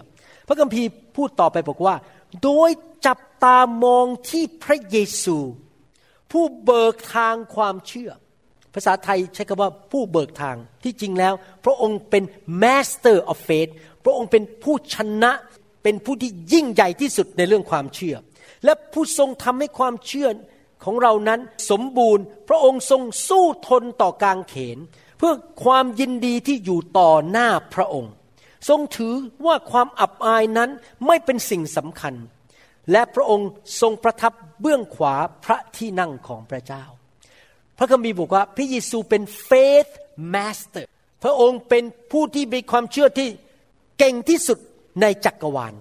[0.47, 1.95] พระคัมภีร์พูดต่อไปบอกว่า
[2.43, 2.69] โดย
[3.05, 5.37] จับตามองที่พระเยซู
[6.31, 8.11] ผู้เบิกทางความเชื่อ
[8.73, 11.33] ภาษาไทยใช้คำว่าผู้เบิกทางที่จริงแล้ว
[11.65, 12.23] พระองค์เป็น
[12.63, 13.71] master of faith
[14.03, 15.31] พระองค์เป็นผู้ชนะ
[15.83, 18.15] เป็นผู้ที่ยิ่งใหญ่ที่สุดในเรื่องความเชื่อ
[18.63, 20.29] และผู้ทรงทำให้ความเชื่อ
[20.83, 24.77] ของเรานั้นสมบูรณ์ พระองค์ทรงสู้ทนต่อการเขน
[25.17, 28.11] เพื่อความยินดีที่อยู่ต่อหน้าพระองค์
[28.69, 29.15] ทรงถือ
[29.45, 30.69] ว่าความอับอายนั้น
[31.07, 32.13] ไม่เป็นสิ่งสำคัญ
[32.91, 33.49] และพระองค์
[33.81, 35.15] ทรงประทับเบื้องขวา
[35.45, 36.83] พระที่นั่งของพระเจ้า
[37.77, 39.91] พระคัมภีร์บอกว่าพระเยซูเป็น faith
[40.33, 40.85] master
[41.23, 43.29] พระองค์เป็นผู้ที่มีความเชื่อที่
[43.99, 44.59] เก่งที่สุด
[45.01, 45.73] ในจักรวาล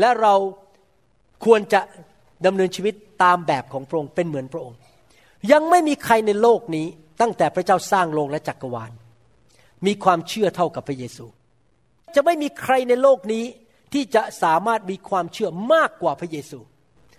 [0.00, 0.34] และเรา
[1.44, 1.80] ควรจะ
[2.46, 4.78] ดำเนินชีวิตตามแบบของพระองค์เป็นเหมือนพระองค์
[5.52, 6.86] ยังไม่มีใครในโลกนี้
[7.20, 8.92] ตั้งแต่พระเจ้าสร้างโลกและจักรวาล
[9.86, 11.26] มีความเชื่อเท่ากับพระเยซู
[12.14, 13.44] จะไม่มีใครในโลกนี้
[13.92, 16.58] ที่จะสามารถมีความเชื่อมากกว่าพระเยซู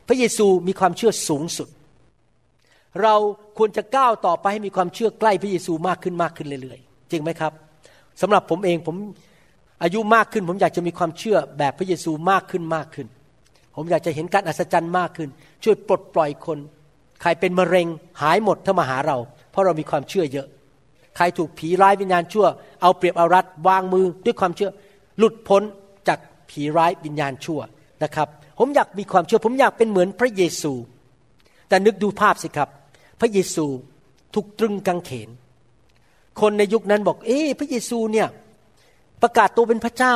[0.08, 1.70] พระเยซูมีความเชื่อสูงสุด
[3.04, 3.16] เรา
[3.58, 7.54] ควรจะก้าวต่อไปให้มีความเชื่อใกล้พระเยซูมากขึ้นมากขึ้นเรื่อยๆ จริงไหมครับ
[8.22, 8.96] สำหรับผมเองผม
[9.84, 13.08] อายุมากขึ้น ผมอยากจะมีความเชื่อแบบพระเยซูมากขึ้นมากขึ้น
[13.76, 15.30] ผมอยากจะเห็นการอัศจรรย์มากขึ้น
[15.64, 16.60] ช่วยปลดปล่อยคน
[17.22, 17.88] ใครเป็นมะเร็ง
[18.22, 19.18] หายหมดถ้ามาหาเรา
[19.52, 20.48] เพราะเรามีความเชื่อเยอะ
[21.16, 22.46] ใครถูกผีร้ายวิญญาณชั่ว
[22.82, 24.72] เอาเปรียบเอารัดวางมือด้วยความเชื่อ
[25.18, 25.62] หลุดพ้น
[26.08, 26.20] จาก
[26.50, 27.60] ผีร้ายวิญญาณชั่ว
[28.04, 28.28] นะครับ
[28.60, 30.74] ผมอยากมีความเชื่อ ผมอยากเป็นเหมือนพระเยซู
[31.70, 32.70] แต่นึกดูภาพสิครับ
[33.20, 33.66] พระเยซู
[34.34, 35.30] ถูกตรึงกางเขน
[36.42, 38.28] คนในยุคนั้นบอก เอ๊พระเยซูเนี่ย
[39.22, 40.16] ประกาศตัวเป็นพระเจ้า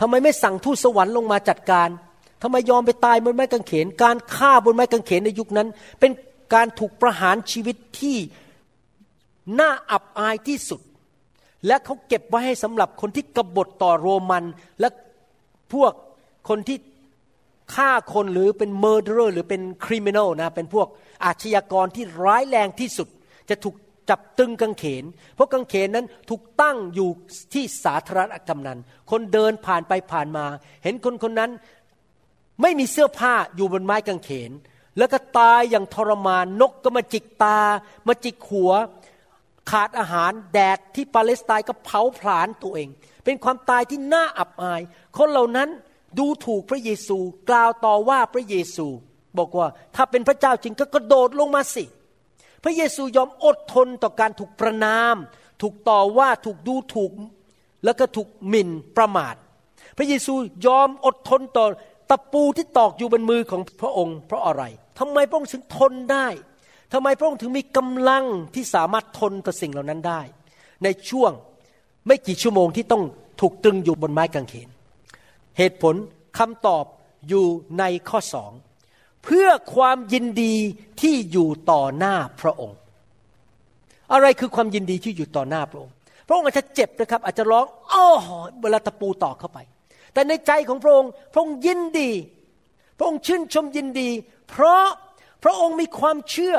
[0.00, 1.88] ทำไมไม่สั่งทูตสวรรค์ลงมาจัดการ
[2.42, 5.68] ทำไมยอมไปตายบนไม้กางเขน การฆ่าบนไม้กางเขนในยุคนั้น
[6.00, 6.10] เป็น
[6.54, 8.16] การถูกประหารชีวิตที่
[9.60, 10.80] น่าอับอายที่สุด
[11.66, 14.44] และเขาเก็บไว้ให้สำหรับคนที่กบฏต่อโรมัน
[14.80, 14.88] และ
[15.72, 15.92] พวก
[16.48, 16.78] คนที่
[17.74, 20.88] ฆ่าคนหรือเป็น murder หรือเป็น criminal นะเป็นพวก
[21.24, 23.08] อาชญากรที่ร้ายแรงที่สุด
[23.50, 23.74] จะถูก
[24.10, 25.04] จับตึงกางเขน
[25.34, 27.08] เพราะกางเขนนั้นถูกตั้งอยู่
[27.54, 28.78] ที่สาธารณกำนัน
[29.10, 30.44] คนเดินผ่านไปผ่านมา
[30.84, 31.50] เห็นคนคนนั้น
[32.62, 34.50] ไม่มีเสื้อผ้าอยู่บนไม้กางเขน
[34.98, 37.60] แล้วก็ตายอย่างทรมานนกก็มาจิกตา
[38.06, 38.72] มาจิกหัว
[39.70, 42.88] ขาดอาหารแดดที่ปาเลสไตน์ก็เผาผลาญตัวเอง
[43.24, 44.80] เป็นความตายที่น่าอับอาย
[45.18, 45.68] คนเหล่านั้น
[46.18, 47.18] ดูถูกพระเยซู
[47.50, 48.86] กล่าวต่อว่าพระเยซู
[49.38, 51.84] บอกว่าถ้าเป็นพระเจ้าจริงก็กระโดดลงมาสิ
[52.64, 55.16] พระเยซูยอมอดทนต่อการถูกประนาม
[55.62, 57.12] ถูกต่อว่าถูกดูถูก
[57.84, 59.34] แล้วก็ถูกหมิ่นประมาท
[59.96, 60.34] พระเยซู
[60.66, 61.66] ยอมอดทนต่อ
[62.10, 64.62] ตะปูที่ตอกอยู่บนมือของพระองค์ เพราะอะไร
[64.98, 66.26] ทำไมพระองค์ถึงทนได้
[66.92, 70.20] ทำไมพระองค์ถึงมีกำลังที่สามารถทนต่อสิ่งเหล่านั้นได้
[70.84, 71.32] ในช่วง
[72.06, 73.02] ไม่กี่ชั่วโมงที่ต้อง
[73.40, 74.68] ถูกตรึงอยู่บนไม้กางเขน
[75.60, 75.94] เหตุผล
[76.38, 76.84] คำตอบ
[77.28, 77.46] อยู่
[77.78, 78.52] ในข้อสอง
[79.24, 80.54] เพื่อความยินดี
[81.00, 82.78] ที่อยู่ต่อหน้าพระองค์
[84.12, 85.94] อะไรคือความยินดีที่อยู่ต่อหน้าพระองค์
[86.26, 88.06] พระองค์อาจจะเจ็บนะครับอาจจะร้องอ้อ
[88.62, 89.58] เวลาตะปูตอกเข้าไป
[90.12, 92.10] แต่ในใจของพระองค์พระองค์ยินดี
[92.98, 94.08] พระองค์ชื่นชมยินดี
[94.48, 94.84] เพราะ
[95.44, 96.56] พระองค์มีความเชื่อ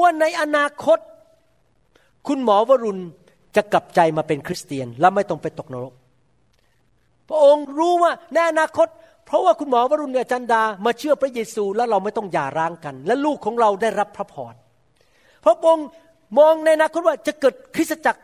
[0.00, 0.98] ว่าในอนาคต
[2.26, 3.02] คุณหมอวรุณ
[3.56, 5.94] จะกลับใจมาเป็นคริสเตียน และไม่ต้องไปตกนรก
[7.28, 8.88] พระองค์รู้ว่าในอนาคต
[9.26, 14.54] เพราะว่าคุณหมอวรุณเนจันดามาเชื่อพระเยซูแล้วเราไม่ต้องหย่าร้างกัน และลูกของเราได้รับพระพร
[15.44, 15.86] พระองค์
[16.38, 18.20] มองในอนาคตว่าจะเกิดคริสตจักร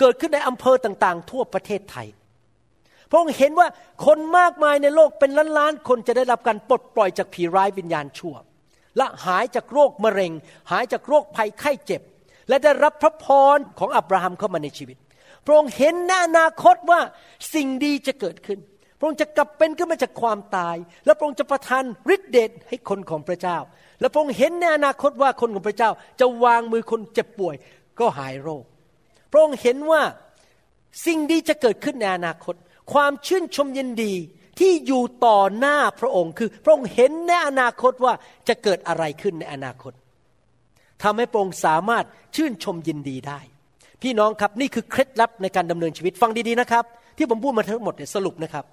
[0.00, 2.06] เกิดขึ้นในอำเภอต่างๆ ทั่วประเทศไทย
[3.10, 3.68] พระองค์เห็นว่า
[4.06, 8.34] คนมากมายในโลกเป็นล้านๆคนจะได้รับการปลดปล่อยจากผีร้ายวิญญาณชั่ว
[8.96, 10.32] และหายจากโรคมะเร็ง
[10.70, 12.02] หายจากโรคภัยไข้เจ็บ
[12.48, 13.26] และได้รับพระพ
[13.56, 14.96] รของอับราฮัมเข้ามาในชีวิต
[15.46, 17.00] พระองค์เห็นในอนาคตว่า
[17.54, 18.58] สิ่งดีจะเกิดขึ้น
[18.98, 21.84] พระองค์จะกลับเป็นขึ้นมาจากความตาย และพระองค์จะประทาน
[22.14, 23.58] ฤทธิเดชให้คนของพระเจ้า
[24.00, 27.56] และพระองค์เห็นในอนาคตว่าคนของพระเจ้าจะวางมือคนเจ็บป่วย
[27.98, 28.64] ก็หายโรค
[29.30, 30.02] พระองค์เห็นว่า
[31.06, 32.54] สิ่งดีจะเกิดขึ้นในอนาคต
[32.92, 34.14] ความชื่นชมยินดี
[34.58, 38.14] ที่อยู่ต่อหน้าพระองค์คือพระองค์เห็นในอนาคตว่า
[38.48, 39.92] จะเกิดอะไรขึ้นในอนาคต
[41.02, 42.04] ทำให้พระองค์สามารถ
[42.36, 43.40] ชื่นชมยินดีได้
[44.02, 46.84] พี่น้องครับนี่คือเคล็ดลับในการดำเนินชีวิตฟังดีๆนะครับ
[47.16, 48.64] ที่ผมพูดมาทั้งหมดเนี่ยสรุปนะครับ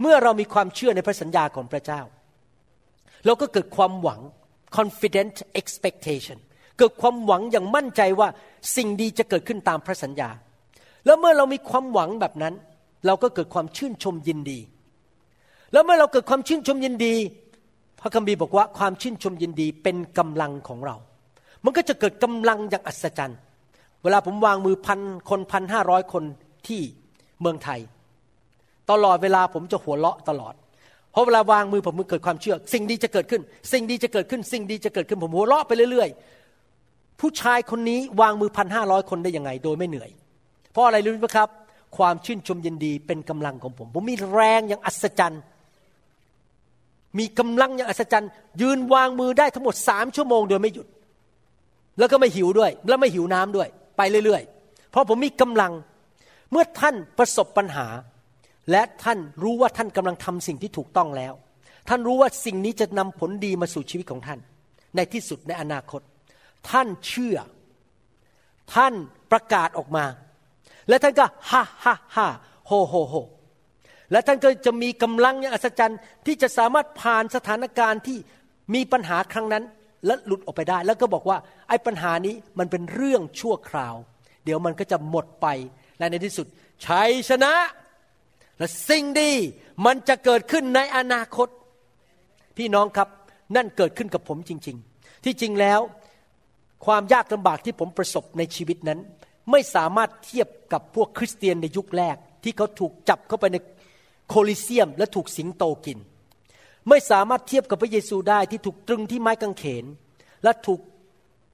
[0.00, 2.00] เมื่อเรามีความเชื่อในพระสัญญาของพระเจ้า
[3.26, 4.20] เราก็เกิดความหวัง
[4.76, 6.38] confident expectation
[6.78, 8.28] เกิดความหวังอย่างมั่นใจว่า
[8.76, 10.28] สิ่งดีจะเกิดขึ้นตามพระสัญญา
[11.06, 12.54] แล้วเมื่อเรามีความหวังแบบนั้น
[13.06, 14.58] เราก็เกิดความชื่นชมยินดี
[15.72, 17.14] แล้วเมื่อเราเกิดความชื่นชมยินดี
[18.00, 20.96] พระคัมภีร์บอกว่าความชื่นชมยินดีเป็นกำลังของเรา
[21.64, 23.38] มันก็จะเกิดกำลังอย่างอัศจรรย์
[24.02, 26.24] เวลาผมวางมือพันคนพันห้าร้อยคน
[26.66, 26.80] ที่
[27.40, 27.80] เมืองไทย
[28.90, 30.54] ตลอดเวลาผมจะหัวเราะตลอด
[31.12, 33.42] เพราะเวลาวางมือผมมันเกิดความเชื่อ สิ่งดีจะเกิดขึ้น
[33.72, 40.10] สิ่งดีจะเกิดขึ้น สิ่งดีจะเกิดขึ้นผมหัวเราะไปเรื่อยๆ ผู้ชายคนนี้วางมือพันห้าร้อยคนได้ยังไง โดยไม่เหนื่อย
[40.72, 41.48] เพราะอะไรรู้ไหมครับ
[41.96, 45.42] ความชื่นชมยินดีเป็นกำลังของผม ผมมีแรงอย่างอัศจรรย์
[47.18, 48.30] มีกำลังอย่างอัศจรรย์
[48.60, 50.86] ยืนวางมือได้ทั้งหมดสามชั่วโมงโดยไม่หยุด
[51.98, 53.68] แล้วก็ไม่หิวด้วย แล้วไม่หิวน้ำด้วย
[53.98, 55.72] ไปเรื่อยๆ เพราะผมมีกำลัง
[56.50, 57.86] เมื่อท่านประสบปัญหา
[58.70, 61.34] และท่านรู้ว่าท่านกำลังทำสิ่งที่ถูกต้องแล้ว
[61.88, 64.38] ท่านรู้ว่าสิ่งนี้จะนำผลดีมาสู่ชีวิตของท่าน
[64.96, 66.00] ในที่สุดในอนาคต
[66.70, 67.36] ท่านเชื่อ
[68.74, 68.94] ท่าน
[69.30, 70.04] ประกาศออกมา
[70.88, 72.26] และท่านก็ฮ่าฮ่าฮ่า
[72.66, 73.14] โฮโฮโฮ
[74.12, 78.18] และท่านก็จะมีกำลังอย่างอัศจรรย์ที่จะสามารถผ่านสถานการณ์ที่
[78.74, 79.64] มีปัญหาครั้งนั้น
[80.06, 81.38] และหลุดออกไปได้ แล้วก็บอกว่า
[81.68, 83.94] ไอ้ปัญหานี้มันเป็นเรื่องชั่วคราว
[84.44, 85.46] เดี๋ยวมันก็จะหมดไป
[85.98, 86.46] และในที่สุด
[86.86, 87.54] ชัยชนะ
[88.58, 89.32] และสิ่งดี
[89.86, 91.48] มันจะเกิดขึ้นในอนาคต
[92.56, 93.08] พี่น้องครับ
[93.56, 95.80] นั่นเกิดขึ้นกับผมจริง ๆ ที่จริงแล้ว
[96.86, 98.98] ความยากลำบากที่ผมประสบในชีวิตนั้น
[99.50, 103.56] ไม่สามารถเทียบกับพวกคริสเตียนในยุคแรก ที่เขาถูกจับเข้าไปใน
[104.28, 105.98] โคลิเซียม และถูกสิงโตกิน
[106.88, 109.84] ไม่สามารถเทียบกับพระเยซูได้ที่ถูกตรึงที่ไม้กางเขน
[110.44, 110.80] และถูก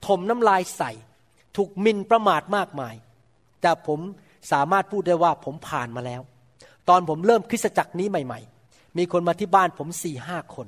[0.06, 0.92] ถมน้ำลายใส่
[1.56, 2.94] ถูกมินประมาทมากมาย
[3.62, 4.00] แต่ผม
[4.52, 6.22] สามารถพูดได้ว่าผมผ่านมาแล้ว
[6.88, 10.66] ตอนผมเริ่มคริสตจักรนี้ใหม่ ๆ มีคนมาที่บ้านผมสี่ห้าคน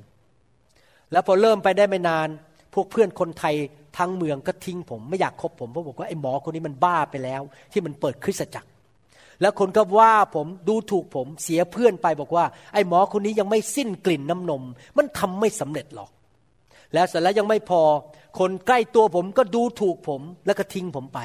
[1.11, 2.27] แล้วพอเริ่มไปได้ไม่นาน
[2.73, 3.55] พวกเพื่อนคนไทย
[3.97, 7.41] ทั้งเมืองก็ทิ้งผมไม่อยากคบผมเพราะบอกว่าไอ้หมอคนนี้มันบ้าไปแล้ว
[7.71, 8.69] ที่มันเปิดคริสตจักร
[9.41, 14.63] แล้วคนก็ว่าผมดูถูกผมเสียเพื่อนไปบอกว่า ไอ้หมอคนนี้ยังไม่สิ้นกลิ่นน้ำนม
[14.97, 16.09] มันทำไม่สำเร็จหรอก
[16.93, 17.81] แล้วเสร็จแล้วยังไม่พอ
[18.39, 21.19] คนใกล้ตัวผมก็ดูถูกผมแล้วก็ทิ้งผมไป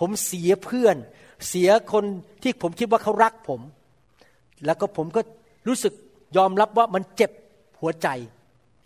[0.00, 0.96] ผมเสียเพื่อน
[1.48, 2.04] เสียคน
[2.42, 3.60] ที่ผมคิดว่าเขารักผม
[4.64, 5.20] แล้วก็ผมก็
[5.68, 5.92] รู้สึก
[6.36, 7.30] ยอมรับว่ามันเจ็บ
[7.80, 8.08] หัวใจ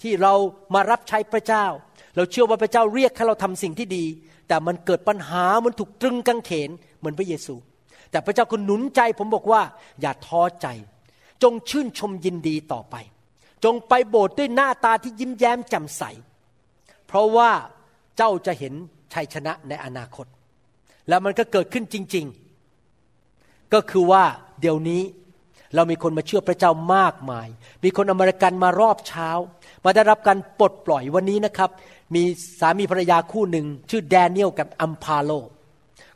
[0.03, 0.35] ที่เรา
[0.75, 1.65] มารับใช้พระเจ้า
[2.17, 4.05] เราเชื่อว่าพระเจ้าเรียกให้เราทำสิ่งที่ดี
[4.49, 7.55] แต่มันเกิดปัญหามันถูกตรึงกางเขนเหมือนพระเยซู
[8.13, 9.63] แต่พระเจ้าก็หนุนใจผมบอกว่า
[10.01, 10.67] อย่าท้อใจ
[11.43, 12.97] จงชื่นชมยินดีต่อไป
[13.65, 16.03] จงไปโบสถ์ด้วยหน้าตาที่ยิ้มแย้มแจ่มใส
[17.07, 17.51] เพราะว่า
[18.17, 18.75] เจ้าจะเห็น
[19.13, 20.27] ชัยชนะในอนาคต
[21.09, 22.27] แล้วมันก็เกิดขึ้นจริง
[22.99, 24.25] ๆ ก็คือว่า
[24.61, 25.03] เดี๋ยวนี้
[25.75, 27.49] เรามีคนมาเชื่อพระเจ้ามากมาย
[27.85, 29.29] มีคนอเมริกันมารอบเช้า
[29.85, 31.71] มาได้รับการปลดปล่อยวันนี้นะครับ
[32.15, 32.23] มี
[32.61, 35.31] สามีภรรยาคู่หนึ่ง ชื่อแดเนียลกับอัมพาโล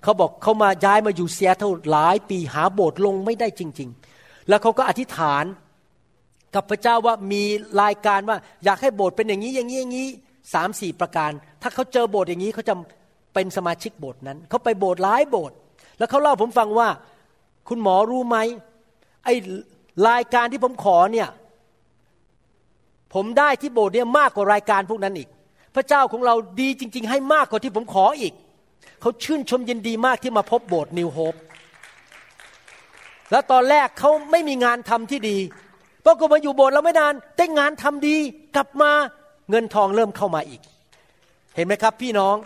[0.07, 3.89] เขาบอกเขามาย้ายมาอยู่เซียเท่าหลายปีหาโบสถ์ลงไม่ได้จริง
[4.19, 5.45] ๆ แล้วเขาก็อธิษฐาน
[6.55, 7.43] กับพระเจ้าว่ามี
[7.83, 10.09] รายการว่าอยากให้โบสถ์เป็นอย่างนี้อย่างนี้อย่างนี้
[10.55, 11.31] สามสี่ประการ
[11.63, 12.75] ถ้าเขาเจอโบสถ์อย่างนี้เขาจะ
[13.35, 15.57] เป็นสมาชิกโบสถ์นั้นเขาไปโบสถ์หลายโบสถ์
[15.99, 16.89] แล้วเขาเล่าผมฟังว่า
[17.69, 18.37] คุณหมอรู้ไหม
[19.25, 19.35] ไอ้
[20.09, 21.29] รายการที่ผมขอเนี่ย
[23.15, 25.29] ผมได้ที่โบสถ์เนี่ยมากกว่ารายการพวกนั้นอีก
[25.75, 28.35] พระเจ้าของเราดีจริง ๆ ให้มากกว่าที่ผมขออีก
[29.01, 31.35] เขาชื่นชมยินดีมากที่มาพบโบสถ์นิวโฮป
[33.31, 35.37] แล้วตอนแรกเขาไม่มีงานทำที่ดี
[36.05, 38.17] พอกมาอยู่โบสถ์เราไม่นานได้งานทำดี
[38.57, 38.91] กลับมา
[39.51, 40.61] เงินทองเริ่มเข้ามาอีก
[41.57, 42.37] เห็นไหมครับพี่น้อง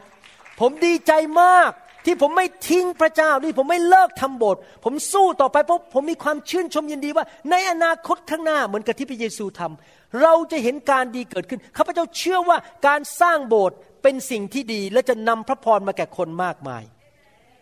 [0.60, 1.70] ผมดีใจมาก
[2.06, 16.82] ที่ผมไม่ทิ้งพระเจ้านี่ผมไม่เลิกทำโบสถ์ผมสู้ต่อไปเพราะผมมีความชื่นชมยินดีว่า ในอนาคตข้างหน้าเหมือนกับที่พระเยซูทำเราจะเห็นการดีเกิดขึ้นข้าพเจ้าเชื่อว่าการสร้างโบสถ์ เป็นสิ่งที่ดีและจะนำพระพรมาแก่คนมากมาย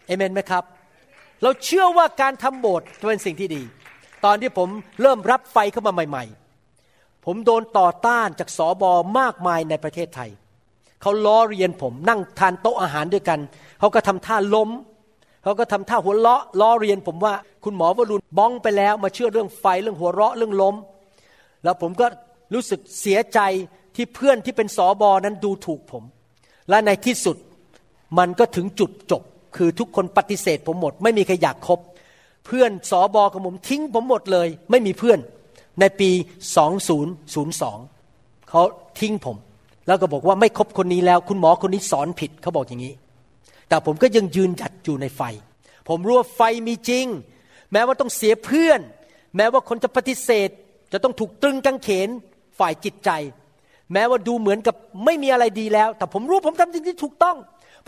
[0.06, 0.64] เอเมนไหมครับ
[1.42, 3.62] เราเชื่อว่าการทำโบสถ์จะเป็นสิ่งที่ดี
[4.24, 4.68] ตอนที่ผม
[5.02, 6.24] เริ่มรับไฟเข้ามาใหม่
[6.76, 10.30] ๆ ผมโดนต่อต้านจากสอบอมากมายในประเทศไทย
[11.02, 13.40] เขาล้อเรียนผมนั่งทานโต๊ะอาหารด้วยกัน
[13.78, 14.70] เขาก็ทำท่าล้ม
[15.42, 17.34] เขาก็ทำท่าหัวเราะล้อเรียนผมว่า
[17.64, 20.74] คุณหมอวรุณบ้องไปแล้ว มาเชื่อเรื่องไฟเรื่องหัวเราะเรื่องล้ม
[21.64, 22.06] แล้วผมก็
[22.54, 23.40] รู้สึกเสียใจ
[23.96, 26.04] ที่เพื่อนที่เป็นสอบอนั้นดูถูกผม
[26.70, 27.36] และในที่สุด
[28.18, 29.22] มันก็ถึงจุดจบ
[29.56, 31.78] คือทุกคนปฏิเสธผมหมด ไม่มีใครอยากคบ
[32.46, 35.18] เพื่อนสอบอของผมทิ้งผมหมดเลย ไม่มีเพื่อน
[35.80, 36.10] ในปี
[37.70, 38.62] 2002 เขา
[39.00, 39.36] ทิ้งผม
[39.86, 42.94] แล้วก็บอกว่าไม่คบคนนี้แล้ว คุณหมอคนนี้สอนผิดเขาบอกอย่างนี้
[43.68, 45.22] แต่ผมก็ยังยืนหยัดอยู่ในไฟ
[45.88, 47.06] ผมรู้ว่าไฟมีจริง
[47.72, 48.80] แม้ว่าต้องเสียเพื่อน
[49.36, 50.50] แม้ว่าคนจะปฏิเสธ
[50.92, 52.08] จะต้องถูกตรึงกางเขน
[52.58, 53.10] ฝ่ายจิตใจ
[53.92, 54.74] แม้ว่าดูเหมือนกับ
[55.04, 57.36] ไม่มีอะไรดีแล้ว แต่ผมรู้ผมทำสิ่งที่ถูกต้อง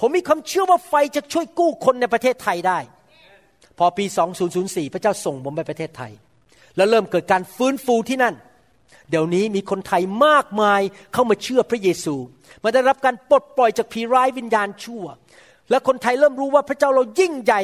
[0.00, 2.78] ผมมีความเชื่อว่าไฟจะช่วยกู้คนในประเทศไทยได้
[3.78, 4.04] พอปี
[4.50, 6.12] 2004 พระเจ้าส่งผมไปประเทศไทย
[6.76, 8.34] แล้วเริ่มเกิดการฟื้นฟูที่นั่น
[9.10, 10.80] เดี๋ยวนี้มีคนไทยมากมาย
[11.12, 12.14] เข้ามาเชื่อพระเยซู
[12.62, 15.04] มาได้รับการปลดปล่อยจากผีร้ายวิญญาณชั่ว
[15.70, 17.62] และคนไทยเริ่มรู้ว่าพระเจ้าเรายิ่งใหญ่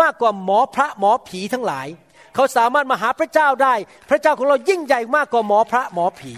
[0.00, 1.88] มากกว่าหมอพระหมอผีทั้งหลาย
[2.34, 3.74] เขาสามารถมาหาพระเจ้าได้
[4.10, 6.32] พระเจ้าของเรายิ่งใหญ่มากกว่าหมอพระหมอผี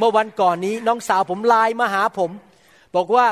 [0.00, 2.30] เมื่อวันก่อนนี้น้องสาวผมไลน์มาหาผม
[2.96, 3.26] บอกว่า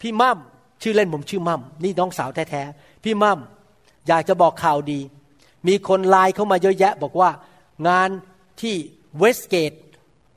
[0.00, 0.38] พี่มั่ม
[0.82, 3.38] ชื่อเล่นผมชื่อมั่มนี่น้องสาวแท้ๆพี่มั่ม
[4.08, 5.00] อยากจะบอกข่าวดี
[5.68, 7.30] มีคนไลน์เข้ามาเยอะแยะ บอกว่า
[7.88, 8.08] งาน
[8.60, 8.74] ที่
[9.18, 9.72] เวสเกต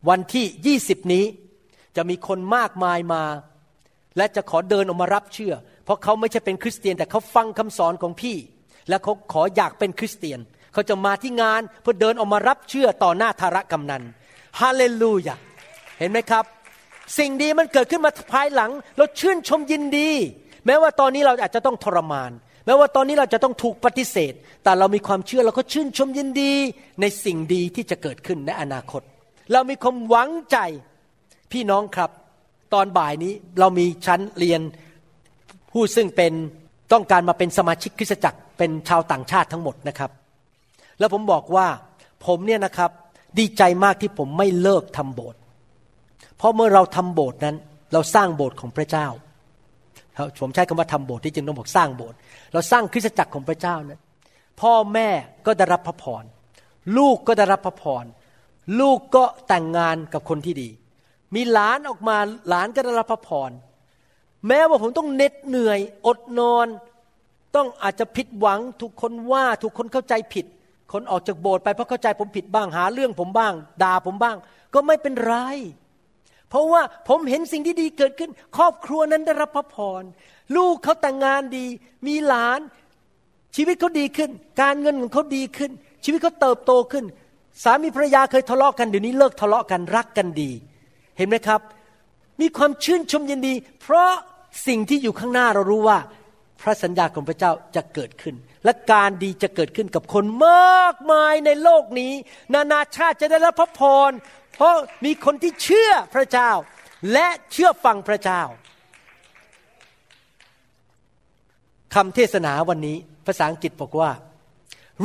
[0.10, 1.26] วันที่ 20 นี้
[1.96, 3.24] จะมีคนมากมายมา
[4.18, 5.54] และจะขอเดินออกมารับเชื่อ
[5.84, 8.38] เพราะเขาไม่ใช่เป็นคริสเตียนแต่เขาฟังคำสอนของพี่
[8.90, 10.40] และเขาขออยากเป็นคริสเตียน
[10.74, 14.04] เขาจะมาที่งานเพื่อเดินออกมารับเชื่อต่อหน้าธารกำนัน
[14.60, 15.36] ฮาเลลูยา
[16.00, 16.46] เห็นไหมครับ
[17.18, 20.10] สิ่งดีมันเกิดขึ้นมาภายหลัง เราชื่นชมยินดี
[20.66, 22.32] แม้ว่าตอนนี้เราอาจจะต้องทรมาน
[22.66, 26.54] แม้ว่าตอนนี้เราจะต้องถูกปฏิเสธ แต่เรามีความเชื่อเราก็ชื่นชมยินดี
[27.02, 29.02] ในสิ่งดีที่จะเกิดขึ้นในอนาคต
[29.54, 30.58] เรามีความหวังใจ
[31.52, 32.10] พี่น้องครับ
[32.74, 34.62] ตอนบ่ายนี้เรามีชั้นเรียน
[35.72, 36.34] ผู้ซึ่งเป็น
[36.94, 40.12] ต้องการมาเป็นสมาชิกคริสตจักรเป็นชาวต่างชาติทั้งหมดนะครับ
[41.00, 41.68] แล้วผมบอกว่า
[42.26, 42.92] ผมเนี่ยนะครับ
[43.40, 45.40] ดีใจมากที่ผมไม่เลิกทำโบสถ์
[46.46, 47.56] ราะเมื่อเราทำโบสถ์นั้น
[47.94, 49.08] เราสร้างโบสถ์ของพระเจ้า
[50.42, 52.18] ผมใช้คำว่าทำโบสถ์ที่จริงต้องบอกสร้างโบสถ์
[52.54, 54.00] เราสร้างคริสตจักรของพระเจ้านั้น
[54.62, 55.10] พ่อแม่
[55.46, 56.24] ก็ได้รับพระพร
[56.98, 58.06] ลูกก็ได้รับพระพร
[58.80, 60.70] ลูกก็แต่งงานกับคนที่ดี
[61.36, 62.18] มีหลานออกมา
[62.50, 63.52] หลานก็ได้รับพระพร
[64.48, 66.68] แม้ว่าผมต้องเหน็ดเหนื่อย อดนอน
[67.56, 70.46] ต้องอาจจะผิดหวังถูกคนว่าถูกคนเข้าใจผิด
[70.92, 73.54] คนออกจากโบสถ์ไปเพราะเข้าใจผมผิดบ้างหาเรื่องผมบ้าง
[73.84, 74.38] ด่าผมบ้าง
[74.74, 75.36] ก็ไม่เป็นไร
[76.56, 80.04] ราะว่าผมเห็นสิ่งที่ดีเกิดขึ้น ครอบครัวนั้นได้รับพระพร
[80.56, 81.66] ลูกเขาแต่งงานดี
[82.08, 82.60] มีหลาน
[83.56, 84.30] ชีวิตเขาดีขึ้น
[84.62, 85.72] การเงินของเขาดีขึ้น
[86.04, 87.06] ชีวิตเขาเติบโตขึ้น
[87.64, 90.52] สามีภรรยาเคยทะเลาะกันเดี๋ยวนี้เลิกทะเลาะกันรักกันดี
[91.18, 91.62] เห็นไหมครับ
[92.42, 94.12] มีความชื่นชมยินดี เพราะ
[94.68, 96.00] สิ่งที่อยู่ข้างหน้าเรารู้ว่า
[96.62, 102.14] พระสัญญาของพระเจ้าจะเกิดขึ้น และการดีจะเกิดขึ้นกับคนมากมายในโลกนี้
[102.54, 104.12] นานาชาติจะได้รับพระพร
[104.56, 104.76] เพราะ
[105.06, 106.52] มีคนที่เชื่อพระเจ้า
[107.14, 108.42] และเชื่อฟังพระเจ้า
[111.96, 114.12] คำเทศนาวันนี้ภาษาอังกฤษบอกว่า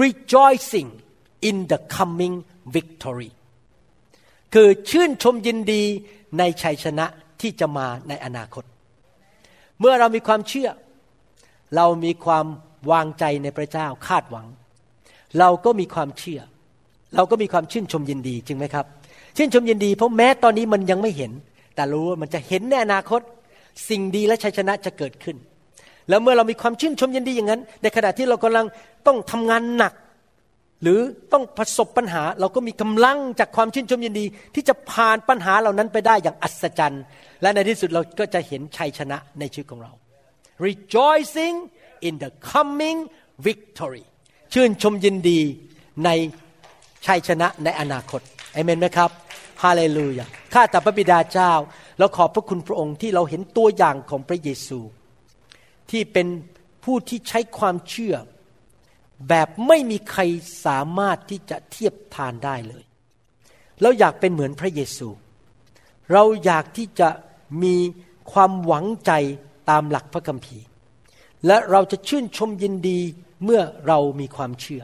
[0.03, 0.91] rejoicing
[1.49, 2.37] in the coming
[2.77, 3.31] victory
[4.55, 5.83] คือชื่นชมยินดี
[6.39, 7.07] ในชัยชนะ
[7.41, 8.65] ที่จะมาในอนาคต
[9.81, 10.69] เมื่อเรามีความเชื่อ
[11.77, 12.47] เรามีความ
[12.93, 14.47] วางใจในพระเจ้าคาดหวัง
[15.39, 16.41] เราก็มีความเชื่อ
[17.17, 18.87] เราก็มีความชื่นชมยินดีจริงไหมครับ
[19.43, 21.33] ชื่นชมยินดี เพราะแม้ตอนนี้มันยังไม่เห็น
[21.75, 23.21] แต่รู้ว่ามันจะเห็นในอนาคต
[23.89, 25.37] สิ่งดีและชัยชนะจะเกิดขึ้น
[26.09, 28.67] แล้วเมื่อเรามีความชื่นชมยินดีอย่างนั้น ในขณะที่เรากำลัง
[29.07, 29.93] ต้องทำงานหนัก
[30.83, 30.99] หรือ
[31.33, 37.03] ต้องประสบปัญหา เราก็มีกำลังจากความชื่นชมยินดี ที่จะผ่านปัญหาเหล่านั้นไปได้อย่างอัศจรรย์
[37.43, 39.93] และในที่สุดเราก็จะเห็นชัยชนะในชีวิตของเรา
[40.67, 41.57] rejoicing
[42.09, 42.99] in the coming
[43.47, 44.05] victory
[44.53, 45.41] ชื่นชมยินดี
[46.05, 46.11] ใน
[47.07, 48.21] ชัยชนะในอนาคต
[48.55, 49.11] เอเมนไหมครับ
[49.63, 51.53] ฮาเลลูยาข้าแต่พระบิดาเจ้า
[51.99, 54.81] เราขอบพระคุณพระองค์ที่เราเห็นตัวอย่างของพระเยซู
[55.91, 56.27] ที่เป็น
[56.85, 58.15] ผู้ที่ใช้ความเชื่อ
[59.29, 60.23] แบบไม่มีใคร
[60.67, 62.85] สามารถที่จะเทียบทานได้เลย
[63.83, 65.09] เราอยากเป็นเหมือนพระเยซู
[66.13, 67.09] เราอยากที่จะ
[67.63, 67.77] มี
[68.33, 69.13] ความหวังใจ
[69.71, 70.67] ตามหลักพระคัมภีร์
[71.47, 73.01] และเราจะชื่นชมยินดี
[73.45, 74.83] เมื่อเรามีความเชื่อ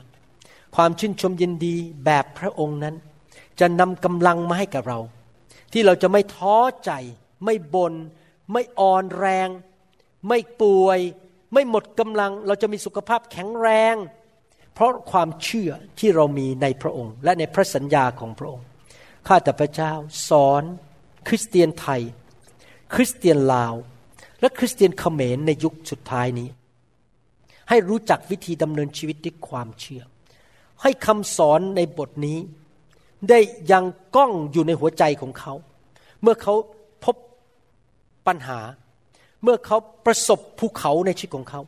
[0.76, 1.74] ความชื่นชมยินดี
[2.04, 2.94] แบบพระองค์นั้น
[3.60, 4.98] จะนำกำลังมาให้กับเรา
[5.72, 6.90] ที่เราจะไม่ท้อใจ
[7.44, 7.94] ไม่บน่น
[8.52, 9.48] ไม่อ่อนแรง
[10.28, 10.98] ไม่ป่วย
[11.52, 13.94] ไม่หมดกำลัง เราจะมีสุขภาพแข็งแรง
[14.74, 18.66] เพราะความเชื่อที่เรามีในพระองค์ และในพระสัญญาของพระองค์
[19.26, 19.92] ข้าแต่พระเจ้า
[20.28, 20.62] สอน
[21.28, 22.02] คริสเตียนไทย
[22.94, 23.74] คริสเตียนลาว
[24.40, 26.48] และคริสเตียนเขมรในยุคสุดท้ายนี้
[27.68, 30.02] ให้รู้จักวิธีดำเนินชีวิตด้วยความเชื่อ
[30.82, 32.38] ให้คำสอนในบทนี้
[33.30, 33.40] ได้
[33.72, 33.84] ยัง
[34.16, 35.54] ก้องอยู่ในหัวใจของเขา
[36.22, 36.54] เมื่อเขา
[37.04, 37.16] พบ
[38.26, 38.60] ปัญหา
[39.42, 39.76] เมื่อเขา
[40.06, 41.60] ประสบภูเขาในชีวิตของเขา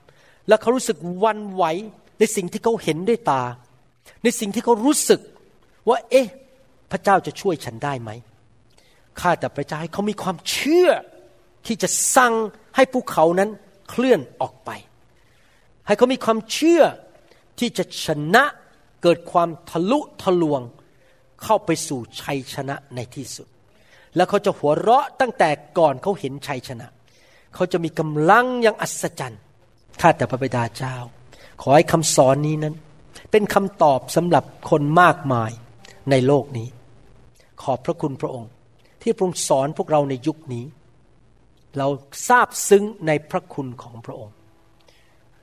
[0.48, 1.64] แล้วเขารู้สึกวันไหว
[2.18, 3.42] ในสิ่งที่เขาเห็นด้วยตา
[4.22, 5.20] ในสิ่งที่เขารู้สึก
[5.88, 6.28] ว่า เอ๊ะ
[6.90, 8.10] พระเจ้าจะช่วยฉันได้ไหม
[9.20, 10.90] ข้าแต่พระเจ้าให้เขามีความเชื่อ
[11.66, 12.34] ที่จะสั่ง
[12.76, 13.50] ให้ภูเขานั้น
[13.90, 14.70] เคลื่อนออกไป
[15.86, 16.82] ให้เขามีความเชื่อ
[17.58, 18.44] ที่จะชนะ
[19.02, 20.62] เกิดความทะลุทะลวง
[21.42, 23.48] เข้าไปสู่ชัยชนะในที่สุด
[24.16, 26.88] แล้วเขาจะหัวเราะตั้งแต่ก่อนเขาเห็นชัยชนะ
[27.54, 29.42] เขาจะมีกำลังอย่างอัศจรรย์
[30.00, 30.96] ข้าแต่พระบิดาเจ้า
[31.62, 32.74] ขอให้คำสอนนี้นั้น
[33.30, 35.50] เป็นคำตอบสำหรับคนมากมาย
[36.10, 36.68] ในโลกนี้
[37.62, 38.50] ขอบพระคุณพระองค์
[39.02, 40.64] ที่พระองค์สอนพวกเราในยุคนี้
[41.78, 41.88] เรา
[42.28, 44.34] ทราบซึ้งในพระคุณของพระองค์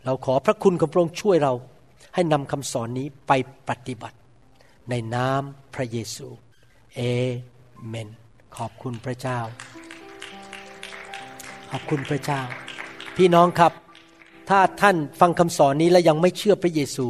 [0.06, 1.54] เราขอพระคุณของพระองค์ช่วยเรา
[2.16, 3.32] ให้นำคำสอนนี้ไป
[3.70, 4.18] ปฏิบัติ
[4.90, 5.42] ในนาม
[5.76, 6.28] พระเยซู
[6.96, 7.00] เอ
[7.88, 8.10] เมน
[8.58, 9.40] ขอบคุณพระเจ้า
[11.72, 12.42] ขอบคุณพระเจ้า
[13.18, 13.74] พี่น้องครับ
[14.50, 17.08] ถ้าท่านฟังคำสอนนี้แล้วยังไม่เชื่อพระเยซู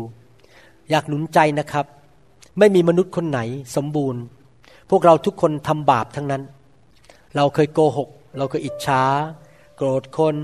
[0.89, 1.85] อยากหนุนใจนะครับ
[2.59, 3.39] ไม่มีมนุษย์คนไหน
[3.75, 4.21] สมบูรณ์
[4.89, 6.43] พวกเราทุกคนทำบาปทั้งนั้น
[7.35, 9.03] เราเคยโกหก เราเคยอิจฉา
[9.77, 10.35] โกรธคน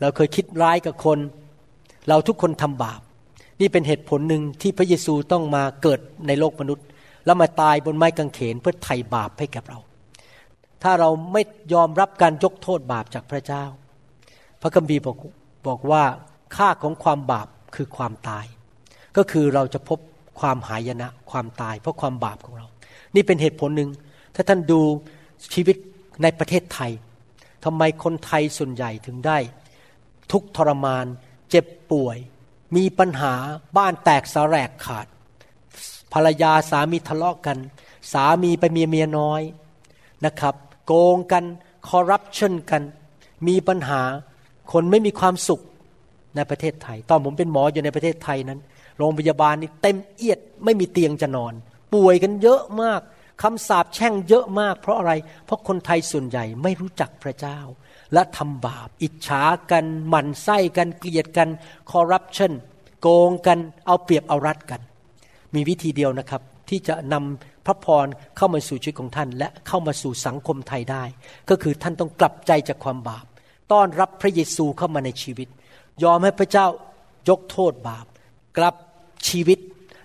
[0.00, 1.18] เราเคยคิดร้ายกับคน
[2.08, 3.00] เราทุกคนทำบาป
[3.60, 6.86] นี่เป็นเหตุผลหนึ่งที่พระเยซูต้องมาเกิดในโลกมนุษย์
[7.24, 9.78] แล้วมาตายบนไม้กางเขนเพื่อไถ่บาปให้กับเรา
[10.82, 11.42] ถ้าเราไม่
[11.74, 13.64] ยอมรับการยกโทษบาปจากพระเจ้า
[14.60, 15.16] พระคัมภีร์บอก
[15.66, 16.02] บอกว่า
[16.56, 18.46] ค่าของความบาปคือความตาย
[19.16, 19.98] ก็คือเราจะพบ
[20.40, 22.66] ความหายนะความตาย เพราะความบาปของเรา
[23.14, 23.90] นี่เป็นเหตุผลหนึ่ง
[24.34, 24.80] ถ้าท่านดู
[25.54, 25.76] ชีวิต
[26.22, 26.92] ในประเทศไทย
[27.64, 29.38] ทำไมคนไทยส่วนใหญ่ถึงได้
[30.32, 31.06] ทุกทรมาน
[31.50, 32.16] เจ็บป่วย
[32.76, 33.34] มีปัญหา
[33.76, 35.06] บ้านแตกสาแรกขาด
[36.12, 37.58] ภรรยาสามีทะเลาะกัน
[38.12, 39.42] สามีไปเมียเมียน้อย
[40.24, 40.54] นะครับ
[40.86, 41.44] โกงกัน
[41.88, 42.82] คอร์รัปชันกัน
[43.46, 44.02] มีปัญหา
[44.72, 45.60] คนไม่มีความสุข
[46.36, 48.60] ในประเทศไทย ตอนผมเป็นหมออยู่ในประเทศไทยนั้น
[48.98, 51.54] โรงพยาบาลนี่เต็มเอียดไม่มีเตียงจะนอน
[51.94, 53.00] ป่วยกันเยอะมาก
[53.42, 55.12] คำสาปแช่งเยอะมาก เพราะอะไร
[55.44, 57.58] เพราะคนไทยส่วนใหญ่ไม่รู้จักพระเจ้า
[58.12, 61.48] และทำบาป อิจฉากัน หมั่นไส้กัน เกลียดกัน
[61.90, 62.52] คอร์รัปชัน
[63.00, 64.80] โกงกันเอาเปรียบเอารัดกัน
[65.54, 68.06] มีวิธีเดียวนะครับ ที่จะนำพระพร
[68.36, 71.04] เข้ามาสู่ชีวิตของท่าน และเข้ามาสู่สังคมไทยได้
[71.48, 73.24] ก็คือท่านต้องกลับใจจากความบาป
[73.72, 75.48] ต้อนรับพระเยซูเข้ามาในชีวิต
[76.02, 76.66] ยอมให้พระเจ้า
[77.28, 78.06] ยกโทษบาป
[78.58, 78.74] กลับ
[79.28, 79.58] ชีวิต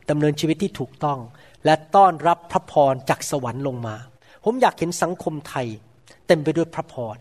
[0.09, 1.19] ดำเนินชีวิตที่ถูกต้อง
[1.65, 3.95] และต้อนรับพระพรจากสวรรค์ลงมา
[4.43, 5.67] ผมอยากเห็นสังคมไทย
[6.27, 7.17] เต็มไปด้วยพระพร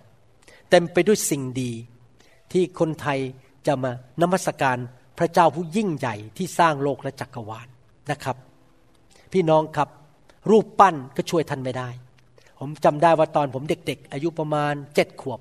[0.73, 1.73] เต็มไปด้วยสิ่งดี
[2.53, 3.19] ที่คนไทย
[3.66, 3.93] จะมา
[4.23, 4.78] นมัสการ
[5.19, 7.69] พระเจ้าผู้ยิ่งใหญ่ที่สร้างโลกและจักรวาล
[8.11, 8.36] นะครับ
[9.32, 9.89] พี่น้องครับ
[10.51, 11.89] รูปปั้นก็ช่วยท่านไม่ได้
[12.59, 15.40] ผมจำได้ว่าตอนผมเด็กๆ อายุประมาณเจ็ดขวบ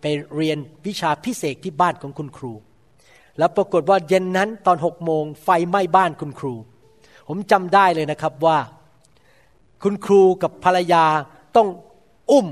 [0.00, 2.52] ไปเรียนวิชาพิเศษที่บ้านของคุณครู
[3.38, 6.54] แล้วปรากฏว่าเย็นนั้นตอนหกโมงไฟไหม้บ้านคุณครู
[7.28, 8.58] ผมจำได้เลยนะครับว่า
[9.82, 11.04] คุณครูกับภรรยา
[11.56, 11.68] ต้อง
[12.30, 12.46] อุ้ม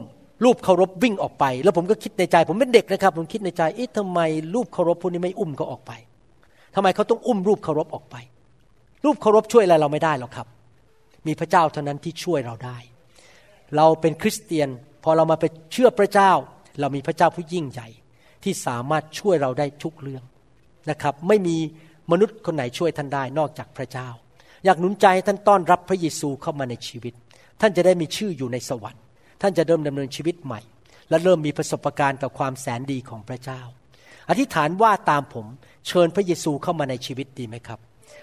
[0.44, 4.20] รูปเคารพวิ่งออกไป แล้วผมก็คิดในใจ ผมเป็นเด็กนะครับ ผมคิดในใจเอ๊ะทำไม
[4.55, 5.93] รูปเคารพพวกนี้ไม่อุ้มเขาออกไป
[6.74, 8.16] ทำไมเขาต้องอุ้มรูปเคารพออกไป
[9.05, 10.47] รูปเคารพช่วยอะไรเราไม่ได้หรอกครับ
[11.27, 12.78] มีพระเจ้าเท่านั้นที่ช่วยเราได้
[13.77, 14.69] เราเป็นคริสเตียน
[15.05, 16.32] พอเรามาไปเชื่อพระเจ้า
[16.81, 17.89] เรามีพระเจ้าผู้ยิ่งใหญ่
[18.44, 20.24] ที่สามารถช่วยเราได้ทุกเรื่อง
[20.90, 21.56] นะครับ ไม่มี
[22.12, 24.09] มนุษย์คนไหนช่วยท่านได้นอกจากพระเจ้า
[24.64, 27.14] อยากหนุนใจให้ท่านต้อนรับพระเยซูเข้ามาในชีวิต
[27.60, 29.02] ท่านจะได้มีชื่ออยู่ในสวรรค์
[29.43, 30.60] ท่านจะเริ่มดำเนินชีวิตใหม่
[31.09, 33.60] และเริ่มมีประสบการณ์กับความแสนดีของพระเจ้า
[34.28, 35.47] อธิษฐานว่าตามผม
[35.86, 37.78] เชิญพระเยซูเข้ามาในชีวิตดีไหมครับ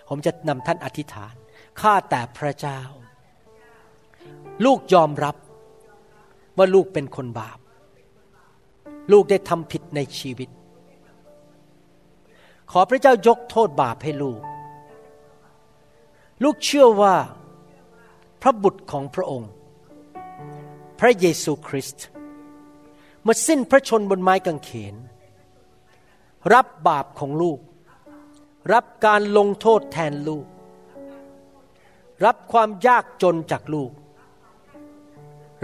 [0.09, 1.33] ผมจะนำท่านอธิษฐาน
[1.81, 2.79] ข้าแต่พระเจ้า
[4.65, 5.35] ลูกยอมรับ
[6.57, 7.59] ว่าลูกเป็นคนบาป
[9.11, 10.49] ลูกได้ทำผิดในชีวิต
[12.71, 14.41] ขอพระเจ้ายกโทษบาปให้ลูก
[16.43, 17.15] ลูกเชื่อว่า
[18.41, 19.51] พระบุตรของพระองค์
[20.99, 22.05] พระเยซูคริสต์
[23.25, 24.95] มาสิ้นพระชนบนไม้กางเขน
[26.53, 27.59] รับบาปของลูก
[28.73, 30.45] รับการลงโทษแทนลูก
[32.25, 33.91] รับความยากจนจากลูก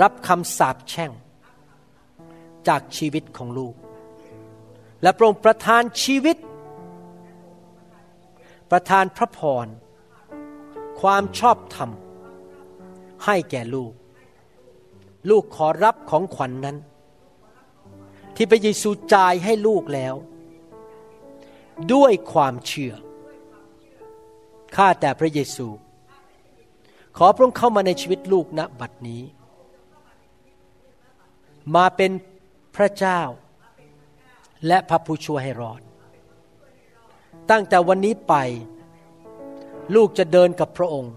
[0.02, 1.12] รับคำสาปแช่ง
[2.68, 3.76] จากชีวิตของลูก
[5.02, 6.38] และโปรดประทานชีวิต
[8.72, 9.68] ประทานพระพร
[11.02, 11.90] ความชอบธรรม
[13.26, 13.94] ให้แก่ลูก
[15.30, 16.78] ลูกขอรับของขวัญนนั้น
[18.36, 20.16] ที่พระเยซูจ่ายให้ลูกแล้ว
[21.94, 22.94] ด้วยความเชื่อ
[24.76, 25.68] ข้าแต่พระเยซู
[27.18, 29.24] ขอพระองค์เข้ามาในชีวิตลูกณบัดนี้
[31.76, 32.12] มาเป็น
[32.76, 33.22] พระเจ้า
[34.68, 35.82] และพระผู้ช่วยให้รอด
[37.52, 38.36] ตั้งแต่วันนี้ไป
[39.96, 41.14] ลูกจะเดินกับพระองค์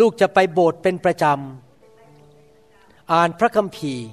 [0.00, 1.65] ลูกจะไปโบสถ์เป็นประจำ
[3.12, 4.06] อ่านพระคัมภีร์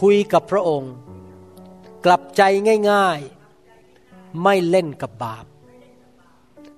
[0.00, 0.94] คุยกับพระองค์
[2.04, 2.42] กลับใจ
[2.90, 5.46] ง่ายๆ ไม่เล่นกับบาป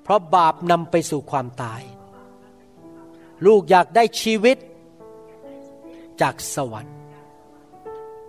[0.02, 1.82] เพราะบาปนำไปสู่ความตาย
[3.47, 4.59] ลูกอยากได้ชีวิต
[6.20, 6.98] จากสวรรค์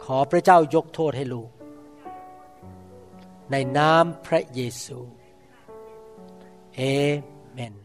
[0.04, 1.50] ขอพระเจ้ายกโทษให้ลูก
[3.52, 5.00] ในนามพระเยซู
[6.76, 6.82] เอ
[7.52, 7.76] เมน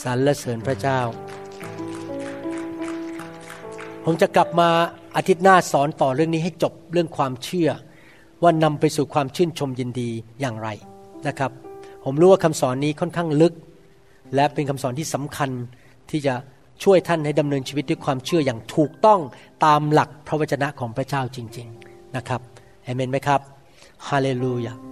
[0.00, 1.00] สรรเสริญพระเจ้า
[4.04, 4.68] ผมจะกลับมา
[5.16, 7.70] อาทิตย์หน้าสอนต่อเรื่องนี้ให้จบเรื่องความเชื่อ
[8.42, 10.10] ว่านำไปสู่ความชื่นชมยินดี
[10.40, 10.68] อย่างไร
[11.28, 11.50] นะครับ
[12.04, 13.54] ผมรู้ว่าคำสอนนี้ค่อนข้างลึก
[14.34, 15.50] และเป็นคำสอนที่สำคัญ
[16.10, 16.34] ที่จะ
[16.84, 19.20] ช่วยท่านให้ดำเนินชีวิตด้วยความเชื่ออย่างถูกต้อง
[19.64, 22.40] ตามหลักพระวจนะของพระเจ้าจริง ๆนะครับ
[22.84, 23.40] เอเมนไหมครับ
[24.08, 24.91] ฮาเลลูยา